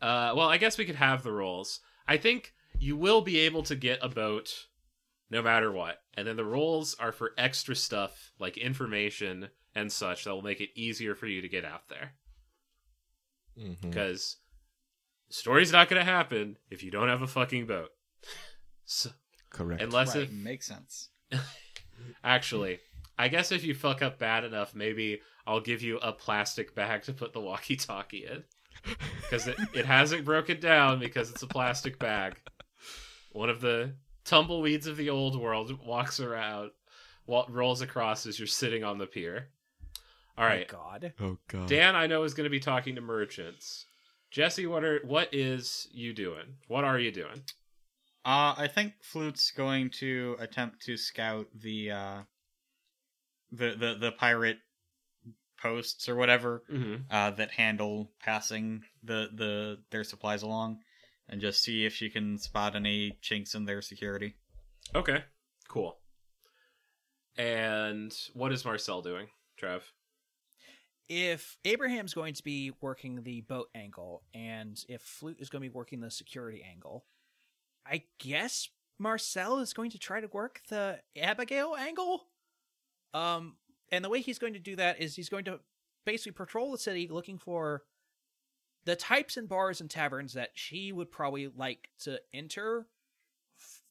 uh 0.00 0.32
well, 0.36 0.48
I 0.48 0.58
guess 0.58 0.78
we 0.78 0.84
could 0.84 0.96
have 0.96 1.22
the 1.22 1.32
rolls. 1.32 1.80
I 2.06 2.16
think 2.16 2.52
you 2.78 2.96
will 2.96 3.20
be 3.20 3.38
able 3.40 3.62
to 3.64 3.74
get 3.76 3.98
a 4.02 4.08
boat 4.08 4.66
no 5.30 5.40
matter 5.40 5.72
what. 5.72 5.98
And 6.14 6.26
then 6.26 6.36
the 6.36 6.44
rolls 6.44 6.94
are 6.98 7.12
for 7.12 7.32
extra 7.38 7.74
stuff 7.74 8.32
like 8.38 8.56
information 8.58 9.48
and 9.74 9.90
such 9.90 10.24
that 10.24 10.30
will 10.34 10.42
make 10.42 10.60
it 10.60 10.70
easier 10.74 11.14
for 11.14 11.26
you 11.26 11.40
to 11.40 11.48
get 11.48 11.64
out 11.64 11.88
there 11.88 12.12
Mhm. 13.58 13.80
because 13.80 14.36
story's 15.30 15.72
not 15.72 15.88
going 15.88 16.00
to 16.00 16.10
happen 16.10 16.56
if 16.70 16.82
you 16.82 16.90
don't 16.90 17.08
have 17.08 17.22
a 17.22 17.26
fucking 17.26 17.66
boat. 17.66 17.90
so, 18.84 19.10
Correct. 19.50 19.82
unless 19.82 20.14
Right, 20.14 20.24
if 20.24 20.30
makes 20.30 20.66
sense. 20.66 21.08
Actually, 22.24 22.80
I 23.18 23.28
guess 23.28 23.52
if 23.52 23.64
you 23.64 23.74
fuck 23.74 24.02
up 24.02 24.18
bad 24.18 24.44
enough, 24.44 24.74
maybe 24.74 25.20
I'll 25.46 25.60
give 25.60 25.82
you 25.82 25.98
a 25.98 26.12
plastic 26.12 26.74
bag 26.74 27.02
to 27.04 27.12
put 27.12 27.32
the 27.32 27.40
walkie-talkie 27.40 28.26
in, 28.26 28.44
because 29.20 29.46
it, 29.48 29.56
it 29.74 29.86
hasn't 29.86 30.24
broken 30.24 30.60
down 30.60 30.98
because 31.00 31.30
it's 31.30 31.42
a 31.42 31.46
plastic 31.46 31.98
bag. 31.98 32.34
One 33.32 33.50
of 33.50 33.60
the 33.60 33.94
tumbleweeds 34.24 34.86
of 34.86 34.96
the 34.96 35.10
old 35.10 35.38
world 35.40 35.84
walks 35.84 36.20
around, 36.20 36.70
wa- 37.26 37.46
rolls 37.48 37.80
across 37.82 38.26
as 38.26 38.38
you're 38.38 38.46
sitting 38.46 38.84
on 38.84 38.98
the 38.98 39.06
pier. 39.06 39.48
All 40.38 40.46
right, 40.46 40.66
Oh, 40.72 40.76
God. 40.76 41.12
oh 41.20 41.38
god. 41.48 41.68
Dan, 41.68 41.94
I 41.94 42.06
know 42.06 42.22
is 42.24 42.34
going 42.34 42.44
to 42.44 42.50
be 42.50 42.60
talking 42.60 42.94
to 42.94 43.00
merchants. 43.00 43.86
Jesse, 44.30 44.66
what 44.66 44.82
are 44.82 45.00
what 45.04 45.28
is 45.32 45.88
you 45.92 46.12
doing? 46.14 46.56
What 46.68 46.84
are 46.84 46.98
you 46.98 47.12
doing? 47.12 47.42
Uh, 48.24 48.54
I 48.56 48.68
think 48.72 48.94
Flute's 49.02 49.50
going 49.50 49.90
to 49.98 50.36
attempt 50.38 50.82
to 50.86 50.96
scout 50.96 51.48
the 51.54 51.90
uh, 51.90 52.18
the 53.50 53.74
the 53.78 53.96
the 54.00 54.12
pirate 54.12 54.58
posts 55.60 56.08
or 56.08 56.14
whatever 56.16 56.62
Mm-hmm. 56.72 57.02
uh, 57.10 57.30
that 57.32 57.50
handle 57.50 58.10
passing 58.20 58.82
the 59.02 59.28
the 59.34 59.78
their 59.90 60.04
supplies 60.04 60.42
along, 60.42 60.78
and 61.28 61.40
just 61.40 61.62
see 61.62 61.84
if 61.84 61.92
she 61.94 62.08
can 62.08 62.38
spot 62.38 62.74
any 62.74 63.18
chinks 63.20 63.54
in 63.54 63.66
their 63.66 63.82
security. 63.82 64.36
Okay, 64.94 65.24
cool. 65.68 65.98
And 67.36 68.12
what 68.34 68.52
is 68.52 68.64
Marcel 68.64 69.02
doing, 69.02 69.26
Trev? 69.58 69.82
If 71.14 71.58
Abraham's 71.66 72.14
going 72.14 72.32
to 72.32 72.42
be 72.42 72.72
working 72.80 73.22
the 73.22 73.42
boat 73.42 73.68
angle, 73.74 74.22
and 74.32 74.82
if 74.88 75.02
Flute 75.02 75.36
is 75.40 75.50
going 75.50 75.62
to 75.62 75.68
be 75.68 75.74
working 75.74 76.00
the 76.00 76.10
security 76.10 76.64
angle, 76.66 77.04
I 77.86 78.04
guess 78.18 78.70
Marcel 78.98 79.58
is 79.58 79.74
going 79.74 79.90
to 79.90 79.98
try 79.98 80.22
to 80.22 80.28
work 80.28 80.62
the 80.70 81.00
Abigail 81.20 81.76
angle. 81.78 82.28
Um, 83.12 83.56
and 83.90 84.02
the 84.02 84.08
way 84.08 84.22
he's 84.22 84.38
going 84.38 84.54
to 84.54 84.58
do 84.58 84.74
that 84.76 85.02
is 85.02 85.14
he's 85.14 85.28
going 85.28 85.44
to 85.44 85.60
basically 86.06 86.32
patrol 86.32 86.72
the 86.72 86.78
city 86.78 87.06
looking 87.10 87.36
for 87.36 87.82
the 88.86 88.96
types 88.96 89.36
and 89.36 89.46
bars 89.46 89.82
and 89.82 89.90
taverns 89.90 90.32
that 90.32 90.52
she 90.54 90.92
would 90.92 91.10
probably 91.10 91.46
like 91.46 91.90
to 92.04 92.22
enter 92.32 92.86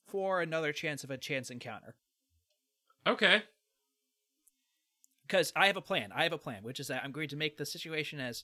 for 0.08 0.42
another 0.42 0.74
chance 0.74 1.04
of 1.04 1.12
a 1.12 1.20
chance 1.20 1.52
encounter. 1.52 1.94
Okay. 3.06 3.44
Because 5.32 5.54
I 5.56 5.68
have 5.68 5.78
a 5.78 5.82
plan. 5.82 6.12
I 6.14 6.24
have 6.24 6.34
a 6.34 6.38
plan, 6.38 6.62
which 6.64 6.80
is 6.82 6.88
that 6.88 7.04
I'm 7.06 7.14
going 7.14 7.30
to 7.30 7.38
make 7.38 7.58
the 7.58 7.66
situation 7.66 8.20
as 8.20 8.44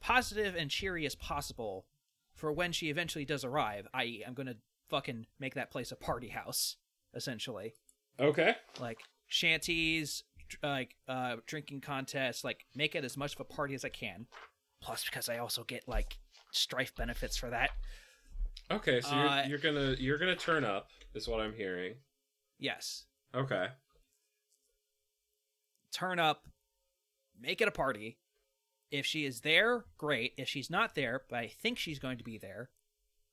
positive 0.00 0.54
and 0.54 0.70
cheery 0.70 1.04
as 1.04 1.16
possible 1.16 1.86
for 2.36 2.52
when 2.52 2.70
she 2.70 2.90
eventually 2.90 3.24
does 3.24 3.42
arrive. 3.44 3.88
I.e., 3.92 4.22
I'm 4.24 4.34
going 4.34 4.46
to 4.46 4.56
fucking 4.88 5.26
make 5.40 5.54
that 5.54 5.72
place 5.72 5.90
a 5.90 5.96
party 5.96 6.28
house, 6.28 6.76
essentially, 7.12 7.74
Okay. 8.20 8.54
like 8.80 9.00
shanties, 9.26 10.22
like 10.62 10.94
uh, 11.08 11.36
drinking 11.46 11.80
contests, 11.80 12.44
like 12.44 12.66
make 12.76 12.94
it 12.94 13.04
as 13.04 13.16
much 13.16 13.34
of 13.34 13.40
a 13.40 13.44
party 13.44 13.74
as 13.74 13.84
I 13.84 13.88
can. 13.88 14.26
Plus, 14.80 15.04
because 15.04 15.28
I 15.28 15.38
also 15.38 15.64
get 15.64 15.88
like 15.88 16.18
strife 16.52 16.94
benefits 16.94 17.36
for 17.36 17.50
that. 17.50 17.70
Okay. 18.70 19.00
So 19.00 19.08
Uh, 19.10 19.42
you're, 19.48 19.58
you're 19.58 19.72
gonna 19.72 19.96
you're 19.98 20.18
gonna 20.18 20.36
turn 20.36 20.62
up, 20.64 20.88
is 21.14 21.26
what 21.26 21.40
I'm 21.40 21.52
hearing. 21.52 21.94
Yes, 22.60 23.06
Okay. 23.34 23.66
Turn 25.98 26.18
up, 26.18 26.46
make 27.40 27.60
it 27.60 27.68
a 27.68 27.72
party. 27.72 28.18
If 28.90 29.04
she 29.04 29.24
is 29.24 29.40
there, 29.40 29.84
great. 29.98 30.32
If 30.38 30.48
she's 30.48 30.70
not 30.70 30.94
there, 30.94 31.22
but 31.28 31.38
I 31.38 31.48
think 31.48 31.78
she's 31.78 31.98
going 31.98 32.18
to 32.18 32.24
be 32.24 32.38
there 32.38 32.70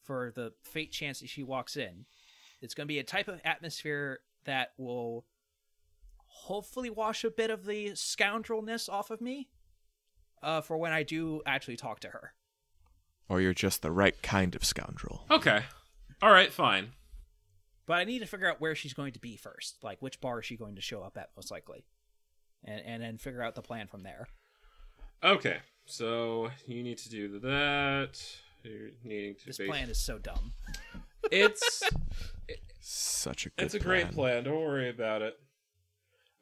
for 0.04 0.32
the 0.36 0.54
fate 0.64 0.92
chance 0.92 1.20
that 1.20 1.30
she 1.30 1.44
walks 1.44 1.78
in, 1.78 2.06
it's 2.62 2.74
going 2.74 2.88
to 2.88 2.94
be 2.94 3.00
a 3.00 3.04
type 3.04 3.28
of 3.28 3.42
atmosphere 3.46 4.20
that 4.46 4.74
will 4.78 5.26
hopefully 6.26 6.90
wash 6.90 7.24
a 7.24 7.32
bit 7.32 7.50
of 7.50 7.66
the 7.66 7.92
scoundrelness 7.92 8.90
off 8.90 9.10
of 9.10 9.22
me 9.22 9.50
uh, 10.44 10.62
for 10.62 10.78
when 10.78 10.92
I 10.92 11.04
do 11.04 11.42
actually 11.46 11.78
talk 11.78 12.00
to 12.02 12.10
her. 12.10 12.34
Or 13.30 13.42
you're 13.42 13.54
just 13.54 13.82
the 13.82 13.92
right 13.92 14.22
kind 14.22 14.56
of 14.56 14.64
scoundrel. 14.64 15.26
Okay. 15.32 15.64
All 16.22 16.32
right. 16.32 16.52
Fine. 16.52 16.92
But 17.88 17.94
I 17.96 18.04
need 18.04 18.20
to 18.20 18.26
figure 18.26 18.50
out 18.50 18.62
where 18.62 18.76
she's 18.76 18.94
going 18.94 19.14
to 19.14 19.20
be 19.20 19.38
first. 19.38 19.78
Like, 19.84 20.02
which 20.02 20.20
bar 20.20 20.40
is 20.40 20.46
she 20.46 20.58
going 20.58 20.76
to 20.76 20.82
show 20.82 21.02
up 21.02 21.18
at, 21.18 21.30
most 21.36 21.50
likely? 21.50 21.86
And, 22.66 22.82
and 22.86 23.04
then 23.04 23.18
figure 23.18 23.42
out 23.44 23.56
the 23.56 23.62
plan 23.62 23.88
from 23.88 24.04
there. 24.04 24.28
Okay. 25.24 25.58
So 25.86 26.50
you 26.66 26.82
need 26.84 26.98
to 27.00 27.10
do 27.10 27.40
that. 27.40 28.20
You're 28.64 28.90
needing 29.04 29.36
to. 29.36 29.46
This 29.46 29.58
base- 29.60 29.70
plan 29.70 29.90
is 29.90 30.00
so 30.00 30.18
dumb. 30.18 30.54
It's 31.32 31.84
Such 32.80 33.46
a 33.48 33.50
good 33.50 33.66
it's 33.66 33.74
a 33.74 33.80
great 33.80 34.12
plan. 34.12 34.44
Don't 34.44 34.62
worry 34.62 34.90
about 34.90 35.22
it. 35.22 35.36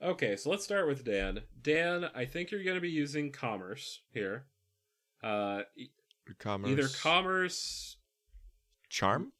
Okay, 0.01 0.35
so 0.35 0.49
let's 0.49 0.63
start 0.65 0.87
with 0.87 1.05
Dan. 1.05 1.39
Dan, 1.61 2.09
I 2.13 2.25
think 2.25 2.51
you're 2.51 2.63
going 2.65 2.75
to 2.75 2.81
be 2.81 2.89
using 2.89 3.31
commerce 3.31 4.01
here. 4.13 4.45
Uh, 5.23 5.61
e- 5.77 5.87
Commerce. 6.39 6.69
either 6.71 6.87
commerce 7.01 7.97
Charm? 8.89 9.31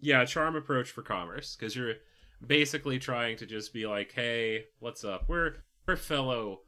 yeah 0.00 0.24
charm 0.24 0.54
approach 0.56 0.90
for 0.90 1.02
commerce 1.02 1.56
because 1.56 1.74
you're 1.76 1.94
basically 2.46 2.98
trying 3.00 3.36
to 3.36 3.46
just 3.46 3.72
be 3.72 3.84
like 3.86 4.12
hey 4.12 4.64
what's 4.78 5.02
up 5.04 5.24
we're 5.28 5.54
we're 5.86 5.96
fellow 5.96 6.60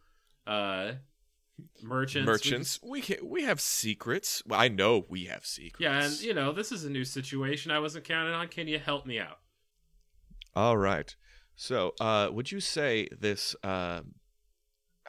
uh 0.47 0.93
merchants 1.83 2.27
Merchants. 2.27 2.81
We 2.83 3.01
can, 3.03 3.19
we 3.29 3.43
have 3.45 3.61
secrets. 3.61 4.43
Well, 4.47 4.59
I 4.61 4.69
know 4.69 5.05
we 5.09 5.27
have 5.27 5.45
secrets. 5.47 5.81
yeah 5.81 6.05
and 6.05 6.21
you 6.21 6.35
know 6.35 6.53
this 6.53 6.73
is 6.73 6.85
a 6.85 6.91
new 6.91 7.05
situation 7.05 7.71
i 7.71 7.79
wasn't 7.79 8.05
counting 8.05 8.35
on 8.35 8.49
can 8.49 8.67
you 8.69 8.79
help 8.79 9.07
me 9.07 9.19
out 9.21 9.39
All 10.55 10.77
right. 10.77 11.15
So, 11.55 11.93
uh, 12.01 12.29
would 12.33 12.51
you 12.51 12.61
say 12.61 13.09
this 13.19 13.55
uh, 13.63 14.01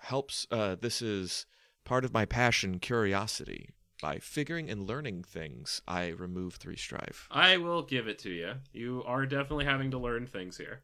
helps? 0.01 0.45
Uh, 0.51 0.75
this 0.79 1.01
is 1.01 1.45
part 1.85 2.05
of 2.05 2.13
my 2.13 2.25
passion, 2.25 2.79
curiosity. 2.79 3.69
By 4.01 4.19
figuring 4.19 4.69
and 4.69 4.85
learning 4.85 5.23
things, 5.23 5.81
I 5.87 6.07
remove 6.09 6.55
three 6.55 6.75
strife. 6.75 7.27
i 7.31 7.55
will 7.57 7.81
give 7.83 8.07
it 8.07 8.19
to 8.19 8.29
you 8.29 8.55
you 8.73 9.01
are 9.05 9.25
definitely 9.25 9.65
having 9.65 9.89
to 9.91 9.97
learn 9.97 10.27
things 10.27 10.57
here 10.57 10.81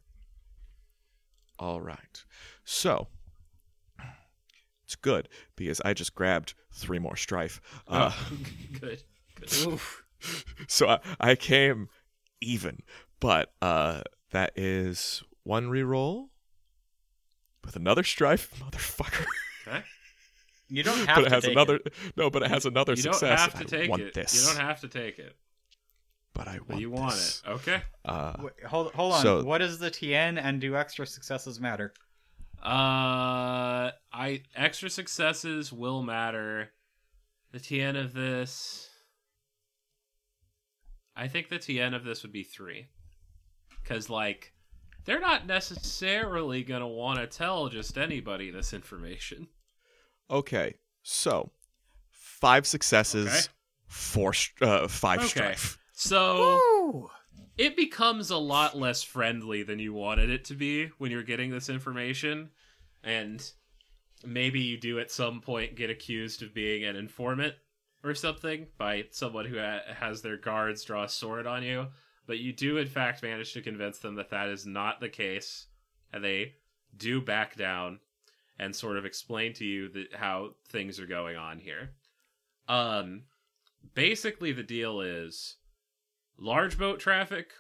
All 1.60 1.82
right. 1.82 2.24
So, 2.64 3.08
it's 4.86 4.96
good 4.96 5.28
because 5.56 5.82
I 5.86 5.94
just 5.94 6.16
grabbed 6.16 6.54
three 6.74 7.00
more 7.00 7.16
strife. 7.16 7.60
Uh, 7.88 8.12
good 8.80 9.04
good 9.36 9.80
so 10.68 10.88
I, 10.88 11.00
I 11.20 11.36
came 11.36 11.90
even, 12.42 12.80
but 13.20 13.52
uh, 13.62 14.02
that 14.32 14.52
is 14.56 15.24
one 15.44 15.68
reroll 15.70 16.30
with 17.64 17.76
another 17.76 18.04
strife, 18.04 18.52
motherfucker. 18.60 19.26
okay 19.68 19.84
You 20.70 20.84
don't 20.84 20.98
have 21.08 21.16
but 21.16 21.22
to 21.22 21.26
it 21.28 21.32
has 21.32 21.44
take 21.44 21.52
another 21.52 21.76
it. 21.76 21.94
no, 22.16 22.30
but 22.30 22.44
it 22.44 22.50
has 22.50 22.66
another 22.66 22.94
you 22.94 23.02
success. 23.02 23.22
don't 23.22 23.52
have 23.52 23.54
to 23.68 23.78
I 23.78 23.80
take 23.88 24.00
it 24.00 24.14
this. 24.14 24.34
you 24.34 24.48
don't 24.54 24.66
have 24.66 24.80
to 24.82 24.88
take 24.88 25.20
it 25.20 25.36
but 26.40 26.48
I 26.48 26.54
want 26.54 26.68
But 26.70 26.80
you 26.80 26.90
want 26.92 27.12
this. 27.14 27.42
it. 27.46 27.50
Okay. 27.50 27.82
Uh, 28.06 28.34
Wait, 28.40 28.54
hold, 28.68 28.94
hold 28.94 29.14
on. 29.14 29.22
So- 29.22 29.44
what 29.44 29.62
is 29.62 29.78
the 29.80 29.92
TN 29.92 30.38
and 30.42 30.60
do 30.62 30.76
extra 30.76 31.06
successes 31.06 31.60
matter? 31.60 31.94
Uh, 32.62 33.92
I 34.12 34.44
extra 34.56 34.90
successes 34.90 35.72
will 35.72 36.02
matter. 36.04 36.72
The 37.52 37.60
TN 37.60 37.96
of 38.00 38.14
this, 38.14 38.90
I 41.16 41.28
think 41.28 41.50
the 41.50 41.58
TN 41.60 41.96
of 41.96 42.04
this 42.04 42.24
would 42.24 42.32
be 42.32 42.44
three, 42.44 42.88
because 43.82 44.10
like 44.10 44.54
they're 45.06 45.20
not 45.20 45.48
necessarily 45.48 46.64
gonna 46.64 46.88
want 46.88 47.20
to 47.20 47.28
tell 47.28 47.70
just 47.70 47.98
anybody 47.98 48.52
this 48.52 48.74
information. 48.74 49.48
okay, 50.30 50.76
so 51.02 51.52
five 52.12 52.68
successes, 52.68 53.28
Okay. 53.28 53.48
four, 53.88 54.34
uh, 54.62 54.88
five 54.88 55.20
Okay. 55.20 55.28
strife. 55.30 55.78
So 56.02 56.62
Woo! 56.82 57.10
it 57.58 57.76
becomes 57.76 58.30
a 58.30 58.38
lot 58.38 58.78
less 58.78 59.04
friendly 59.04 59.64
than 59.64 59.80
you 59.80 59.94
wanted 59.94 60.30
it 60.30 60.46
to 60.46 60.54
be 60.54 60.92
when 60.98 61.12
you're 61.12 61.24
getting 61.24 61.52
this 61.52 61.68
information 61.68 62.52
and 63.04 63.52
maybe 64.26 64.62
you 64.62 64.78
do 64.78 64.98
at 65.00 65.12
some 65.12 65.42
point 65.42 65.76
get 65.76 65.90
accused 65.90 66.42
of 66.42 66.54
being 66.54 66.86
an 66.86 66.96
informant 66.96 67.54
or 68.02 68.16
something 68.16 68.68
by 68.78 69.08
someone 69.12 69.44
who 69.44 69.60
ha- 69.60 69.82
has 69.94 70.22
their 70.22 70.38
guards 70.38 70.86
draw 70.86 71.04
a 71.04 71.10
sword 71.10 71.46
on 71.46 71.64
you 71.64 71.88
but 72.28 72.40
you 72.40 72.54
do 72.54 72.78
in 72.78 72.88
fact 72.88 73.22
manage 73.22 73.52
to 73.52 73.62
convince 73.62 74.00
them 74.00 74.16
that 74.16 74.30
that 74.30 74.48
is 74.48 74.66
not 74.66 75.02
the 75.02 75.10
case 75.10 75.68
and 76.14 76.24
they 76.24 76.54
do 76.96 77.20
back 77.20 77.58
down 77.58 78.00
and 78.58 78.74
sort 78.74 78.96
of 78.96 79.04
explain 79.04 79.52
to 79.52 79.66
you 79.66 79.90
that 79.90 80.14
how 80.14 80.52
things 80.70 80.98
are 80.98 81.08
going 81.08 81.36
on 81.36 81.60
here 81.60 81.90
um 82.70 83.24
basically 83.96 84.54
the 84.54 84.64
deal 84.64 85.02
is 85.02 85.58
large 86.40 86.78
boat 86.78 87.00
traffic 87.00 87.52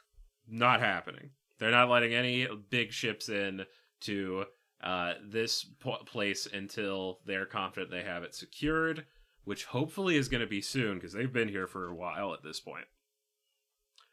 not 0.47 0.79
happening 0.79 1.29
they're 1.59 1.71
not 1.71 1.89
letting 1.89 2.13
any 2.13 2.47
big 2.69 2.91
ships 2.91 3.27
in 3.29 3.65
to 4.01 4.45
uh, 4.81 5.13
this 5.27 5.65
po- 5.79 5.97
place 6.05 6.47
until 6.51 7.19
they're 7.25 7.45
confident 7.45 7.91
they 7.91 8.03
have 8.03 8.23
it 8.23 8.33
secured 8.33 9.05
which 9.43 9.65
hopefully 9.65 10.15
is 10.15 10.29
going 10.29 10.41
to 10.41 10.47
be 10.47 10.61
soon 10.61 10.95
because 10.95 11.11
they've 11.13 11.33
been 11.33 11.49
here 11.49 11.67
for 11.67 11.87
a 11.87 11.95
while 11.95 12.33
at 12.33 12.43
this 12.43 12.59
point 12.59 12.85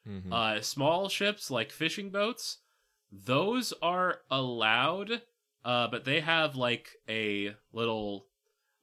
Mhm. 0.09 0.33
uh, 0.33 0.61
small 0.63 1.09
ships 1.09 1.51
like 1.51 1.73
fishing 1.73 2.11
boats, 2.11 2.59
those 3.11 3.73
are 3.83 4.21
allowed, 4.31 5.23
uh, 5.65 5.89
but 5.89 6.05
they 6.05 6.21
have 6.21 6.55
like 6.55 6.91
a 7.09 7.57
little, 7.73 8.29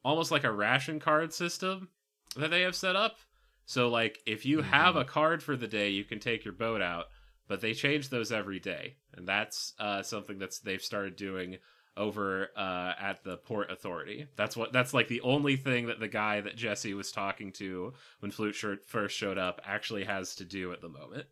almost 0.03 0.31
like 0.31 0.43
a 0.43 0.51
ration 0.51 0.99
card 0.99 1.33
system 1.33 1.87
that 2.35 2.51
they 2.51 2.61
have 2.63 2.75
set 2.75 2.97
up. 2.97 3.19
So, 3.65 3.89
like, 3.89 4.19
if 4.25 4.45
you 4.45 4.61
have 4.61 4.95
a 4.95 5.05
card 5.05 5.41
for 5.41 5.55
the 5.55 5.67
day, 5.67 5.89
you 5.89 6.03
can 6.03 6.19
take 6.19 6.43
your 6.43 6.53
boat 6.53 6.81
out, 6.81 7.05
but 7.47 7.61
they 7.61 7.73
change 7.73 8.09
those 8.09 8.31
every 8.31 8.59
day, 8.59 8.95
and 9.13 9.27
that's 9.27 9.73
uh, 9.79 10.01
something 10.03 10.37
that's 10.37 10.59
they've 10.59 10.81
started 10.81 11.15
doing 11.15 11.57
over 11.95 12.49
uh, 12.57 12.93
at 12.99 13.23
the 13.23 13.37
port 13.37 13.71
authority. 13.71 14.27
That's 14.35 14.57
what 14.57 14.73
that's 14.73 14.93
like 14.93 15.07
the 15.07 15.21
only 15.21 15.55
thing 15.55 15.87
that 15.87 15.99
the 15.99 16.07
guy 16.07 16.41
that 16.41 16.55
Jesse 16.57 16.93
was 16.93 17.11
talking 17.11 17.51
to 17.53 17.93
when 18.19 18.31
Flute 18.31 18.55
Shirt 18.55 18.83
first 18.85 19.15
showed 19.15 19.37
up 19.37 19.61
actually 19.63 20.03
has 20.05 20.35
to 20.35 20.45
do 20.45 20.71
at 20.73 20.81
the 20.81 20.89
moment 20.89 21.27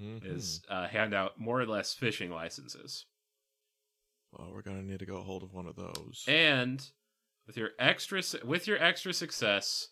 Mhm. 0.00 0.24
is 0.24 0.62
uh, 0.68 0.86
hand 0.88 1.12
out 1.14 1.38
more 1.38 1.60
or 1.60 1.66
less 1.66 1.92
fishing 1.94 2.30
licenses. 2.30 3.06
well, 4.32 4.50
we're 4.52 4.62
gonna 4.62 4.82
need 4.82 5.00
to 5.00 5.06
go 5.06 5.20
hold 5.22 5.42
of 5.42 5.52
one 5.52 5.66
of 5.66 5.76
those. 5.76 6.24
And 6.26 6.82
with 7.46 7.56
your 7.56 7.70
extra 7.78 8.22
with 8.44 8.66
your 8.66 8.82
extra 8.82 9.12
success, 9.12 9.88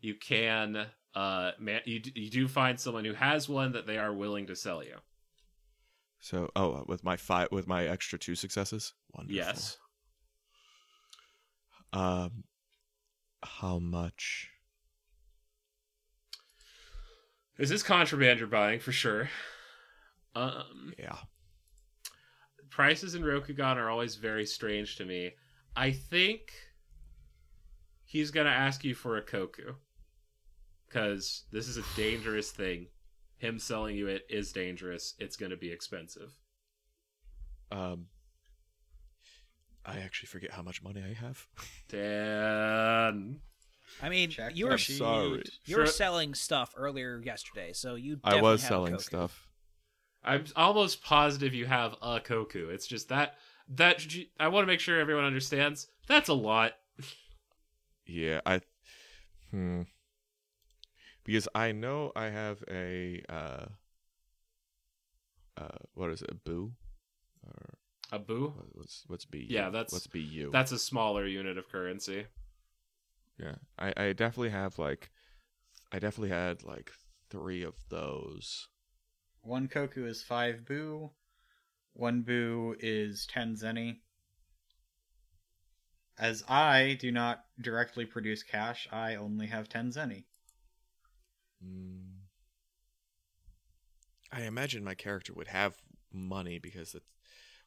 you 0.00 0.14
can 0.14 0.86
uh 1.14 1.50
man, 1.58 1.80
you 1.84 2.00
you 2.14 2.30
do 2.30 2.48
find 2.48 2.78
someone 2.78 3.04
who 3.04 3.14
has 3.14 3.48
one 3.48 3.72
that 3.72 3.86
they 3.86 3.98
are 3.98 4.12
willing 4.12 4.46
to 4.46 4.56
sell 4.56 4.82
you. 4.82 4.96
So, 6.20 6.50
oh, 6.56 6.72
uh, 6.72 6.84
with 6.86 7.04
my 7.04 7.16
five, 7.16 7.48
with 7.52 7.66
my 7.68 7.86
extra 7.86 8.18
two 8.18 8.34
successes. 8.34 8.92
Wonderful. 9.14 9.36
Yes. 9.36 9.78
Um, 11.92 12.44
how 13.42 13.78
much? 13.78 14.50
Is 17.58 17.70
this 17.70 17.82
contraband 17.82 18.38
you're 18.38 18.48
buying 18.48 18.80
for 18.80 18.92
sure? 18.92 19.28
Um 20.34 20.92
Yeah. 20.98 21.16
prices 22.70 23.14
in 23.14 23.22
Rokugan 23.22 23.76
are 23.76 23.90
always 23.90 24.16
very 24.16 24.46
strange 24.46 24.96
to 24.96 25.04
me. 25.04 25.32
I 25.74 25.90
think 25.90 26.52
he's 28.04 28.30
gonna 28.30 28.50
ask 28.50 28.84
you 28.84 28.94
for 28.94 29.16
a 29.16 29.22
koku. 29.22 29.74
Cause 30.90 31.44
this 31.52 31.68
is 31.68 31.76
a 31.76 31.82
dangerous 31.96 32.50
thing. 32.50 32.86
Him 33.36 33.58
selling 33.58 33.96
you 33.96 34.06
it 34.08 34.22
is 34.30 34.52
dangerous. 34.52 35.14
It's 35.18 35.36
gonna 35.36 35.56
be 35.56 35.70
expensive. 35.70 36.32
Um, 37.70 38.06
I 39.84 39.98
actually 39.98 40.26
forget 40.28 40.50
how 40.52 40.62
much 40.62 40.82
money 40.82 41.02
I 41.02 41.12
have. 41.14 41.46
Dan. 41.88 43.40
I 44.02 44.08
mean, 44.08 44.30
Check 44.30 44.56
you 44.56 44.64
the 44.64 44.68
were 44.68 44.72
I'm 44.74 44.78
sorry. 44.78 45.42
you 45.64 45.76
were 45.76 45.84
Sure. 45.84 45.86
selling 45.86 46.34
stuff 46.34 46.74
earlier 46.76 47.20
yesterday, 47.24 47.72
so 47.72 47.94
you. 47.94 48.18
I 48.24 48.30
definitely 48.30 48.50
was 48.50 48.62
have 48.62 48.66
a 48.70 48.72
selling 48.72 48.92
Koku. 48.92 49.02
stuff. 49.02 49.48
I'm 50.24 50.44
almost 50.56 51.02
positive 51.02 51.54
you 51.54 51.66
have 51.66 51.94
a 52.02 52.20
koku. 52.20 52.68
It's 52.70 52.86
just 52.86 53.08
that 53.10 53.36
that 53.70 54.04
I 54.40 54.48
want 54.48 54.62
to 54.64 54.66
make 54.66 54.80
sure 54.80 54.98
everyone 54.98 55.24
understands. 55.24 55.86
That's 56.06 56.28
a 56.28 56.34
lot. 56.34 56.72
Yeah, 58.06 58.40
I. 58.46 58.60
Hmm. 59.50 59.82
Because 61.28 61.46
I 61.54 61.72
know 61.72 62.10
I 62.16 62.30
have 62.30 62.64
a. 62.70 63.22
Uh. 63.28 63.66
Uh, 65.58 65.76
what 65.92 66.08
is 66.10 66.22
it? 66.22 66.30
A 66.30 66.34
bu. 66.34 66.70
Or 67.46 67.74
A 68.10 68.18
bu. 68.18 68.54
what's 68.72 69.04
what's 69.08 69.26
B? 69.26 69.46
Yeah, 69.46 69.68
that's- 69.68 69.92
what's 69.92 70.06
BU. 70.06 70.48
That's 70.50 70.72
a 70.72 70.78
smaller 70.78 71.26
unit 71.26 71.58
of 71.58 71.68
currency. 71.68 72.24
Yeah, 73.38 73.56
I 73.78 73.92
I 73.94 74.12
definitely 74.14 74.48
have 74.50 74.78
like, 74.78 75.10
I 75.92 75.98
definitely 75.98 76.30
had 76.30 76.62
like 76.62 76.92
three 77.28 77.62
of 77.62 77.74
those. 77.90 78.66
One 79.42 79.68
koku 79.68 80.06
is 80.06 80.22
five 80.22 80.64
bu. 80.64 81.10
One 81.92 82.22
bu 82.22 82.74
is 82.80 83.26
ten 83.26 83.54
zeni. 83.54 83.98
As 86.18 86.42
I 86.48 86.96
do 86.98 87.12
not 87.12 87.44
directly 87.60 88.06
produce 88.06 88.42
cash, 88.42 88.88
I 88.90 89.16
only 89.16 89.48
have 89.48 89.68
ten 89.68 89.90
zeni. 89.90 90.24
Mm. 91.64 92.04
I 94.32 94.42
imagine 94.42 94.84
my 94.84 94.94
character 94.94 95.32
would 95.32 95.48
have 95.48 95.76
money 96.12 96.58
because 96.58 96.94
it's, 96.94 97.06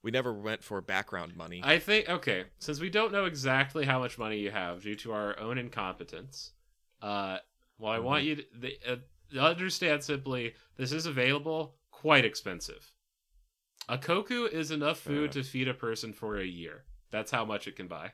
we 0.04 0.12
never 0.12 0.34
went 0.34 0.64
for 0.64 0.82
background 0.82 1.36
money. 1.36 1.62
I 1.64 1.80
think 1.80 2.10
okay, 2.10 2.46
since 2.60 2.80
we 2.80 2.90
don't 2.90 3.12
know 3.12 3.26
exactly 3.26 3.86
how 3.86 4.00
much 4.00 4.18
money 4.18 4.38
you 4.40 4.52
have 4.52 4.82
due 4.84 4.96
to 4.96 5.12
our 5.12 5.40
own 5.40 5.58
incompetence, 5.58 6.52
uh, 7.02 7.38
well, 7.78 7.92
I 7.92 8.00
want 8.00 8.24
you 8.24 8.36
to 8.38 8.46
the, 8.54 8.78
uh, 8.88 9.40
understand 9.40 10.04
simply 10.04 10.54
this 10.78 10.92
is 10.92 11.06
available, 11.06 11.76
quite 11.92 12.26
expensive. 12.26 12.92
A 13.90 13.98
koku 13.98 14.46
is 14.46 14.72
enough 14.72 15.00
food 15.00 15.36
Yeah. 15.36 15.42
to 15.42 15.44
feed 15.44 15.68
a 15.68 15.74
person 15.74 16.14
for 16.14 16.38
a 16.38 16.46
year. 16.46 16.86
That's 17.10 17.32
how 17.32 17.44
much 17.46 17.68
it 17.68 17.76
can 17.76 17.88
buy. 17.88 18.14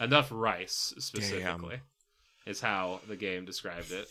Enough 0.00 0.30
rice, 0.32 0.94
specifically, 0.98 1.80
is 2.46 2.60
how 2.60 3.00
the 3.06 3.16
game 3.16 3.44
described 3.44 3.92
it. 3.92 4.08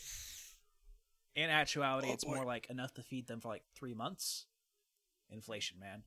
In 1.36 1.50
actuality, 1.50 2.08
Oh, 2.10 2.14
it's 2.14 2.24
boy. 2.24 2.36
more 2.36 2.46
like 2.46 2.70
enough 2.70 2.94
to 2.94 3.04
feed 3.04 3.28
them 3.28 3.40
for 3.40 3.48
like 3.50 3.64
three 3.76 3.94
months. 3.94 4.46
Inflation, 5.32 5.80
man, 5.80 6.04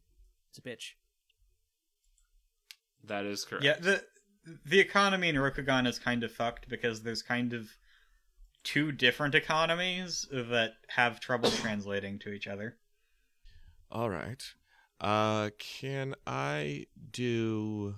it's 0.51 0.59
a 0.59 0.62
bitch. 0.62 0.93
That 3.05 3.24
is 3.24 3.45
correct. 3.45 3.64
Yeah, 3.64 3.77
the 3.79 4.05
the 4.64 4.79
economy 4.79 5.29
in 5.29 5.35
Rokugan 5.37 5.87
is 5.89 5.99
kind 5.99 6.22
of 6.22 6.31
fucked 6.33 6.68
because 6.68 7.03
there's 7.03 7.22
kind 7.22 7.53
of 7.53 7.68
two 8.62 8.93
different 8.93 9.35
economies 9.35 10.27
that 10.31 10.74
have 10.89 11.18
trouble 11.18 11.51
translating 11.62 12.18
to 12.20 12.31
each 12.31 12.47
other. 12.47 12.77
All 13.91 14.11
right. 14.11 14.43
Uh, 15.01 15.51
can 15.59 16.14
I 16.27 16.87
do 17.11 17.97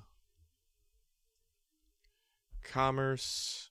commerce? 2.63 3.71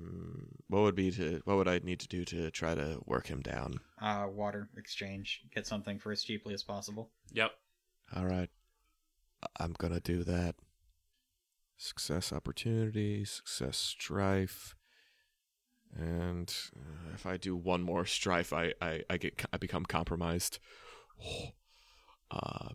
Mm, 0.00 0.46
what 0.68 0.82
would 0.82 0.94
be 0.94 1.10
to 1.12 1.40
what 1.44 1.56
would 1.56 1.68
I 1.68 1.78
need 1.78 2.00
to 2.00 2.08
do 2.08 2.24
to 2.24 2.50
try 2.50 2.74
to 2.74 3.00
work 3.06 3.26
him 3.28 3.40
down? 3.40 3.80
Uh, 4.00 4.26
water 4.28 4.68
exchange, 4.76 5.42
get 5.54 5.66
something 5.66 5.98
for 5.98 6.10
as 6.12 6.22
cheaply 6.24 6.52
as 6.54 6.62
possible. 6.62 7.10
Yep. 7.32 7.52
All 8.16 8.26
right. 8.26 8.50
I- 9.42 9.62
I'm 9.64 9.72
gonna 9.78 10.00
do 10.00 10.24
that. 10.24 10.56
Success 11.76 12.32
opportunity, 12.32 13.24
success 13.24 13.76
strife, 13.76 14.76
and 15.96 16.54
uh, 16.76 17.14
if 17.14 17.26
I 17.26 17.36
do 17.36 17.56
one 17.56 17.82
more 17.82 18.04
strife, 18.06 18.52
I 18.52 18.74
I, 18.80 19.02
I 19.10 19.16
get 19.16 19.44
I 19.52 19.56
become 19.58 19.84
compromised. 19.84 20.58
Uh, 22.30 22.70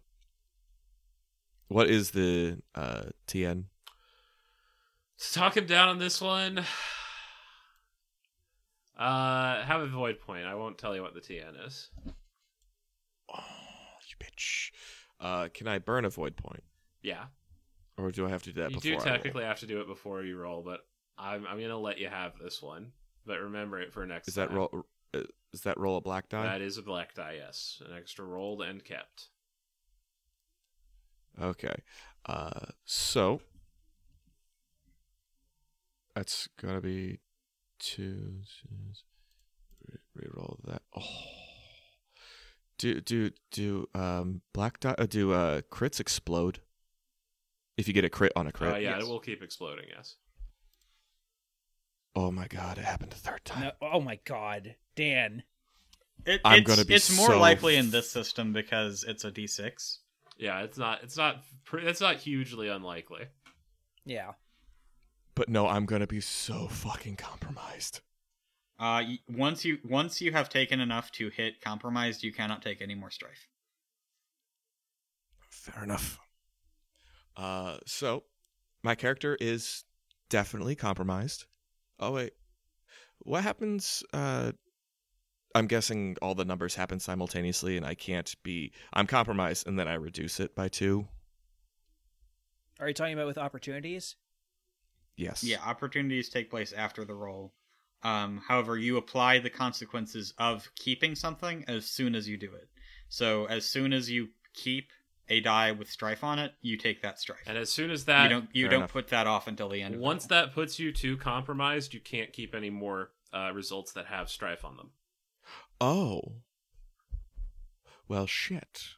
what 1.68 1.90
is 1.90 2.12
the 2.12 2.62
uh 2.76 3.04
TN? 3.28 3.66
To 5.18 5.34
talk 5.34 5.58
him 5.58 5.66
down 5.66 5.90
on 5.90 6.00
this 6.00 6.22
one, 6.22 6.64
Uh, 9.00 9.64
have 9.64 9.80
a 9.82 9.88
void 9.88 10.20
point. 10.20 10.46
I 10.46 10.56
won't 10.56 10.78
tell 10.78 10.94
you 10.94 11.02
what 11.02 11.14
the 11.14 11.22
TN 11.22 11.66
is. 11.66 11.90
Oh, 13.34 13.40
you 14.10 14.16
bitch. 14.26 14.72
Uh, 15.22 15.48
can 15.54 15.68
I 15.68 15.80
burn 15.80 16.04
a 16.04 16.10
void 16.10 16.36
point, 16.36 16.64
Yeah, 17.02 17.26
or 17.98 18.12
do 18.12 18.26
I 18.26 18.30
have 18.30 18.44
to 18.44 18.52
do 18.54 18.62
that 18.62 18.72
you 18.72 18.80
do 18.80 18.98
technically 18.98 19.44
have 19.46 19.60
to 19.62 19.68
do 19.68 19.80
it 19.82 19.88
before 19.88 20.24
you 20.24 20.38
roll, 20.38 20.62
but 20.62 20.82
I'm 21.18 21.46
I'm 21.48 21.60
gonna 21.62 21.78
let 21.78 22.00
you 22.00 22.08
have 22.10 22.34
this 22.42 22.62
one. 22.62 22.92
But 23.26 23.40
remember 23.40 23.80
it 23.80 23.94
for 23.94 24.06
next. 24.06 24.28
Is 24.28 24.36
that 24.36 24.48
time. 24.50 24.58
roll? 24.58 24.86
uh, 25.14 25.22
Is 25.54 25.62
that 25.62 25.78
roll 25.78 25.98
a 25.98 26.02
black 26.02 26.28
die? 26.30 26.44
That 26.44 26.62
is 26.62 26.78
a 26.78 26.82
black 26.82 27.14
die. 27.14 27.36
Yes, 27.38 27.82
an 27.88 27.96
extra 27.96 28.26
rolled 28.26 28.62
and 28.62 28.84
kept. 28.84 29.28
Okay. 31.42 31.76
Uh, 32.26 32.66
so 32.86 33.40
that's 36.16 36.50
gonna 36.62 36.82
be 36.82 37.20
two. 37.80 38.42
re- 39.88 40.28
Reroll 40.28 40.58
that. 40.66 40.82
Oh. 40.96 41.04
Do 42.78 43.02
do 43.02 43.32
do 43.52 43.90
um 43.94 44.42
black 44.54 44.80
die? 44.80 44.96
Uh, 44.98 45.06
do 45.06 45.34
uh 45.34 45.62
crits 45.62 46.00
explode? 46.00 46.62
If 47.78 47.88
you 47.88 47.94
get 47.94 48.06
a 48.06 48.10
crit 48.10 48.32
on 48.36 48.48
a 48.48 48.52
crit. 48.52 48.74
Uh, 48.74 48.78
yeah, 48.78 48.98
yes. 48.98 49.04
it 49.04 49.10
will 49.10 49.20
keep 49.20 49.44
exploding. 49.44 49.86
Yes. 49.96 50.16
Oh 52.16 52.32
my 52.32 52.48
god! 52.48 52.78
It 52.78 52.86
happened 52.86 53.12
a 53.12 53.16
third 53.16 53.44
time. 53.46 53.64
No, 53.64 53.72
oh 53.82 54.02
my 54.02 54.20
god, 54.26 54.76
Dan. 54.96 55.44
It, 56.26 56.42
I'm 56.44 56.60
it's, 56.60 56.68
gonna 56.68 56.86
be 56.86 56.96
it's 56.96 57.16
more 57.16 57.28
so 57.28 57.40
likely 57.40 57.76
in 57.76 57.92
this 57.92 58.10
system 58.10 58.52
because 58.52 59.06
it's 59.08 59.24
a 59.24 59.32
d6. 59.32 59.98
Yeah, 60.38 60.62
it's 60.62 60.78
not. 60.78 61.04
It's 61.04 61.18
not. 61.18 61.44
It's 61.74 62.02
not 62.02 62.18
hugely 62.18 62.70
unlikely. 62.70 63.26
Yeah. 64.06 64.32
But 65.40 65.48
no, 65.48 65.70
I'm 65.70 65.86
gonna 65.86 66.06
be 66.06 66.20
so 66.20 66.68
fucking 66.68 67.16
compromised. 67.16 68.02
Uh, 68.78 69.04
once 69.30 69.64
you 69.64 69.78
once 69.86 70.20
you 70.20 70.34
have 70.34 70.50
taken 70.50 70.82
enough 70.82 71.14
to 71.14 71.30
hit 71.30 71.62
compromised, 71.62 72.24
you 72.24 72.34
cannot 72.34 72.62
take 72.62 72.82
any 72.82 72.94
more 72.94 73.10
strife. 73.10 73.48
Fair 75.50 75.82
enough. 75.82 76.20
Uh, 77.38 77.78
so 77.86 78.26
my 78.84 78.96
character 78.96 79.38
is 79.40 79.86
definitely 80.28 80.76
compromised. 80.76 81.46
Oh 82.02 82.12
wait, 82.12 82.34
what 83.20 83.42
happens? 83.42 84.04
Uh, 84.12 84.52
I'm 85.56 85.68
guessing 85.68 86.18
all 86.22 86.36
the 86.36 86.44
numbers 86.44 86.76
happen 86.76 87.00
simultaneously, 87.00 87.78
and 87.78 87.86
I 87.86 87.94
can't 87.94 88.36
be. 88.44 88.74
I'm 88.92 89.08
compromised, 89.08 89.68
and 89.68 89.80
then 89.80 89.88
I 89.88 89.94
reduce 89.94 90.42
it 90.42 90.54
by 90.54 90.68
two. 90.68 91.08
Are 92.82 92.90
you 92.90 92.94
talking 92.94 93.14
about 93.14 93.28
with 93.28 93.38
opportunities? 93.38 94.18
Yes. 95.20 95.44
Yeah, 95.44 95.58
opportunities 95.66 96.30
take 96.30 96.50
place 96.50 96.72
after 96.72 97.04
the 97.04 97.14
roll. 97.14 97.54
Um, 98.04 98.42
however, 98.48 98.78
you 98.78 98.96
apply 98.96 99.40
the 99.40 99.50
consequences 99.50 100.34
of 100.38 100.70
keeping 100.76 101.16
something 101.16 101.66
as 101.68 101.86
soon 101.86 102.16
as 102.16 102.30
you 102.30 102.38
do 102.38 102.54
it. 102.54 102.70
So 103.10 103.46
as 103.46 103.66
soon 103.66 103.92
as 103.92 104.10
you 104.10 104.30
keep 104.54 104.92
a 105.28 105.42
die 105.42 105.74
with 105.74 105.90
strife 105.90 106.24
on 106.24 106.40
it, 106.40 106.54
you 106.62 106.78
take 106.78 107.02
that 107.02 107.20
strife. 107.20 107.44
And 107.46 107.58
as 107.58 107.70
soon 107.70 107.92
as 107.92 108.06
that 108.06 108.24
you 108.24 108.30
that, 108.30 108.30
don't 108.30 108.50
you 108.54 108.64
Fair 108.64 108.72
don't 108.72 108.80
enough. 108.80 108.94
put 108.94 109.10
that 109.10 109.28
off 109.28 109.48
until 109.48 109.68
the 109.68 109.82
end. 109.82 109.96
Of 109.96 110.00
the 110.00 110.06
once 110.06 110.26
that 110.28 110.54
puts 110.54 110.80
you 110.80 110.94
to 110.94 111.18
compromised, 111.18 111.94
you 111.94 112.00
can't 112.00 112.32
keep 112.32 112.56
any 112.56 112.70
more 112.70 113.12
uh, 113.34 113.52
results 113.54 113.92
that 113.94 114.06
have 114.06 114.30
strife 114.30 114.64
on 114.64 114.78
them. 114.78 114.92
Oh. 115.82 116.22
Well, 118.08 118.26
shit. 118.26 118.96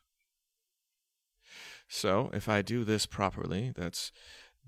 So, 1.88 2.30
if 2.32 2.48
I 2.48 2.62
do 2.62 2.86
this 2.86 3.06
properly, 3.06 3.74
that's 3.76 4.14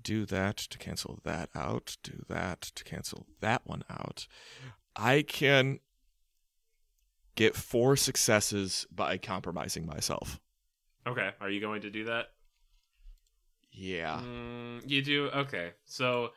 do 0.04 0.24
that 0.26 0.56
to 0.56 0.78
cancel 0.78 1.18
that 1.24 1.48
out, 1.54 1.96
do 2.02 2.24
that 2.28 2.60
to 2.62 2.84
cancel 2.84 3.26
that 3.40 3.62
one 3.64 3.82
out. 3.90 4.28
I 4.94 5.22
can 5.22 5.80
get 7.34 7.56
four 7.56 7.96
successes 7.96 8.86
by 8.94 9.18
compromising 9.18 9.86
myself. 9.86 10.40
Okay, 11.06 11.30
are 11.40 11.50
you 11.50 11.60
going 11.60 11.82
to 11.82 11.90
do 11.90 12.04
that? 12.04 12.26
Yeah. 13.72 14.20
Mm, 14.22 14.88
you 14.88 15.02
do. 15.02 15.28
Okay, 15.34 15.72
so 15.84 16.30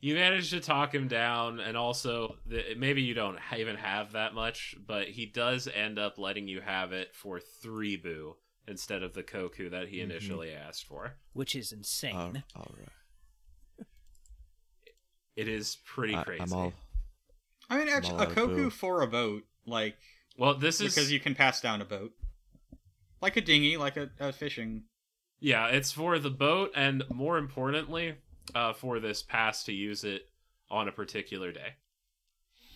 you 0.00 0.14
manage 0.14 0.50
to 0.50 0.60
talk 0.60 0.94
him 0.94 1.08
down, 1.08 1.58
and 1.58 1.76
also 1.76 2.36
the, 2.46 2.62
maybe 2.76 3.02
you 3.02 3.14
don't 3.14 3.38
even 3.56 3.76
have 3.76 4.12
that 4.12 4.32
much, 4.32 4.76
but 4.86 5.08
he 5.08 5.26
does 5.26 5.68
end 5.74 5.98
up 5.98 6.18
letting 6.18 6.46
you 6.46 6.60
have 6.60 6.92
it 6.92 7.14
for 7.14 7.40
three 7.40 7.96
bu 7.96 8.34
instead 8.68 9.02
of 9.02 9.14
the 9.14 9.22
koku 9.22 9.68
that 9.70 9.88
he 9.88 9.98
Mhm. 9.98 10.04
initially 10.04 10.52
asked 10.52 10.84
for. 10.84 11.16
Which 11.32 11.54
is 11.56 11.72
insane. 11.72 12.44
all 12.54 12.74
right. 12.76 12.88
It 15.36 15.46
is 15.48 15.76
pretty 15.84 16.16
I, 16.16 16.24
crazy. 16.24 16.42
I'm 16.42 16.52
all. 16.52 16.72
I 17.70 17.78
mean, 17.78 17.88
actually, 17.88 18.14
a 18.14 18.18
all 18.18 18.22
out 18.22 18.30
koku 18.34 18.70
for 18.70 19.02
a 19.02 19.06
boat, 19.06 19.44
like 19.66 19.96
well, 20.36 20.54
this 20.54 20.80
is 20.80 20.94
because 20.94 21.12
you 21.12 21.20
can 21.20 21.34
pass 21.34 21.60
down 21.60 21.80
a 21.80 21.84
boat, 21.84 22.12
like 23.20 23.36
a 23.36 23.40
dinghy, 23.40 23.76
like 23.76 23.96
a, 23.96 24.10
a 24.18 24.32
fishing. 24.32 24.84
Yeah, 25.40 25.68
it's 25.68 25.92
for 25.92 26.18
the 26.18 26.30
boat, 26.30 26.72
and 26.74 27.04
more 27.12 27.38
importantly, 27.38 28.16
uh, 28.54 28.72
for 28.72 28.98
this 28.98 29.22
pass 29.22 29.62
to 29.64 29.72
use 29.72 30.02
it 30.02 30.28
on 30.70 30.88
a 30.88 30.92
particular 30.92 31.52
day. 31.52 31.74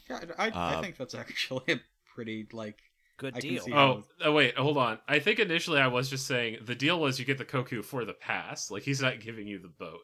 Yeah, 0.08 0.20
I, 0.38 0.46
I 0.46 0.50
Uh, 0.50 0.80
think 0.80 0.96
that's 0.96 1.14
actually 1.14 1.64
a 1.74 1.80
pretty 2.14 2.46
like. 2.52 2.78
Good 3.22 3.36
I 3.36 3.38
deal. 3.38 3.64
Oh, 3.72 4.02
oh, 4.24 4.32
wait, 4.32 4.56
hold 4.58 4.76
on. 4.76 4.98
I 5.06 5.20
think 5.20 5.38
initially 5.38 5.78
I 5.78 5.86
was 5.86 6.10
just 6.10 6.26
saying 6.26 6.58
the 6.62 6.74
deal 6.74 6.98
was 6.98 7.20
you 7.20 7.24
get 7.24 7.38
the 7.38 7.44
Koku 7.44 7.80
for 7.80 8.04
the 8.04 8.12
pass. 8.12 8.68
Like 8.68 8.82
he's 8.82 9.00
not 9.00 9.20
giving 9.20 9.46
you 9.46 9.60
the 9.60 9.68
boat. 9.68 10.00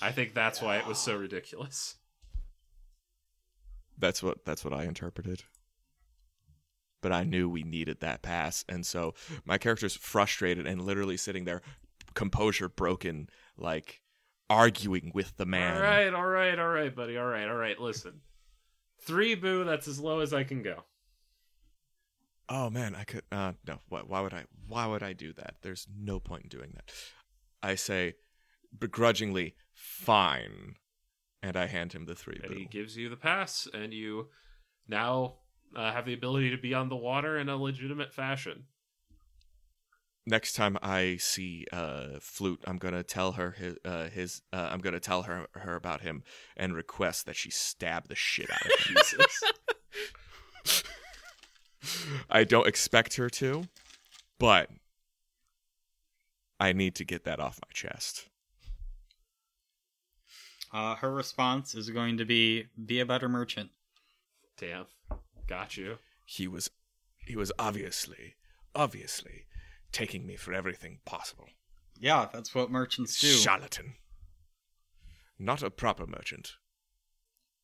I 0.00 0.12
think 0.12 0.32
that's 0.32 0.62
why 0.62 0.76
it 0.76 0.86
was 0.86 0.96
so 0.96 1.16
ridiculous. 1.16 1.96
That's 3.98 4.22
what 4.22 4.44
that's 4.44 4.64
what 4.64 4.72
I 4.72 4.84
interpreted. 4.84 5.42
But 7.02 7.10
I 7.10 7.24
knew 7.24 7.48
we 7.48 7.64
needed 7.64 7.98
that 7.98 8.22
pass, 8.22 8.64
and 8.68 8.86
so 8.86 9.14
my 9.44 9.58
character's 9.58 9.96
frustrated 9.96 10.68
and 10.68 10.80
literally 10.80 11.16
sitting 11.16 11.46
there, 11.46 11.62
composure 12.14 12.68
broken, 12.68 13.28
like 13.58 14.02
arguing 14.48 15.10
with 15.12 15.36
the 15.36 15.46
man. 15.46 15.78
All 15.78 15.82
right, 15.82 16.14
all 16.14 16.26
right, 16.26 16.58
all 16.60 16.68
right, 16.68 16.94
buddy. 16.94 17.16
All 17.16 17.26
right, 17.26 17.48
all 17.48 17.56
right. 17.56 17.80
Listen, 17.80 18.20
three 19.00 19.34
bu. 19.34 19.64
That's 19.64 19.88
as 19.88 19.98
low 19.98 20.20
as 20.20 20.32
I 20.32 20.44
can 20.44 20.62
go. 20.62 20.84
Oh 22.48 22.70
man, 22.70 22.94
I 22.94 23.04
could. 23.04 23.22
Uh, 23.32 23.52
no. 23.66 23.80
Why, 23.88 24.00
why 24.06 24.20
would 24.20 24.34
I? 24.34 24.44
Why 24.68 24.86
would 24.86 25.02
I 25.02 25.12
do 25.12 25.32
that? 25.34 25.56
There's 25.62 25.86
no 25.98 26.20
point 26.20 26.44
in 26.44 26.48
doing 26.48 26.72
that. 26.74 26.90
I 27.62 27.74
say, 27.74 28.14
begrudgingly, 28.78 29.56
fine, 29.72 30.76
and 31.42 31.56
I 31.56 31.66
hand 31.66 31.92
him 31.92 32.06
the 32.06 32.14
three. 32.14 32.40
And 32.42 32.54
he 32.54 32.66
gives 32.66 32.96
you 32.96 33.08
the 33.08 33.16
pass, 33.16 33.66
and 33.74 33.92
you 33.92 34.28
now 34.86 35.36
uh, 35.74 35.92
have 35.92 36.06
the 36.06 36.14
ability 36.14 36.50
to 36.50 36.58
be 36.58 36.74
on 36.74 36.88
the 36.88 36.96
water 36.96 37.38
in 37.38 37.48
a 37.48 37.56
legitimate 37.56 38.12
fashion. 38.12 38.64
Next 40.28 40.54
time 40.54 40.76
I 40.82 41.18
see 41.18 41.66
uh, 41.72 42.18
flute, 42.20 42.60
I'm 42.66 42.78
gonna 42.78 43.04
tell 43.04 43.32
her 43.32 43.52
his. 43.52 43.76
Uh, 43.84 44.08
his 44.08 44.42
uh, 44.52 44.68
I'm 44.70 44.80
gonna 44.80 45.00
tell 45.00 45.22
her 45.22 45.46
her 45.52 45.76
about 45.76 46.00
him 46.00 46.22
and 46.56 46.74
request 46.74 47.26
that 47.26 47.36
she 47.36 47.50
stab 47.50 48.08
the 48.08 48.16
shit 48.16 48.50
out 48.50 48.66
of 48.66 48.86
him. 48.86 48.96
Jesus. 49.10 49.42
I 52.30 52.44
don't 52.44 52.66
expect 52.66 53.16
her 53.16 53.28
to, 53.30 53.64
but 54.38 54.70
I 56.58 56.72
need 56.72 56.94
to 56.96 57.04
get 57.04 57.24
that 57.24 57.40
off 57.40 57.58
my 57.64 57.72
chest. 57.72 58.28
Uh, 60.72 60.96
her 60.96 61.12
response 61.12 61.74
is 61.74 61.90
going 61.90 62.18
to 62.18 62.24
be 62.24 62.66
be 62.84 63.00
a 63.00 63.06
better 63.06 63.28
merchant. 63.28 63.70
Damn. 64.58 64.86
Got 65.46 65.76
you. 65.76 65.98
He 66.24 66.48
was, 66.48 66.70
he 67.16 67.36
was 67.36 67.52
obviously, 67.58 68.34
obviously, 68.74 69.46
taking 69.92 70.26
me 70.26 70.36
for 70.36 70.52
everything 70.52 70.98
possible. 71.04 71.46
Yeah, 71.98 72.26
that's 72.32 72.54
what 72.54 72.70
merchants 72.70 73.20
do. 73.20 73.28
Charlatan. 73.28 73.94
Not 75.38 75.62
a 75.62 75.70
proper 75.70 76.06
merchant. 76.06 76.54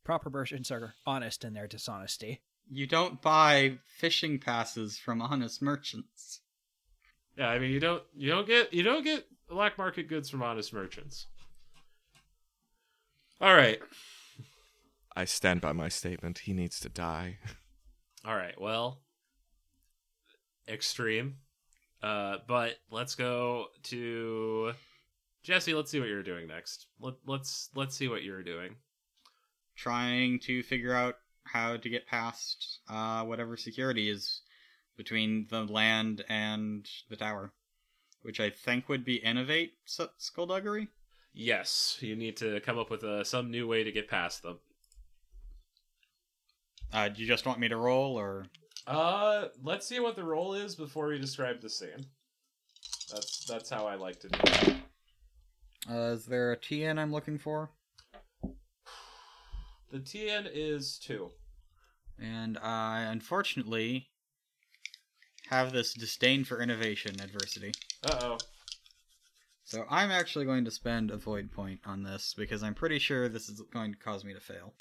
Proper 0.04 0.30
merchants 0.30 0.70
are 0.70 0.94
honest 1.06 1.44
in 1.44 1.54
their 1.54 1.66
dishonesty. 1.66 2.40
You 2.70 2.86
don't 2.86 3.20
buy 3.20 3.78
fishing 3.86 4.38
passes 4.38 4.98
from 4.98 5.20
honest 5.20 5.62
merchants. 5.62 6.40
Yeah, 7.36 7.48
I 7.48 7.58
mean 7.58 7.70
you 7.70 7.80
don't 7.80 8.02
you 8.14 8.30
don't 8.30 8.46
get 8.46 8.72
you 8.72 8.82
don't 8.82 9.04
get 9.04 9.26
black 9.48 9.78
market 9.78 10.08
goods 10.08 10.28
from 10.30 10.42
honest 10.42 10.72
merchants. 10.72 11.26
All 13.40 13.54
right. 13.54 13.80
I 15.14 15.24
stand 15.24 15.60
by 15.60 15.72
my 15.72 15.88
statement. 15.88 16.40
He 16.40 16.52
needs 16.52 16.80
to 16.80 16.88
die. 16.88 17.38
All 18.24 18.36
right. 18.36 18.58
Well, 18.60 19.00
extreme. 20.68 21.36
Uh 22.02 22.38
but 22.46 22.76
let's 22.90 23.14
go 23.14 23.66
to 23.84 24.72
Jesse, 25.42 25.74
let's 25.74 25.90
see 25.90 25.98
what 25.98 26.08
you're 26.08 26.22
doing 26.22 26.46
next. 26.46 26.86
Let, 27.00 27.14
let's 27.26 27.70
let's 27.74 27.96
see 27.96 28.08
what 28.08 28.22
you're 28.22 28.42
doing. 28.42 28.76
Trying 29.74 30.38
to 30.40 30.62
figure 30.62 30.94
out 30.94 31.16
how 31.44 31.76
to 31.76 31.88
get 31.88 32.06
past 32.06 32.80
uh, 32.88 33.22
whatever 33.24 33.56
security 33.56 34.08
is 34.08 34.42
between 34.96 35.46
the 35.50 35.64
land 35.64 36.24
and 36.28 36.88
the 37.08 37.16
tower, 37.16 37.52
which 38.22 38.40
I 38.40 38.50
think 38.50 38.88
would 38.88 39.04
be 39.04 39.16
innovate 39.16 39.74
s- 39.86 40.08
skullduggery. 40.18 40.88
Yes, 41.34 41.96
you 42.00 42.14
need 42.14 42.36
to 42.38 42.60
come 42.60 42.78
up 42.78 42.90
with 42.90 43.02
uh 43.04 43.24
some 43.24 43.50
new 43.50 43.66
way 43.66 43.82
to 43.84 43.90
get 43.92 44.08
past 44.08 44.42
them. 44.42 44.58
Uh, 46.92 47.08
do 47.08 47.22
you 47.22 47.26
just 47.26 47.46
want 47.46 47.58
me 47.58 47.68
to 47.68 47.76
roll, 47.76 48.18
or 48.18 48.46
Uh, 48.86 49.48
let's 49.62 49.86
see 49.86 49.98
what 49.98 50.14
the 50.14 50.22
roll 50.24 50.52
is 50.54 50.74
before 50.76 51.08
we 51.08 51.18
describe 51.18 51.60
the 51.62 51.70
scene. 51.70 52.06
That's 53.10 53.44
that's 53.46 53.70
how 53.70 53.86
I 53.86 53.94
like 53.94 54.20
to 54.20 54.28
do 54.28 54.38
it. 54.42 54.74
uh, 55.90 56.12
is 56.12 56.26
there 56.26 56.52
a 56.52 56.56
TN 56.56 56.98
I'm 56.98 57.12
looking 57.12 57.38
for? 57.38 57.70
The 59.92 59.98
TN 59.98 60.48
is 60.50 60.98
two. 60.98 61.32
And 62.18 62.56
I 62.56 63.02
unfortunately 63.02 64.08
have 65.50 65.70
this 65.70 65.92
disdain 65.92 66.44
for 66.44 66.62
innovation 66.62 67.20
adversity. 67.20 67.72
Uh 68.02 68.18
oh. 68.22 68.38
So 69.64 69.84
I'm 69.90 70.10
actually 70.10 70.46
going 70.46 70.64
to 70.64 70.70
spend 70.70 71.10
a 71.10 71.18
void 71.18 71.52
point 71.52 71.80
on 71.84 72.04
this 72.04 72.34
because 72.34 72.62
I'm 72.62 72.72
pretty 72.72 72.98
sure 72.98 73.28
this 73.28 73.50
is 73.50 73.60
going 73.70 73.92
to 73.92 73.98
cause 73.98 74.24
me 74.24 74.32
to 74.32 74.40
fail. 74.40 74.72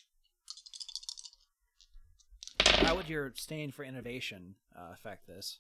How 2.66 2.96
would 2.96 3.10
your 3.10 3.34
stain 3.36 3.72
for 3.72 3.84
innovation 3.84 4.56
uh, 4.74 4.94
affect 4.94 5.28
this? 5.28 5.60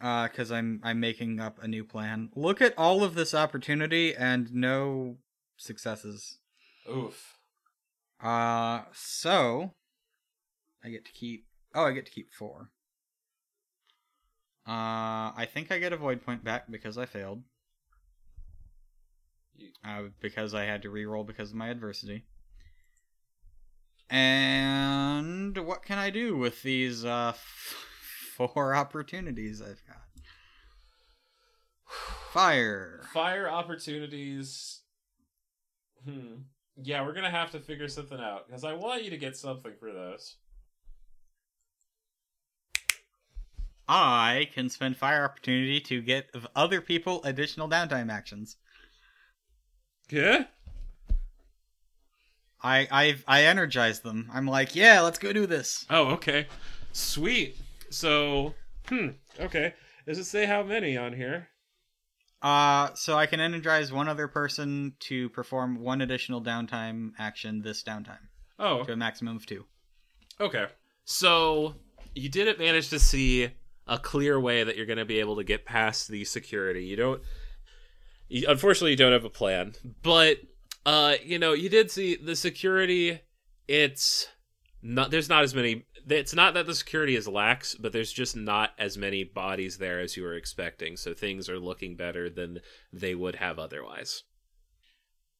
Uh, 0.00 0.26
because 0.26 0.50
I'm 0.50 0.80
I'm 0.82 1.00
making 1.00 1.38
up 1.38 1.62
a 1.62 1.68
new 1.68 1.84
plan. 1.84 2.30
Look 2.34 2.62
at 2.62 2.72
all 2.78 3.04
of 3.04 3.14
this 3.14 3.34
opportunity 3.34 4.16
and 4.16 4.54
no 4.54 5.18
successes. 5.58 6.38
Oof. 6.90 7.34
Uh, 8.24 8.84
so 8.94 9.72
I 10.82 10.88
get 10.88 11.04
to 11.04 11.12
keep. 11.12 11.46
Oh, 11.74 11.84
I 11.84 11.92
get 11.92 12.06
to 12.06 12.12
keep 12.12 12.32
four. 12.32 12.70
Uh, 14.66 15.36
I 15.36 15.46
think 15.52 15.70
I 15.70 15.78
get 15.78 15.92
a 15.92 15.98
void 15.98 16.24
point 16.24 16.42
back 16.42 16.70
because 16.70 16.96
I 16.96 17.04
failed. 17.04 17.42
Uh, 19.84 20.04
because 20.20 20.54
I 20.54 20.64
had 20.64 20.82
to 20.82 20.90
re-roll 20.90 21.22
because 21.22 21.50
of 21.50 21.56
my 21.56 21.68
adversity. 21.68 22.24
And 24.08 25.56
what 25.58 25.84
can 25.84 25.98
I 25.98 26.10
do 26.10 26.36
with 26.36 26.62
these 26.62 27.04
uh 27.04 27.32
f- 27.34 27.86
four 28.36 28.74
opportunities 28.74 29.60
I've 29.60 29.82
got? 29.86 30.02
Fire. 32.32 33.02
Fire 33.12 33.48
opportunities. 33.48 34.80
Hmm. 36.04 36.42
Yeah, 36.82 37.04
we're 37.04 37.14
gonna 37.14 37.30
have 37.30 37.50
to 37.52 37.60
figure 37.60 37.88
something 37.88 38.18
out 38.18 38.46
because 38.46 38.64
I 38.64 38.72
want 38.72 39.04
you 39.04 39.10
to 39.10 39.16
get 39.16 39.36
something 39.36 39.72
for 39.78 39.92
those. 39.92 40.36
I 43.86 44.48
can 44.54 44.68
spend 44.70 44.96
fire 44.96 45.24
opportunity 45.24 45.78
to 45.80 46.00
get 46.00 46.30
other 46.56 46.80
people 46.80 47.22
additional 47.24 47.68
downtime 47.68 48.10
actions. 48.10 48.56
Yeah. 50.10 50.44
I 52.62 52.88
I 52.90 53.16
I 53.28 53.42
energize 53.42 54.00
them. 54.00 54.30
I'm 54.32 54.46
like, 54.46 54.74
yeah, 54.74 55.00
let's 55.02 55.18
go 55.18 55.32
do 55.32 55.46
this. 55.46 55.84
Oh, 55.90 56.06
okay. 56.12 56.46
Sweet. 56.92 57.58
So, 57.90 58.54
hmm. 58.88 59.08
Okay. 59.38 59.74
Does 60.06 60.18
it 60.18 60.24
say 60.24 60.46
how 60.46 60.62
many 60.62 60.96
on 60.96 61.12
here? 61.12 61.48
Uh, 62.44 62.92
so 62.92 63.16
I 63.16 63.24
can 63.24 63.40
energize 63.40 63.90
one 63.90 64.06
other 64.06 64.28
person 64.28 64.92
to 65.00 65.30
perform 65.30 65.80
one 65.80 66.02
additional 66.02 66.42
downtime 66.42 67.12
action 67.18 67.62
this 67.62 67.82
downtime 67.82 68.18
Oh, 68.58 68.84
to 68.84 68.92
a 68.92 68.96
maximum 68.96 69.36
of 69.36 69.46
two. 69.46 69.64
Okay. 70.38 70.66
So 71.06 71.74
you 72.14 72.28
didn't 72.28 72.58
manage 72.58 72.90
to 72.90 72.98
see 72.98 73.48
a 73.86 73.98
clear 73.98 74.38
way 74.38 74.62
that 74.62 74.76
you're 74.76 74.84
going 74.84 74.98
to 74.98 75.06
be 75.06 75.20
able 75.20 75.36
to 75.36 75.44
get 75.44 75.64
past 75.64 76.08
the 76.08 76.24
security. 76.26 76.84
You 76.84 76.96
don't. 76.96 77.22
You, 78.28 78.46
unfortunately, 78.46 78.90
you 78.90 78.96
don't 78.98 79.12
have 79.12 79.24
a 79.24 79.30
plan. 79.30 79.72
But 80.02 80.40
uh, 80.84 81.14
you 81.24 81.38
know, 81.38 81.54
you 81.54 81.70
did 81.70 81.90
see 81.90 82.16
the 82.16 82.36
security. 82.36 83.20
It's 83.68 84.28
not. 84.82 85.10
There's 85.10 85.30
not 85.30 85.44
as 85.44 85.54
many. 85.54 85.86
It's 86.08 86.34
not 86.34 86.54
that 86.54 86.66
the 86.66 86.74
security 86.74 87.16
is 87.16 87.26
lax, 87.26 87.74
but 87.74 87.92
there's 87.92 88.12
just 88.12 88.36
not 88.36 88.72
as 88.78 88.98
many 88.98 89.24
bodies 89.24 89.78
there 89.78 90.00
as 90.00 90.16
you 90.16 90.22
were 90.22 90.34
expecting. 90.34 90.96
So 90.96 91.14
things 91.14 91.48
are 91.48 91.58
looking 91.58 91.96
better 91.96 92.28
than 92.28 92.58
they 92.92 93.14
would 93.14 93.36
have 93.36 93.58
otherwise. 93.58 94.22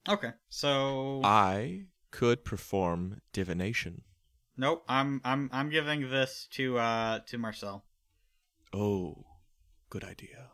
Okay, 0.08 0.30
so 0.48 1.20
I 1.24 1.86
could 2.10 2.44
perform 2.44 3.20
divination. 3.32 4.02
nope. 4.56 4.84
I'm 4.88 5.20
I'm 5.24 5.50
I'm 5.52 5.68
giving 5.70 6.10
this 6.10 6.46
to 6.52 6.78
uh 6.78 7.20
to 7.26 7.38
Marcel. 7.38 7.84
Oh, 8.72 9.24
good 9.90 10.04
idea. 10.04 10.50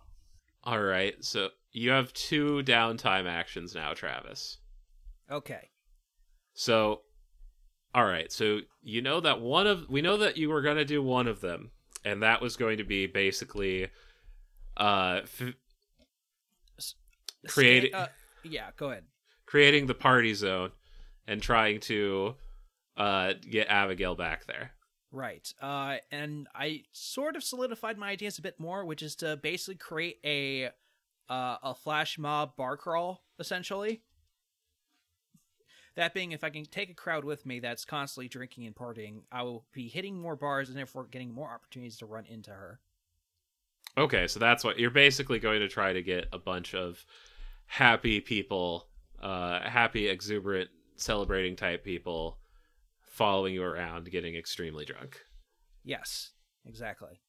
All 0.62 0.80
right. 0.82 1.14
So 1.24 1.48
you 1.72 1.90
have 1.90 2.12
two 2.12 2.62
downtime 2.64 3.26
actions 3.26 3.74
now, 3.74 3.92
Travis. 3.94 4.58
Okay. 5.30 5.70
So, 6.52 7.02
all 7.95 8.05
right. 8.05 8.30
So 8.30 8.61
you 8.82 9.03
know 9.03 9.20
that 9.20 9.41
one 9.41 9.66
of 9.66 9.88
we 9.88 10.01
know 10.03 10.16
that 10.18 10.36
you 10.36 10.49
were 10.51 10.62
going 10.62 10.76
to 10.76 10.84
do 10.84 11.03
one 11.03 11.26
of 11.28 11.41
them, 11.41 11.70
and 12.05 12.22
that 12.22 12.41
was 12.41 12.57
going 12.57 12.78
to 12.78 12.84
be 12.84 13.07
basically, 13.07 13.88
uh, 14.76 15.20
f- 15.24 15.55
Scan- 17.47 17.95
uh, 17.95 18.09
yeah, 18.45 18.70
go 18.76 18.91
ahead. 18.91 19.05
creating 19.47 19.86
the 19.86 19.95
party 19.95 20.34
zone 20.34 20.70
and 21.26 21.43
trying 21.43 21.80
to, 21.80 22.34
uh, 22.97 23.32
get 23.49 23.66
Abigail 23.68 24.14
back 24.14 24.47
there. 24.47 24.72
Right. 25.12 25.53
Uh, 25.61 25.97
and 26.12 26.47
I 26.55 26.84
sort 26.93 27.34
of 27.34 27.43
solidified 27.43 27.99
my 27.99 28.11
ideas 28.11 28.38
a 28.38 28.43
bit 28.43 28.61
more, 28.61 28.84
which 28.84 29.03
is 29.03 29.16
to 29.16 29.36
basically 29.36 29.76
create 29.76 30.18
a 30.24 30.70
uh, 31.28 31.57
a 31.62 31.74
flash 31.74 32.18
mob 32.18 32.57
bar 32.57 32.76
crawl, 32.76 33.22
essentially. 33.38 34.03
That 36.01 36.14
being, 36.14 36.32
if 36.32 36.42
I 36.42 36.48
can 36.48 36.64
take 36.64 36.88
a 36.88 36.94
crowd 36.94 37.26
with 37.26 37.44
me 37.44 37.61
that's 37.61 37.84
constantly 37.84 38.26
drinking 38.26 38.64
and 38.64 38.74
partying, 38.74 39.20
I 39.30 39.42
will 39.42 39.66
be 39.70 39.86
hitting 39.86 40.18
more 40.18 40.34
bars 40.34 40.70
and 40.70 40.78
therefore 40.78 41.05
getting 41.05 41.30
more 41.30 41.51
opportunities 41.51 41.98
to 41.98 42.07
run 42.07 42.24
into 42.24 42.53
her. 42.53 42.80
Okay, 43.98 44.26
so 44.26 44.40
that's 44.40 44.64
what 44.64 44.78
you're 44.78 44.88
basically 44.88 45.38
going 45.38 45.61
to 45.61 45.68
try 45.68 45.92
to 45.92 46.01
get 46.01 46.24
a 46.32 46.38
bunch 46.38 46.74
of 46.74 47.05
happy 47.66 48.18
people, 48.18 48.86
uh, 49.20 49.61
happy, 49.61 50.09
exuberant, 50.09 50.70
celebrating 50.96 51.55
type 51.55 51.84
people 51.84 52.38
following 53.03 53.53
you 53.53 53.62
around, 53.62 54.11
getting 54.11 54.36
extremely 54.36 54.86
drunk. 54.86 55.20
Yes, 55.84 56.30
exactly. 56.64 57.20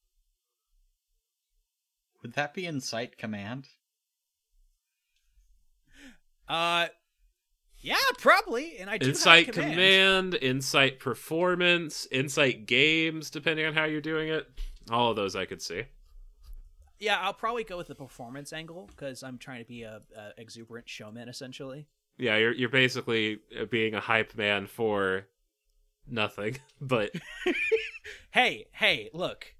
Would 2.21 2.35
that 2.35 2.53
be 2.53 2.65
Incite 2.65 3.17
Command? 3.17 3.67
Uh, 6.47 6.87
yeah, 7.81 7.95
probably. 8.17 8.77
And 8.77 8.89
I 8.89 8.97
do 8.97 9.07
have 9.07 9.15
Incite 9.15 9.51
command. 9.53 9.73
command, 9.73 10.33
incite 10.35 10.99
performance, 10.99 12.05
incite 12.05 12.65
games, 12.65 13.29
depending 13.29 13.65
on 13.65 13.73
how 13.73 13.85
you're 13.85 14.01
doing 14.01 14.29
it. 14.29 14.47
All 14.89 15.09
of 15.09 15.15
those 15.15 15.35
I 15.35 15.45
could 15.45 15.61
see. 15.61 15.83
Yeah, 16.99 17.17
I'll 17.19 17.33
probably 17.33 17.63
go 17.63 17.77
with 17.77 17.87
the 17.87 17.95
performance 17.95 18.53
angle 18.53 18.87
because 18.87 19.23
I'm 19.23 19.37
trying 19.39 19.59
to 19.63 19.67
be 19.67 19.81
a, 19.83 20.01
a 20.15 20.39
exuberant 20.39 20.87
showman, 20.87 21.29
essentially. 21.29 21.87
Yeah, 22.17 22.37
you're 22.37 22.53
you're 22.53 22.69
basically 22.69 23.39
uh, 23.59 23.65
being 23.65 23.95
a 23.95 23.99
hype 23.99 24.35
man 24.35 24.67
for 24.67 25.25
nothing, 26.07 26.57
but 26.81 27.11
Hey, 28.31 28.67
hey, 28.73 29.09
look, 29.13 29.55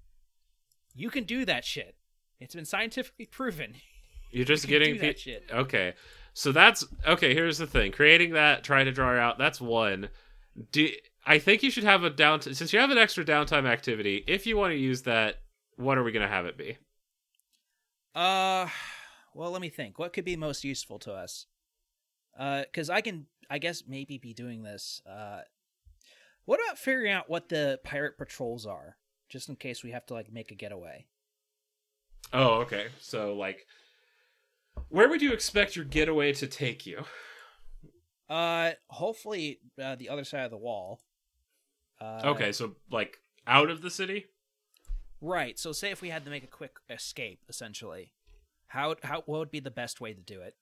you 0.96 1.10
can 1.10 1.24
do 1.24 1.46
that 1.46 1.66
shit. 1.66 1.96
It's 2.40 2.56
been 2.56 2.66
scientifically 2.66 3.26
proven. 3.26 3.76
you're 4.32 4.46
just 4.46 4.64
You 4.64 4.68
can 4.70 4.80
getting 4.80 4.94
do 4.96 5.02
that 5.02 5.16
pe- 5.16 5.20
shit. 5.22 5.50
Okay. 5.52 5.94
So 6.34 6.52
that's 6.52 6.86
okay, 7.08 7.34
here's 7.34 7.58
the 7.58 7.68
thing. 7.68 7.92
Creating 7.92 8.34
that, 8.34 8.64
trying 8.64 8.86
to 8.86 8.92
draw 8.92 9.10
her 9.10 9.20
out, 9.20 9.38
that's 9.38 9.60
one. 9.60 10.10
Do 10.72 10.90
I 11.26 11.40
think 11.40 11.64
you 11.64 11.72
should 11.72 11.84
have 11.84 12.04
a 12.04 12.10
down 12.10 12.42
since 12.42 12.74
you 12.74 12.80
have 12.80 12.92
an 12.92 12.98
extra 12.98 13.24
downtime 13.24 13.68
activity, 13.68 14.24
if 14.28 14.48
you 14.48 14.58
want 14.58 14.72
to 14.72 14.78
use 14.78 15.04
that, 15.04 15.38
what 15.76 15.98
are 15.98 16.04
we 16.04 16.12
going 16.12 16.26
to 16.26 16.34
have 16.34 16.46
it 16.46 16.58
be? 16.58 16.78
Uh, 18.16 18.68
well, 19.34 19.52
let 19.52 19.62
me 19.62 19.70
think. 19.70 20.00
What 20.00 20.14
could 20.14 20.26
be 20.26 20.36
most 20.36 20.64
useful 20.64 21.00
to 21.00 21.14
us? 21.14 21.46
Uh, 22.38 22.62
because 22.62 22.90
I 22.90 23.02
can, 23.02 23.28
I 23.50 23.60
guess, 23.60 23.84
maybe 23.88 24.18
be 24.18 24.34
doing 24.34 24.64
this. 24.64 25.02
Uh, 25.10 25.42
what 26.46 26.60
about 26.64 26.80
figuring 26.80 27.12
out 27.12 27.30
what 27.30 27.50
the 27.50 27.80
pirate 27.84 28.18
patrols 28.18 28.66
are, 28.66 28.98
just 29.30 29.50
in 29.50 29.56
case 29.56 29.84
we 29.84 29.92
have 29.92 30.06
to 30.08 30.14
like 30.14 30.32
make 30.32 30.52
a 30.52 30.56
getaway? 30.56 31.06
Oh, 32.34 32.62
okay. 32.62 32.88
So 33.00 33.36
like 33.36 33.66
where 34.90 35.10
would 35.10 35.22
you 35.22 35.34
expect 35.34 35.76
your 35.76 35.86
getaway 35.86 36.34
to 36.34 36.48
take 36.48 36.86
you? 36.86 37.06
Uh, 38.30 38.72
hopefully, 38.88 39.60
uh, 39.82 39.96
the 39.96 40.10
other 40.10 40.24
side 40.24 40.46
of 40.46 40.52
the 40.52 40.58
wall. 40.58 41.02
Uh, 42.00 42.22
okay, 42.26 42.52
so 42.52 42.76
like 42.90 43.20
out 43.46 43.70
of 43.70 43.82
the 43.82 43.90
city? 43.90 44.26
Right. 45.20 45.60
So, 45.60 45.72
say 45.72 45.92
if 45.92 46.02
we 46.02 46.10
had 46.10 46.26
to 46.26 46.32
make 46.32 46.44
a 46.44 46.48
quick 46.48 46.78
escape, 46.90 47.42
essentially, 47.50 48.14
how 48.68 48.96
how 49.04 49.24
what 49.26 49.40
would 49.40 49.52
be 49.52 49.60
the 49.60 49.72
best 49.72 50.02
way 50.02 50.14
to 50.14 50.22
do 50.22 50.42
it? 50.42 50.56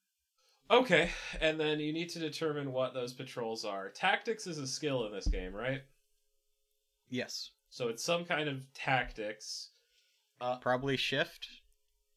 Okay, 0.71 1.09
and 1.41 1.59
then 1.59 1.79
you 1.79 1.93
need 1.93 2.09
to 2.09 2.19
determine 2.19 2.71
what 2.71 2.93
those 2.93 3.13
patrols 3.13 3.65
are. 3.65 3.89
Tactics 3.89 4.45
is 4.45 4.57
a 4.57 4.67
skill 4.67 5.05
in 5.05 5.11
this 5.11 5.27
game, 5.27 5.53
right? 5.53 5.81
Yes. 7.09 7.51
So 7.69 7.87
it's 7.87 8.03
some 8.03 8.25
kind 8.25 8.49
of 8.49 8.71
tactics. 8.73 9.69
Uh, 10.41 10.57
Probably 10.57 10.97
shift. 10.97 11.47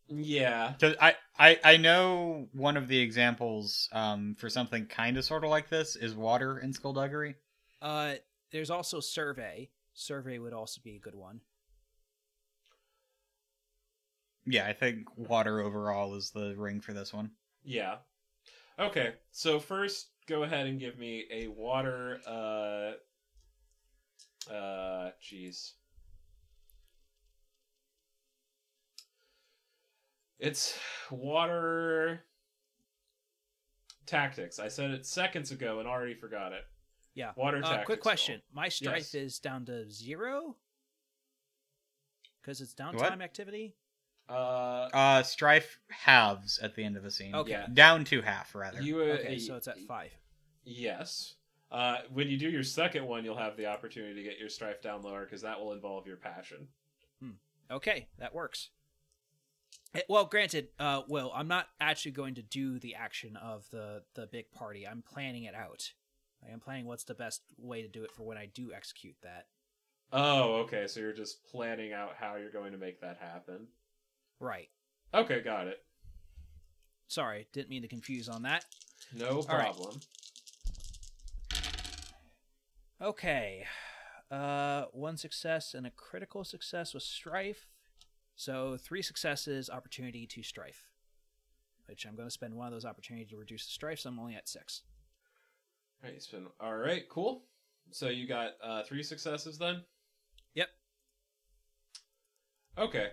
Yeah. 0.09 0.75
'Cause 0.79 0.95
I, 1.01 1.17
I 1.39 1.61
I 1.65 1.77
know 1.77 2.49
one 2.53 2.77
of 2.77 2.89
the 2.89 2.99
examples 2.99 3.89
um 3.93 4.35
for 4.35 4.51
something 4.51 4.87
kind 4.87 5.17
of 5.17 5.25
sort 5.25 5.45
of 5.45 5.51
like 5.51 5.69
this 5.69 5.97
is 5.97 6.15
water 6.15 6.59
in 6.59 6.73
skullduggery. 6.73 7.37
Uh, 7.81 8.15
there's 8.51 8.71
also 8.71 9.01
survey, 9.01 9.71
survey 9.95 10.39
would 10.39 10.53
also 10.53 10.81
be 10.83 10.97
a 10.97 11.01
good 11.01 11.15
one. 11.15 11.41
Yeah, 14.45 14.67
I 14.67 14.73
think 14.73 15.07
water 15.17 15.61
overall 15.61 16.15
is 16.15 16.31
the 16.31 16.55
ring 16.57 16.81
for 16.81 16.93
this 16.93 17.13
one. 17.13 17.31
Yeah. 17.65 17.99
Okay. 18.79 19.15
So 19.31 19.61
first, 19.61 20.09
go 20.27 20.43
ahead 20.43 20.67
and 20.67 20.81
give 20.81 20.99
me 20.99 21.27
a 21.31 21.49
water. 21.49 22.21
Uh. 22.27 22.93
Uh. 24.53 25.11
Jeez. 25.23 25.73
It's 30.43 30.77
water 31.09 32.25
tactics. 34.07 34.59
I 34.59 34.67
said 34.67 34.91
it 34.91 35.07
seconds 35.07 35.53
ago 35.53 35.79
and 35.79 35.87
already 35.89 36.15
forgot 36.15 36.53
it. 36.53 36.65
Yeah. 37.15 37.33
Water 37.37 37.59
Uh, 37.59 37.69
tactics. 37.69 37.87
quick 37.87 38.01
question: 38.01 38.43
My 38.53 38.69
strife 38.69 38.97
Yes. 38.97 39.15
is 39.15 39.39
down 39.39 39.65
to 39.67 39.89
zero 39.89 40.57
because 42.41 42.61
it's 42.61 42.75
downtime 42.75 42.95
What? 42.95 43.23
activity. 43.23 43.77
Uh. 44.29 44.89
Uh, 44.93 45.23
strife 45.23 45.79
halves 45.91 46.59
at 46.59 46.75
the 46.75 46.83
end 46.83 46.97
of 46.97 47.05
a 47.05 47.11
scene. 47.13 47.35
Okay. 47.37 47.51
Yeah. 47.53 47.69
Down 47.73 48.05
to 48.07 48.23
half, 48.23 48.53
rather. 48.57 48.83
You. 48.83 49.01
Uh, 49.01 49.05
Okay, 49.15 49.39
so 49.39 49.55
it's 49.57 49.69
at 49.69 49.79
five. 49.87 50.11
Yes. 50.65 51.37
Uh, 51.71 52.03
when 52.11 52.29
you 52.29 52.37
do 52.37 52.51
your 52.51 52.65
second 52.65 53.07
one, 53.07 53.25
you'll 53.25 53.37
have 53.37 53.57
the 53.57 53.67
opportunity 53.67 54.15
to 54.15 54.23
get 54.29 54.39
your 54.39 54.49
strife 54.49 54.83
down 54.83 55.03
lower 55.03 55.25
because 55.25 55.43
that 55.43 55.59
will 55.61 55.73
involve 55.73 56.07
your 56.07 56.17
passion. 56.17 56.69
Hmm. 57.21 57.31
Okay, 57.71 58.09
that 58.19 58.35
works. 58.35 58.71
Eh, 59.95 60.01
Well, 60.09 60.25
granted, 60.25 60.69
uh, 60.79 61.03
well, 61.09 61.33
I'm 61.35 61.49
not 61.49 61.69
actually 61.81 62.13
going 62.13 62.35
to 62.37 62.43
do 62.43 62.79
the 62.79 62.95
action 62.95 63.37
of 63.37 63.69
the 63.71 64.03
the 64.15 64.27
big 64.27 64.51
party. 64.53 64.87
I'm 64.87 65.03
planning 65.03 65.45
it 65.45 65.55
out. 65.55 65.93
I 66.47 66.51
am 66.53 66.61
planning 66.61 66.87
what's 66.87 67.05
the 67.05 67.15
best 67.15 67.43
way 67.59 67.83
to 67.83 67.89
do 67.89 68.03
it 68.05 68.11
for 68.11 68.25
when 68.25 68.37
I 68.39 68.47
do 68.47 68.73
execute 68.73 69.17
that. 69.23 69.47
Oh, 70.13 70.55
okay. 70.65 70.87
So 70.87 71.01
you're 71.01 71.13
just 71.13 71.45
planning 71.47 71.93
out 71.93 72.15
how 72.19 72.37
you're 72.37 72.51
going 72.51 72.73
to 72.73 72.79
make 72.79 73.01
that 73.01 73.19
happen. 73.19 73.69
Right. 74.41 74.69
Okay, 75.15 75.41
got 75.41 75.69
it. 75.69 75.85
Sorry, 77.09 77.47
didn't 77.53 77.69
mean 77.69 77.83
to 77.83 77.89
confuse 77.89 78.29
on 78.29 78.43
that. 78.43 78.65
No 79.15 79.29
All 79.49 79.57
right. 79.57 79.73
problem. 79.75 80.01
Okay. 83.01 83.65
Uh, 84.31 84.87
one 84.93 85.17
success 85.17 85.75
and 85.75 85.87
a 85.87 85.91
critical 85.91 86.45
success 86.45 86.95
with 86.95 87.03
strife. 87.03 87.69
So 88.43 88.77
three 88.77 89.03
successes, 89.03 89.71
opportunity 89.71 90.27
to 90.27 90.43
strife. 90.43 90.89
Which 91.87 92.05
I'm 92.05 92.17
going 92.17 92.27
to 92.27 92.33
spend 92.33 92.55
one 92.55 92.67
of 92.67 92.73
those 92.73 92.85
opportunities 92.85 93.31
to 93.31 93.37
reduce 93.37 93.67
the 93.67 93.71
strife, 93.71 94.01
so 94.01 94.11
I'm 94.11 94.19
only 94.19 94.35
at 94.35 94.49
six. 94.49 94.83
All 96.03 96.11
right, 96.11 96.21
spin. 96.21 96.49
All 96.59 96.75
right, 96.75 97.09
cool. 97.09 97.45
So 97.93 98.09
you 98.09 98.27
got 98.27 98.55
uh, 98.61 98.83
three 98.83 99.05
successes 99.05 99.59
then. 99.59 99.83
Yep. 100.55 100.69
Okay. 102.79 103.11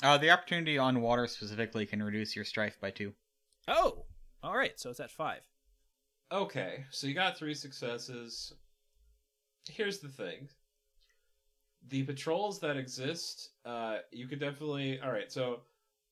Uh, 0.00 0.18
the 0.18 0.30
opportunity 0.30 0.78
on 0.78 1.00
water 1.00 1.26
specifically 1.26 1.84
can 1.84 2.00
reduce 2.00 2.36
your 2.36 2.44
strife 2.44 2.78
by 2.80 2.92
two. 2.92 3.14
Oh, 3.66 4.04
all 4.44 4.56
right. 4.56 4.78
So 4.78 4.90
it's 4.90 5.00
at 5.00 5.10
five. 5.10 5.40
Okay. 6.30 6.84
So 6.90 7.08
you 7.08 7.14
got 7.14 7.36
three 7.36 7.54
successes. 7.54 8.52
Here's 9.68 9.98
the 9.98 10.08
thing. 10.08 10.48
The 11.88 12.02
patrols 12.02 12.60
that 12.60 12.76
exist, 12.76 13.50
uh, 13.64 13.98
you 14.10 14.26
could 14.26 14.40
definitely. 14.40 15.00
All 15.00 15.12
right. 15.12 15.30
So 15.30 15.60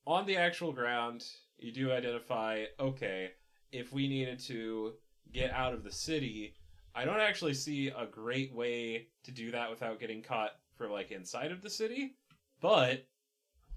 on 0.05 0.25
the 0.25 0.37
actual 0.37 0.71
ground, 0.71 1.25
you 1.57 1.71
do 1.71 1.91
identify. 1.91 2.65
Okay, 2.79 3.31
if 3.71 3.91
we 3.91 4.07
needed 4.07 4.39
to 4.41 4.93
get 5.31 5.51
out 5.51 5.73
of 5.73 5.83
the 5.83 5.91
city, 5.91 6.55
I 6.95 7.05
don't 7.05 7.19
actually 7.19 7.55
see 7.55 7.87
a 7.87 8.05
great 8.05 8.53
way 8.53 9.07
to 9.23 9.31
do 9.31 9.51
that 9.51 9.69
without 9.69 9.99
getting 9.99 10.21
caught 10.21 10.51
for 10.77 10.87
like 10.87 11.11
inside 11.11 11.51
of 11.51 11.61
the 11.61 11.69
city. 11.69 12.15
But 12.61 13.07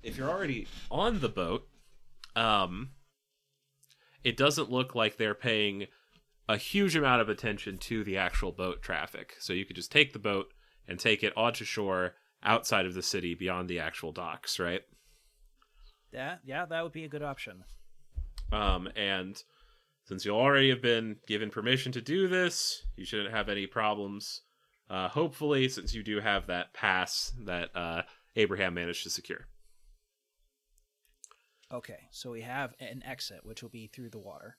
if 0.03 0.17
you're 0.17 0.31
already 0.31 0.67
on 0.91 1.21
the 1.21 1.29
boat, 1.29 1.67
um, 2.35 2.91
it 4.23 4.37
doesn't 4.37 4.71
look 4.71 4.95
like 4.95 5.17
they're 5.17 5.35
paying 5.35 5.87
a 6.49 6.57
huge 6.57 6.95
amount 6.95 7.23
of 7.23 7.29
attention 7.29 7.79
to 7.79 8.05
the 8.05 8.17
actual 8.17 8.53
boat 8.53 8.83
traffic. 8.83 9.37
So 9.41 9.53
you 9.53 9.65
could 9.65 9.77
just 9.77 9.91
take 9.91 10.13
the 10.13 10.19
boat 10.19 10.53
and 10.89 10.99
take 10.99 11.23
it 11.23 11.37
onto 11.37 11.65
shore 11.65 12.15
outside 12.43 12.87
of 12.87 12.95
the 12.95 13.03
city 13.03 13.35
beyond 13.35 13.69
the 13.69 13.81
actual 13.81 14.13
docks, 14.13 14.59
right? 14.59 14.83
Yeah, 16.13 16.37
yeah, 16.45 16.67
that 16.67 16.83
would 16.83 16.93
be 16.93 17.05
a 17.05 17.09
good 17.09 17.23
option. 17.23 17.65
Um, 18.53 18.89
and 18.97 19.43
since 20.05 20.25
you 20.25 20.33
already 20.33 20.71
have 20.71 20.83
been 20.83 21.17
given 21.27 21.51
permission 21.51 21.93
to 21.93 22.01
do 22.01 22.29
this, 22.29 22.85
you 22.97 23.05
shouldn't 23.05 23.35
have 23.35 23.49
any 23.49 23.67
problems. 23.67 24.43
Uh, 24.89 25.09
hopefully, 25.09 25.69
since 25.69 25.95
you 25.95 26.03
do 26.03 26.21
have 26.21 26.47
that 26.47 26.73
pass 26.73 27.33
that 27.45 27.75
uh, 27.75 28.03
Abraham 28.37 28.75
managed 28.75 29.03
to 29.03 29.11
secure. 29.11 29.49
Okay, 31.73 31.99
so 32.13 32.31
we 32.31 32.43
have 32.43 32.75
an 32.79 33.03
exit, 33.05 33.41
which 33.43 33.63
will 33.63 33.71
be 33.71 33.89
through 33.89 34.11
the 34.11 34.21
water. 34.21 34.57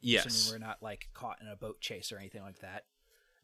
Yes. 0.00 0.26
Assuming 0.26 0.62
we're 0.62 0.66
not 0.66 0.82
like 0.82 1.08
caught 1.12 1.42
in 1.42 1.48
a 1.48 1.56
boat 1.56 1.80
chase 1.80 2.10
or 2.10 2.18
anything 2.18 2.42
like 2.42 2.60
that. 2.60 2.84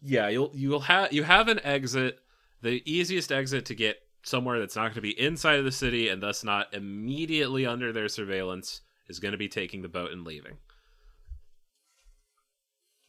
Yeah, 0.06 0.28
you'll 0.28 0.50
you'll 0.54 0.80
have 0.80 1.12
you 1.12 1.22
have 1.22 1.48
an 1.48 1.60
exit. 1.64 2.18
The 2.60 2.82
easiest 2.84 3.32
exit 3.32 3.64
to 3.66 3.74
get 3.74 3.98
somewhere 4.22 4.58
that's 4.58 4.76
not 4.76 4.82
going 4.84 4.94
to 4.94 5.00
be 5.00 5.18
inside 5.18 5.58
of 5.58 5.64
the 5.64 5.72
city 5.72 6.08
and 6.08 6.22
thus 6.22 6.44
not 6.44 6.72
immediately 6.72 7.66
under 7.66 7.92
their 7.92 8.08
surveillance 8.08 8.80
is 9.08 9.18
going 9.18 9.32
to 9.32 9.38
be 9.38 9.48
taking 9.48 9.82
the 9.82 9.88
boat 9.88 10.12
and 10.12 10.24
leaving. 10.24 10.56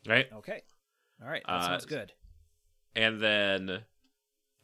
Right? 0.08 0.28
Okay. 0.34 0.62
All 1.22 1.30
right, 1.30 1.42
that 1.46 1.54
Uh, 1.54 1.62
sounds 1.62 1.86
good. 1.86 2.12
And 2.96 3.22
then 3.22 3.84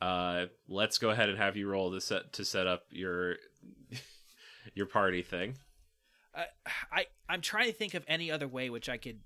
uh 0.01 0.45
let's 0.67 0.97
go 0.97 1.09
ahead 1.11 1.29
and 1.29 1.37
have 1.37 1.55
you 1.55 1.69
roll 1.69 1.91
to 1.91 2.01
set 2.01 2.33
to 2.33 2.43
set 2.43 2.65
up 2.65 2.83
your 2.89 3.35
your 4.73 4.85
party 4.85 5.21
thing. 5.21 5.55
I, 6.33 6.45
I 6.91 7.05
I'm 7.29 7.41
trying 7.41 7.67
to 7.67 7.73
think 7.73 7.93
of 7.93 8.03
any 8.07 8.31
other 8.31 8.47
way 8.47 8.69
which 8.69 8.87
I 8.89 8.97
could, 8.97 9.19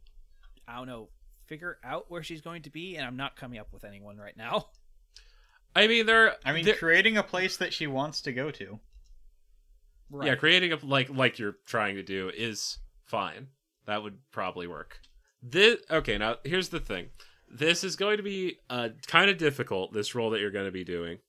I 0.67 0.77
don't 0.77 0.87
know, 0.87 1.09
figure 1.47 1.77
out 1.83 2.05
where 2.09 2.23
she's 2.23 2.41
going 2.41 2.63
to 2.63 2.69
be, 2.69 2.95
and 2.95 3.05
I'm 3.05 3.17
not 3.17 3.35
coming 3.35 3.59
up 3.59 3.71
with 3.71 3.83
anyone 3.83 4.17
right 4.17 4.37
now. 4.37 4.67
I 5.75 5.87
mean 5.87 6.05
there 6.05 6.35
I 6.45 6.53
mean, 6.53 6.65
there- 6.65 6.75
creating 6.75 7.17
a 7.17 7.23
place 7.23 7.57
that 7.57 7.73
she 7.73 7.87
wants 7.87 8.21
to 8.21 8.31
go 8.33 8.51
to. 8.51 8.79
Right. 10.09 10.27
Yeah, 10.27 10.35
creating 10.35 10.71
a 10.71 10.77
like 10.83 11.09
like 11.09 11.39
you're 11.39 11.57
trying 11.65 11.95
to 11.95 12.03
do 12.03 12.31
is 12.35 12.77
fine. 13.03 13.47
That 13.87 14.03
would 14.03 14.17
probably 14.31 14.67
work. 14.67 14.99
This 15.41 15.77
okay. 15.89 16.17
Now 16.17 16.37
here's 16.43 16.69
the 16.69 16.79
thing. 16.79 17.07
This 17.49 17.83
is 17.83 17.95
going 17.95 18.17
to 18.17 18.23
be 18.23 18.57
uh, 18.69 18.89
kind 19.07 19.29
of 19.29 19.37
difficult. 19.37 19.93
This 19.93 20.15
role 20.15 20.29
that 20.31 20.39
you're 20.41 20.51
going 20.51 20.65
to 20.65 20.71
be 20.71 20.83
doing, 20.83 21.19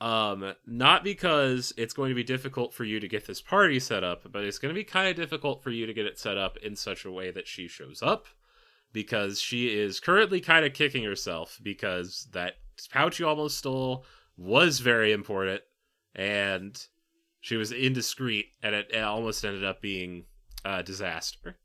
um, 0.00 0.54
not 0.66 1.02
because 1.04 1.72
it's 1.76 1.94
going 1.94 2.10
to 2.10 2.14
be 2.14 2.24
difficult 2.24 2.72
for 2.74 2.84
you 2.84 3.00
to 3.00 3.08
get 3.08 3.26
this 3.26 3.40
party 3.40 3.80
set 3.80 4.04
up, 4.04 4.30
but 4.30 4.44
it's 4.44 4.58
going 4.58 4.74
to 4.74 4.78
be 4.78 4.84
kind 4.84 5.08
of 5.08 5.16
difficult 5.16 5.62
for 5.62 5.70
you 5.70 5.86
to 5.86 5.94
get 5.94 6.06
it 6.06 6.18
set 6.18 6.36
up 6.38 6.56
in 6.58 6.76
such 6.76 7.04
a 7.04 7.10
way 7.10 7.30
that 7.30 7.46
she 7.48 7.68
shows 7.68 8.02
up, 8.02 8.26
because 8.92 9.40
she 9.40 9.68
is 9.78 10.00
currently 10.00 10.40
kind 10.40 10.64
of 10.64 10.72
kicking 10.74 11.04
herself 11.04 11.58
because 11.62 12.28
that 12.32 12.54
pouch 12.90 13.18
you 13.18 13.26
almost 13.28 13.58
stole 13.58 14.04
was 14.36 14.80
very 14.80 15.12
important, 15.12 15.60
and 16.14 16.86
she 17.40 17.56
was 17.56 17.72
indiscreet 17.72 18.46
and 18.62 18.74
it, 18.74 18.88
it 18.92 19.00
almost 19.02 19.44
ended 19.44 19.64
up 19.64 19.80
being 19.82 20.24
a 20.64 20.82
disaster 20.82 21.56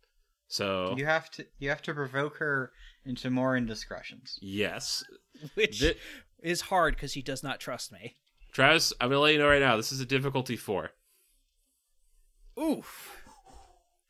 so 0.48 0.96
You 0.98 1.06
have 1.06 1.30
to 1.32 1.46
you 1.60 1.70
have 1.70 1.82
to 1.84 1.94
provoke 1.94 2.38
her 2.38 2.72
into 3.06 3.30
more 3.30 3.56
indiscretions. 3.56 4.40
yes 4.42 5.04
Which 5.54 5.82
Thi- 5.82 5.96
is 6.42 6.62
hard 6.62 6.96
because 6.96 7.14
he 7.14 7.22
does 7.22 7.44
not 7.44 7.60
trust 7.60 7.92
me. 7.92 8.16
travis 8.54 8.92
i'm 9.00 9.10
gonna 9.10 9.20
let 9.20 9.34
you 9.34 9.40
know 9.40 9.48
right 9.50 9.62
now 9.62 9.76
this 9.78 9.92
is 9.92 10.00
a 10.02 10.06
difficulty 10.06 10.56
four 10.56 10.92
Oof. 12.60 13.18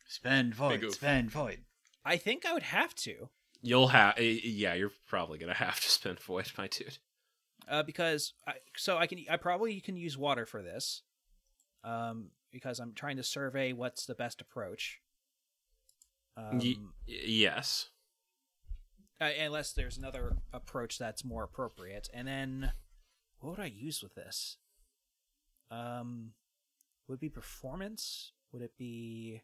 Spend 0.07 0.55
void, 0.55 0.83
oof. 0.83 0.93
spend 0.93 1.29
void. 1.31 1.59
I 2.07 2.17
think 2.17 2.45
I 2.45 2.53
would 2.53 2.63
have 2.63 2.95
to, 2.95 3.29
you'll 3.61 3.89
have 3.89 4.19
yeah 4.19 4.73
you're 4.73 4.91
probably 5.07 5.37
gonna 5.37 5.53
have 5.67 5.79
to 5.79 5.89
spend 5.89 6.19
void 6.19 6.51
my 6.57 6.67
dude 6.67 6.97
uh, 7.67 7.83
because 7.83 8.33
I, 8.47 8.53
so 8.75 8.97
I 8.97 9.07
can 9.07 9.23
I 9.29 9.37
probably 9.37 9.79
can 9.81 9.97
use 9.97 10.17
water 10.17 10.45
for 10.45 10.61
this, 10.61 11.03
um, 11.83 12.31
because 12.51 12.79
I'm 12.79 12.93
trying 12.93 13.17
to 13.17 13.23
survey 13.23 13.73
what's 13.73 14.05
the 14.05 14.15
best 14.15 14.41
approach. 14.41 15.01
Um, 16.37 16.59
Y- 16.59 16.75
yes 17.05 17.89
uh, 19.19 19.29
unless 19.39 19.73
there's 19.73 19.97
another 19.97 20.37
approach 20.53 20.97
that's 20.97 21.25
more 21.25 21.43
appropriate. 21.43 22.09
And 22.13 22.27
then, 22.27 22.71
what 23.39 23.51
would 23.51 23.63
I 23.63 23.71
use 23.73 24.03
with 24.03 24.15
this? 24.15 24.57
Um, 25.71 26.31
would 27.07 27.15
it 27.15 27.21
be 27.21 27.29
performance? 27.29 28.31
Would 28.51 28.61
it 28.61 28.77
be? 28.77 29.41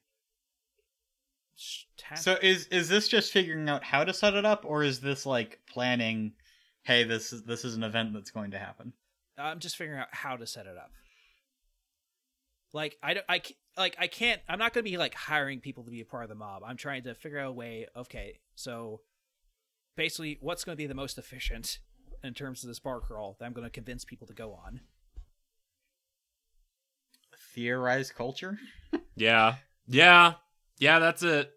Stat- 1.56 2.20
So 2.20 2.38
is 2.41 2.68
is 2.68 2.89
this 2.89 3.08
just 3.08 3.32
figuring 3.32 3.70
out 3.70 3.84
how 3.84 4.04
to 4.04 4.14
set 4.14 4.34
it 4.34 4.45
up, 4.45 4.64
or 4.66 4.84
is 4.84 4.99
this 4.99 5.26
like 5.26 5.60
planning? 5.68 6.34
Hey, 6.84 7.04
this 7.04 7.32
is 7.32 7.43
this 7.43 7.64
is 7.64 7.76
an 7.76 7.84
event 7.84 8.14
that's 8.14 8.32
going 8.32 8.51
to 8.51 8.60
happen. 8.60 8.93
I'm 9.38 9.60
just 9.60 9.78
figuring 9.78 9.99
out 9.99 10.08
how 10.12 10.36
to 10.36 10.45
set 10.45 10.66
it 10.66 10.78
up. 10.78 10.91
Like 12.74 12.97
I 13.04 13.14
don't, 13.16 13.26
I 13.30 13.39
ca- 13.39 13.56
like 13.78 13.95
I 13.99 14.08
can't. 14.08 14.41
I'm 14.49 14.60
not 14.60 14.74
going 14.74 14.84
to 14.84 14.89
be 14.91 14.97
like 14.97 15.14
hiring 15.14 15.60
people 15.60 15.84
to 15.84 15.91
be 15.91 16.01
a 16.01 16.06
part 16.06 16.24
of 16.24 16.30
the 16.30 16.36
mob. 16.36 16.64
I'm 16.66 16.78
trying 16.78 17.04
to 17.04 17.14
figure 17.16 17.39
out 17.39 17.49
a 17.49 17.54
way. 17.54 17.88
Okay, 17.95 18.39
so 18.56 19.01
basically 19.95 20.38
what's 20.41 20.64
going 20.64 20.76
to 20.76 20.82
be 20.82 20.88
the 20.88 20.95
most 20.95 21.18
efficient 21.18 21.80
in 22.24 22.34
terms 22.34 22.64
of 22.64 22.68
this 22.70 22.80
bar 22.80 22.99
crawl 22.99 23.36
that 23.39 23.45
I'm 23.45 23.54
going 23.54 23.66
to 23.66 23.72
convince 23.72 24.06
people 24.06 24.26
to 24.28 24.34
go 24.34 24.54
on. 24.54 24.82
Theorize 27.54 28.12
culture. 28.12 28.58
Yeah. 29.16 29.56
Yeah. 29.88 30.34
Yeah, 30.84 31.00
that's 31.00 31.24
it. 31.24 31.52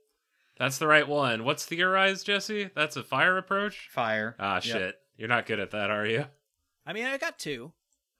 That's 0.57 0.79
the 0.79 0.87
right 0.87 1.07
one. 1.07 1.45
What's 1.45 1.67
theorized, 1.67 2.27
Jesse? 2.27 2.71
That's 2.77 2.97
a 2.97 3.03
fire 3.03 3.37
approach? 3.37 3.89
Fire. 3.91 4.37
Ah, 4.39 4.55
Yep. 4.55 4.63
shit. 4.63 4.95
You're 5.17 5.29
not 5.29 5.47
good 5.47 5.59
at 5.59 5.73
that, 5.73 5.91
are 5.91 6.07
you? 6.07 6.27
I 6.87 6.93
mean, 6.93 7.07
I 7.07 7.19
got 7.19 7.39
two. 7.39 7.73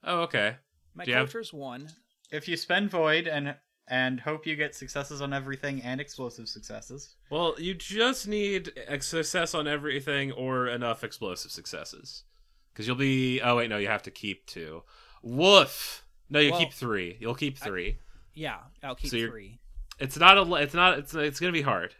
Oh, 0.03 0.21
okay. 0.23 0.57
My 0.93 1.05
Do 1.05 1.11
you 1.11 1.17
have- 1.17 1.33
one. 1.53 1.89
If 2.29 2.47
you 2.49 2.57
spend 2.57 2.89
void 2.91 3.27
and 3.27 3.55
and 3.89 4.19
hope 4.19 4.45
you 4.45 4.57
get 4.57 4.75
successes 4.75 5.21
on 5.21 5.31
everything 5.31 5.81
and 5.81 6.01
explosive 6.01 6.49
successes. 6.49 7.15
Well, 7.29 7.55
you 7.57 7.73
just 7.73 8.27
need 8.27 8.73
a 8.85 8.99
success 8.99 9.53
on 9.55 9.65
everything 9.65 10.33
or 10.33 10.67
enough 10.67 11.05
explosive 11.05 11.51
successes. 11.51 12.25
Because 12.73 12.85
you'll 12.85 12.97
be. 12.97 13.39
Oh, 13.41 13.55
wait, 13.55 13.69
no, 13.69 13.77
you 13.77 13.87
have 13.87 14.03
to 14.03 14.11
keep 14.11 14.45
two. 14.45 14.83
Woof! 15.23 16.03
No, 16.29 16.39
you 16.41 16.51
Well, 16.51 16.59
keep 16.59 16.73
three. 16.73 17.15
You'll 17.21 17.33
keep 17.35 17.57
three. 17.57 17.99
Yeah, 18.33 18.59
I'll 18.83 18.95
keep 18.95 19.09
So 19.09 19.15
you're- 19.15 19.31
three. 19.31 19.59
It's 19.99 20.17
not 20.17 20.37
a. 20.37 20.53
It's 20.55 20.73
not. 20.73 20.99
It's. 20.99 21.13
It's 21.13 21.39
gonna 21.39 21.51
be 21.51 21.61
hard. 21.61 21.95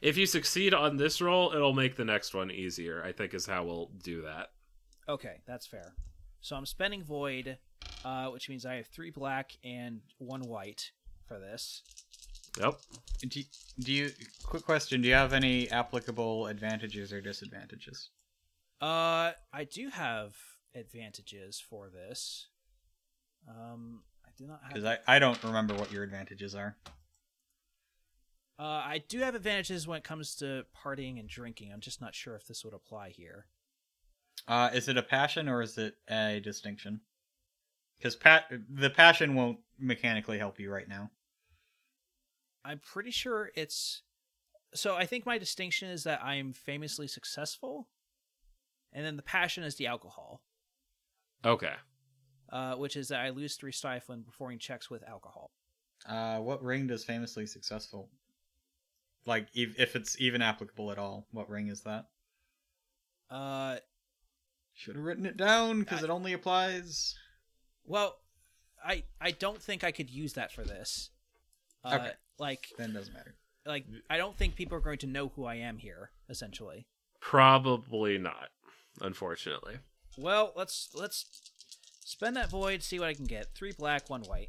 If 0.00 0.16
you 0.16 0.26
succeed 0.26 0.74
on 0.74 0.96
this 0.96 1.20
roll, 1.20 1.52
it'll 1.52 1.74
make 1.74 1.96
the 1.96 2.04
next 2.04 2.34
one 2.34 2.50
easier. 2.50 3.02
I 3.04 3.12
think 3.12 3.34
is 3.34 3.46
how 3.46 3.64
we'll 3.64 3.90
do 4.02 4.22
that. 4.22 4.50
Okay, 5.08 5.40
that's 5.46 5.66
fair. 5.66 5.94
So 6.40 6.56
I'm 6.56 6.66
spending 6.66 7.02
void, 7.02 7.58
uh, 8.04 8.26
which 8.26 8.48
means 8.48 8.64
I 8.64 8.74
have 8.74 8.86
three 8.86 9.10
black 9.10 9.52
and 9.64 10.00
one 10.18 10.42
white 10.42 10.92
for 11.26 11.38
this. 11.38 11.82
Yep. 12.60 12.74
Do 13.28 13.40
you, 13.40 13.44
do 13.80 13.92
you 13.92 14.10
quick 14.42 14.64
question, 14.64 15.00
do 15.00 15.08
you 15.08 15.14
have 15.14 15.32
any 15.32 15.70
applicable 15.70 16.46
advantages 16.46 17.12
or 17.12 17.20
disadvantages? 17.20 18.10
Uh, 18.80 19.32
I 19.52 19.64
do 19.70 19.90
have 19.90 20.34
advantages 20.74 21.60
for 21.60 21.88
this. 21.88 22.48
Um, 23.48 24.02
I 24.17 24.17
do 24.38 24.46
not 24.46 24.60
have. 24.62 24.72
Because 24.72 24.84
I, 24.84 25.16
I 25.16 25.18
don't 25.18 25.42
remember 25.42 25.74
what 25.74 25.92
your 25.92 26.02
advantages 26.02 26.54
are. 26.54 26.76
Uh, 28.58 28.62
I 28.62 29.02
do 29.08 29.20
have 29.20 29.34
advantages 29.34 29.86
when 29.86 29.98
it 29.98 30.04
comes 30.04 30.34
to 30.36 30.64
partying 30.76 31.20
and 31.20 31.28
drinking. 31.28 31.72
I'm 31.72 31.80
just 31.80 32.00
not 32.00 32.14
sure 32.14 32.34
if 32.34 32.46
this 32.46 32.64
would 32.64 32.74
apply 32.74 33.10
here. 33.10 33.46
Uh, 34.46 34.70
is 34.72 34.88
it 34.88 34.96
a 34.96 35.02
passion 35.02 35.48
or 35.48 35.62
is 35.62 35.78
it 35.78 35.96
a 36.08 36.40
distinction? 36.42 37.00
Because 37.98 38.16
pat 38.16 38.50
the 38.72 38.90
passion 38.90 39.34
won't 39.34 39.58
mechanically 39.78 40.38
help 40.38 40.58
you 40.58 40.72
right 40.72 40.88
now. 40.88 41.10
I'm 42.64 42.78
pretty 42.78 43.10
sure 43.10 43.50
it's. 43.54 44.02
So 44.74 44.94
I 44.94 45.06
think 45.06 45.24
my 45.24 45.38
distinction 45.38 45.88
is 45.88 46.04
that 46.04 46.22
I'm 46.22 46.52
famously 46.52 47.08
successful, 47.08 47.88
and 48.92 49.04
then 49.04 49.16
the 49.16 49.22
passion 49.22 49.64
is 49.64 49.76
the 49.76 49.86
alcohol, 49.86 50.42
Okay. 51.44 51.72
Uh, 52.50 52.74
which 52.74 52.96
is 52.96 53.08
that 53.08 53.20
I 53.20 53.30
lose 53.30 53.56
three 53.56 53.72
stifle 53.72 54.14
when 54.14 54.24
performing 54.24 54.58
checks 54.58 54.90
with 54.90 55.06
alcohol. 55.08 55.50
Uh, 56.06 56.38
what 56.38 56.62
ring 56.62 56.86
does 56.86 57.04
famously 57.04 57.46
successful? 57.46 58.08
Like, 59.26 59.48
if, 59.54 59.78
if 59.78 59.96
it's 59.96 60.18
even 60.20 60.40
applicable 60.42 60.90
at 60.90 60.98
all, 60.98 61.26
what 61.32 61.50
ring 61.50 61.68
is 61.68 61.82
that? 61.82 62.06
Uh, 63.30 63.76
Should 64.74 64.96
have 64.96 65.04
written 65.04 65.26
it 65.26 65.36
down 65.36 65.80
because 65.80 66.02
it 66.02 66.10
only 66.10 66.32
applies. 66.32 67.14
well, 67.84 68.16
I 68.84 69.04
I 69.20 69.32
don't 69.32 69.60
think 69.60 69.82
I 69.84 69.90
could 69.90 70.08
use 70.08 70.34
that 70.34 70.52
for 70.52 70.64
this. 70.64 71.10
Uh, 71.84 71.96
Okay. 72.00 72.12
Like 72.38 72.68
Then 72.78 72.90
it 72.90 72.94
doesn't 72.94 73.12
matter. 73.12 73.34
like 73.66 73.84
I 74.08 74.16
don't 74.16 74.36
think 74.38 74.54
people 74.54 74.78
are 74.78 74.80
going 74.80 74.98
to 74.98 75.06
know 75.08 75.28
who 75.34 75.44
I 75.44 75.56
am 75.56 75.78
here. 75.78 76.10
Essentially. 76.30 76.86
Probably 77.20 78.16
not. 78.16 78.48
Unfortunately. 79.00 79.78
Well, 80.16 80.52
let's 80.56 80.90
let's 80.94 81.47
spend 82.08 82.36
that 82.36 82.50
void, 82.50 82.82
see 82.82 82.98
what 82.98 83.08
I 83.08 83.14
can 83.14 83.26
get. 83.26 83.54
Three 83.54 83.72
black, 83.72 84.08
one 84.08 84.22
white. 84.22 84.48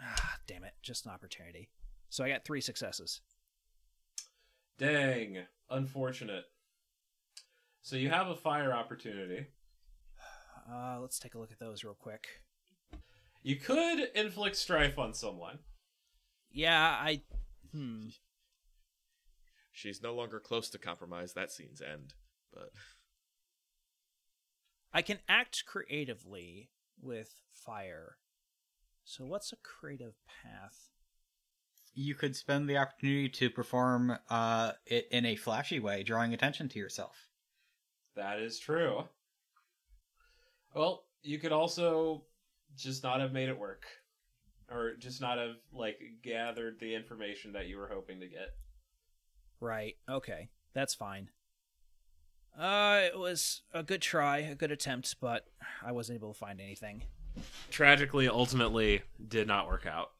Ah, 0.00 0.36
damn 0.46 0.64
it! 0.64 0.74
Just 0.82 1.04
an 1.04 1.10
opportunity. 1.10 1.68
So 2.08 2.24
I 2.24 2.28
got 2.28 2.44
three 2.44 2.60
successes. 2.60 3.20
Dang. 4.78 5.38
Unfortunate. 5.70 6.44
So 7.82 7.96
you 7.96 8.10
have 8.10 8.28
a 8.28 8.36
fire 8.36 8.72
opportunity. 8.72 9.46
Uh, 10.70 10.98
let's 11.00 11.18
take 11.18 11.34
a 11.34 11.38
look 11.38 11.50
at 11.50 11.58
those 11.58 11.82
real 11.82 11.94
quick. 11.94 12.26
You 13.42 13.56
could 13.56 14.08
inflict 14.14 14.54
strife 14.56 14.98
on 14.98 15.14
someone. 15.14 15.58
Yeah, 16.52 16.96
I. 17.00 17.22
Hmm. 17.72 18.08
She's 19.72 20.02
no 20.02 20.14
longer 20.14 20.38
close 20.38 20.70
to 20.70 20.78
compromise. 20.78 21.32
That 21.32 21.50
scene's 21.50 21.80
end. 21.80 22.14
But 22.52 22.70
I 24.92 25.02
can 25.02 25.18
act 25.28 25.64
creatively 25.66 26.70
with 27.00 27.34
fire. 27.50 28.16
So 29.04 29.24
what's 29.24 29.52
a 29.52 29.56
creative 29.56 30.14
path? 30.26 30.90
You 31.94 32.14
could 32.14 32.36
spend 32.36 32.68
the 32.68 32.76
opportunity 32.76 33.28
to 33.28 33.50
perform 33.50 34.18
uh, 34.30 34.72
it 34.86 35.08
in 35.10 35.26
a 35.26 35.36
flashy 35.36 35.80
way, 35.80 36.02
drawing 36.02 36.34
attention 36.34 36.68
to 36.70 36.78
yourself. 36.78 37.28
That 38.16 38.38
is 38.38 38.58
true. 38.58 39.04
Well, 40.74 41.04
you 41.22 41.38
could 41.38 41.52
also 41.52 42.24
just 42.76 43.02
not 43.02 43.20
have 43.20 43.32
made 43.32 43.48
it 43.48 43.58
work. 43.58 43.84
Or 44.70 44.94
just 44.98 45.20
not 45.20 45.36
have, 45.36 45.56
like, 45.74 45.98
gathered 46.22 46.80
the 46.80 46.94
information 46.94 47.52
that 47.52 47.66
you 47.66 47.76
were 47.76 47.90
hoping 47.92 48.20
to 48.20 48.26
get. 48.26 48.54
Right. 49.60 49.96
Okay. 50.08 50.48
That's 50.72 50.94
fine. 50.94 51.28
Uh, 52.58 53.00
it 53.04 53.18
was 53.18 53.62
a 53.72 53.82
good 53.82 54.02
try, 54.02 54.38
a 54.38 54.54
good 54.54 54.70
attempt, 54.70 55.16
but 55.20 55.46
I 55.84 55.92
wasn't 55.92 56.16
able 56.16 56.32
to 56.32 56.38
find 56.38 56.60
anything. 56.60 57.02
Tragically, 57.70 58.28
ultimately, 58.28 59.02
did 59.28 59.46
not 59.46 59.66
work 59.66 59.86
out. 59.86 60.10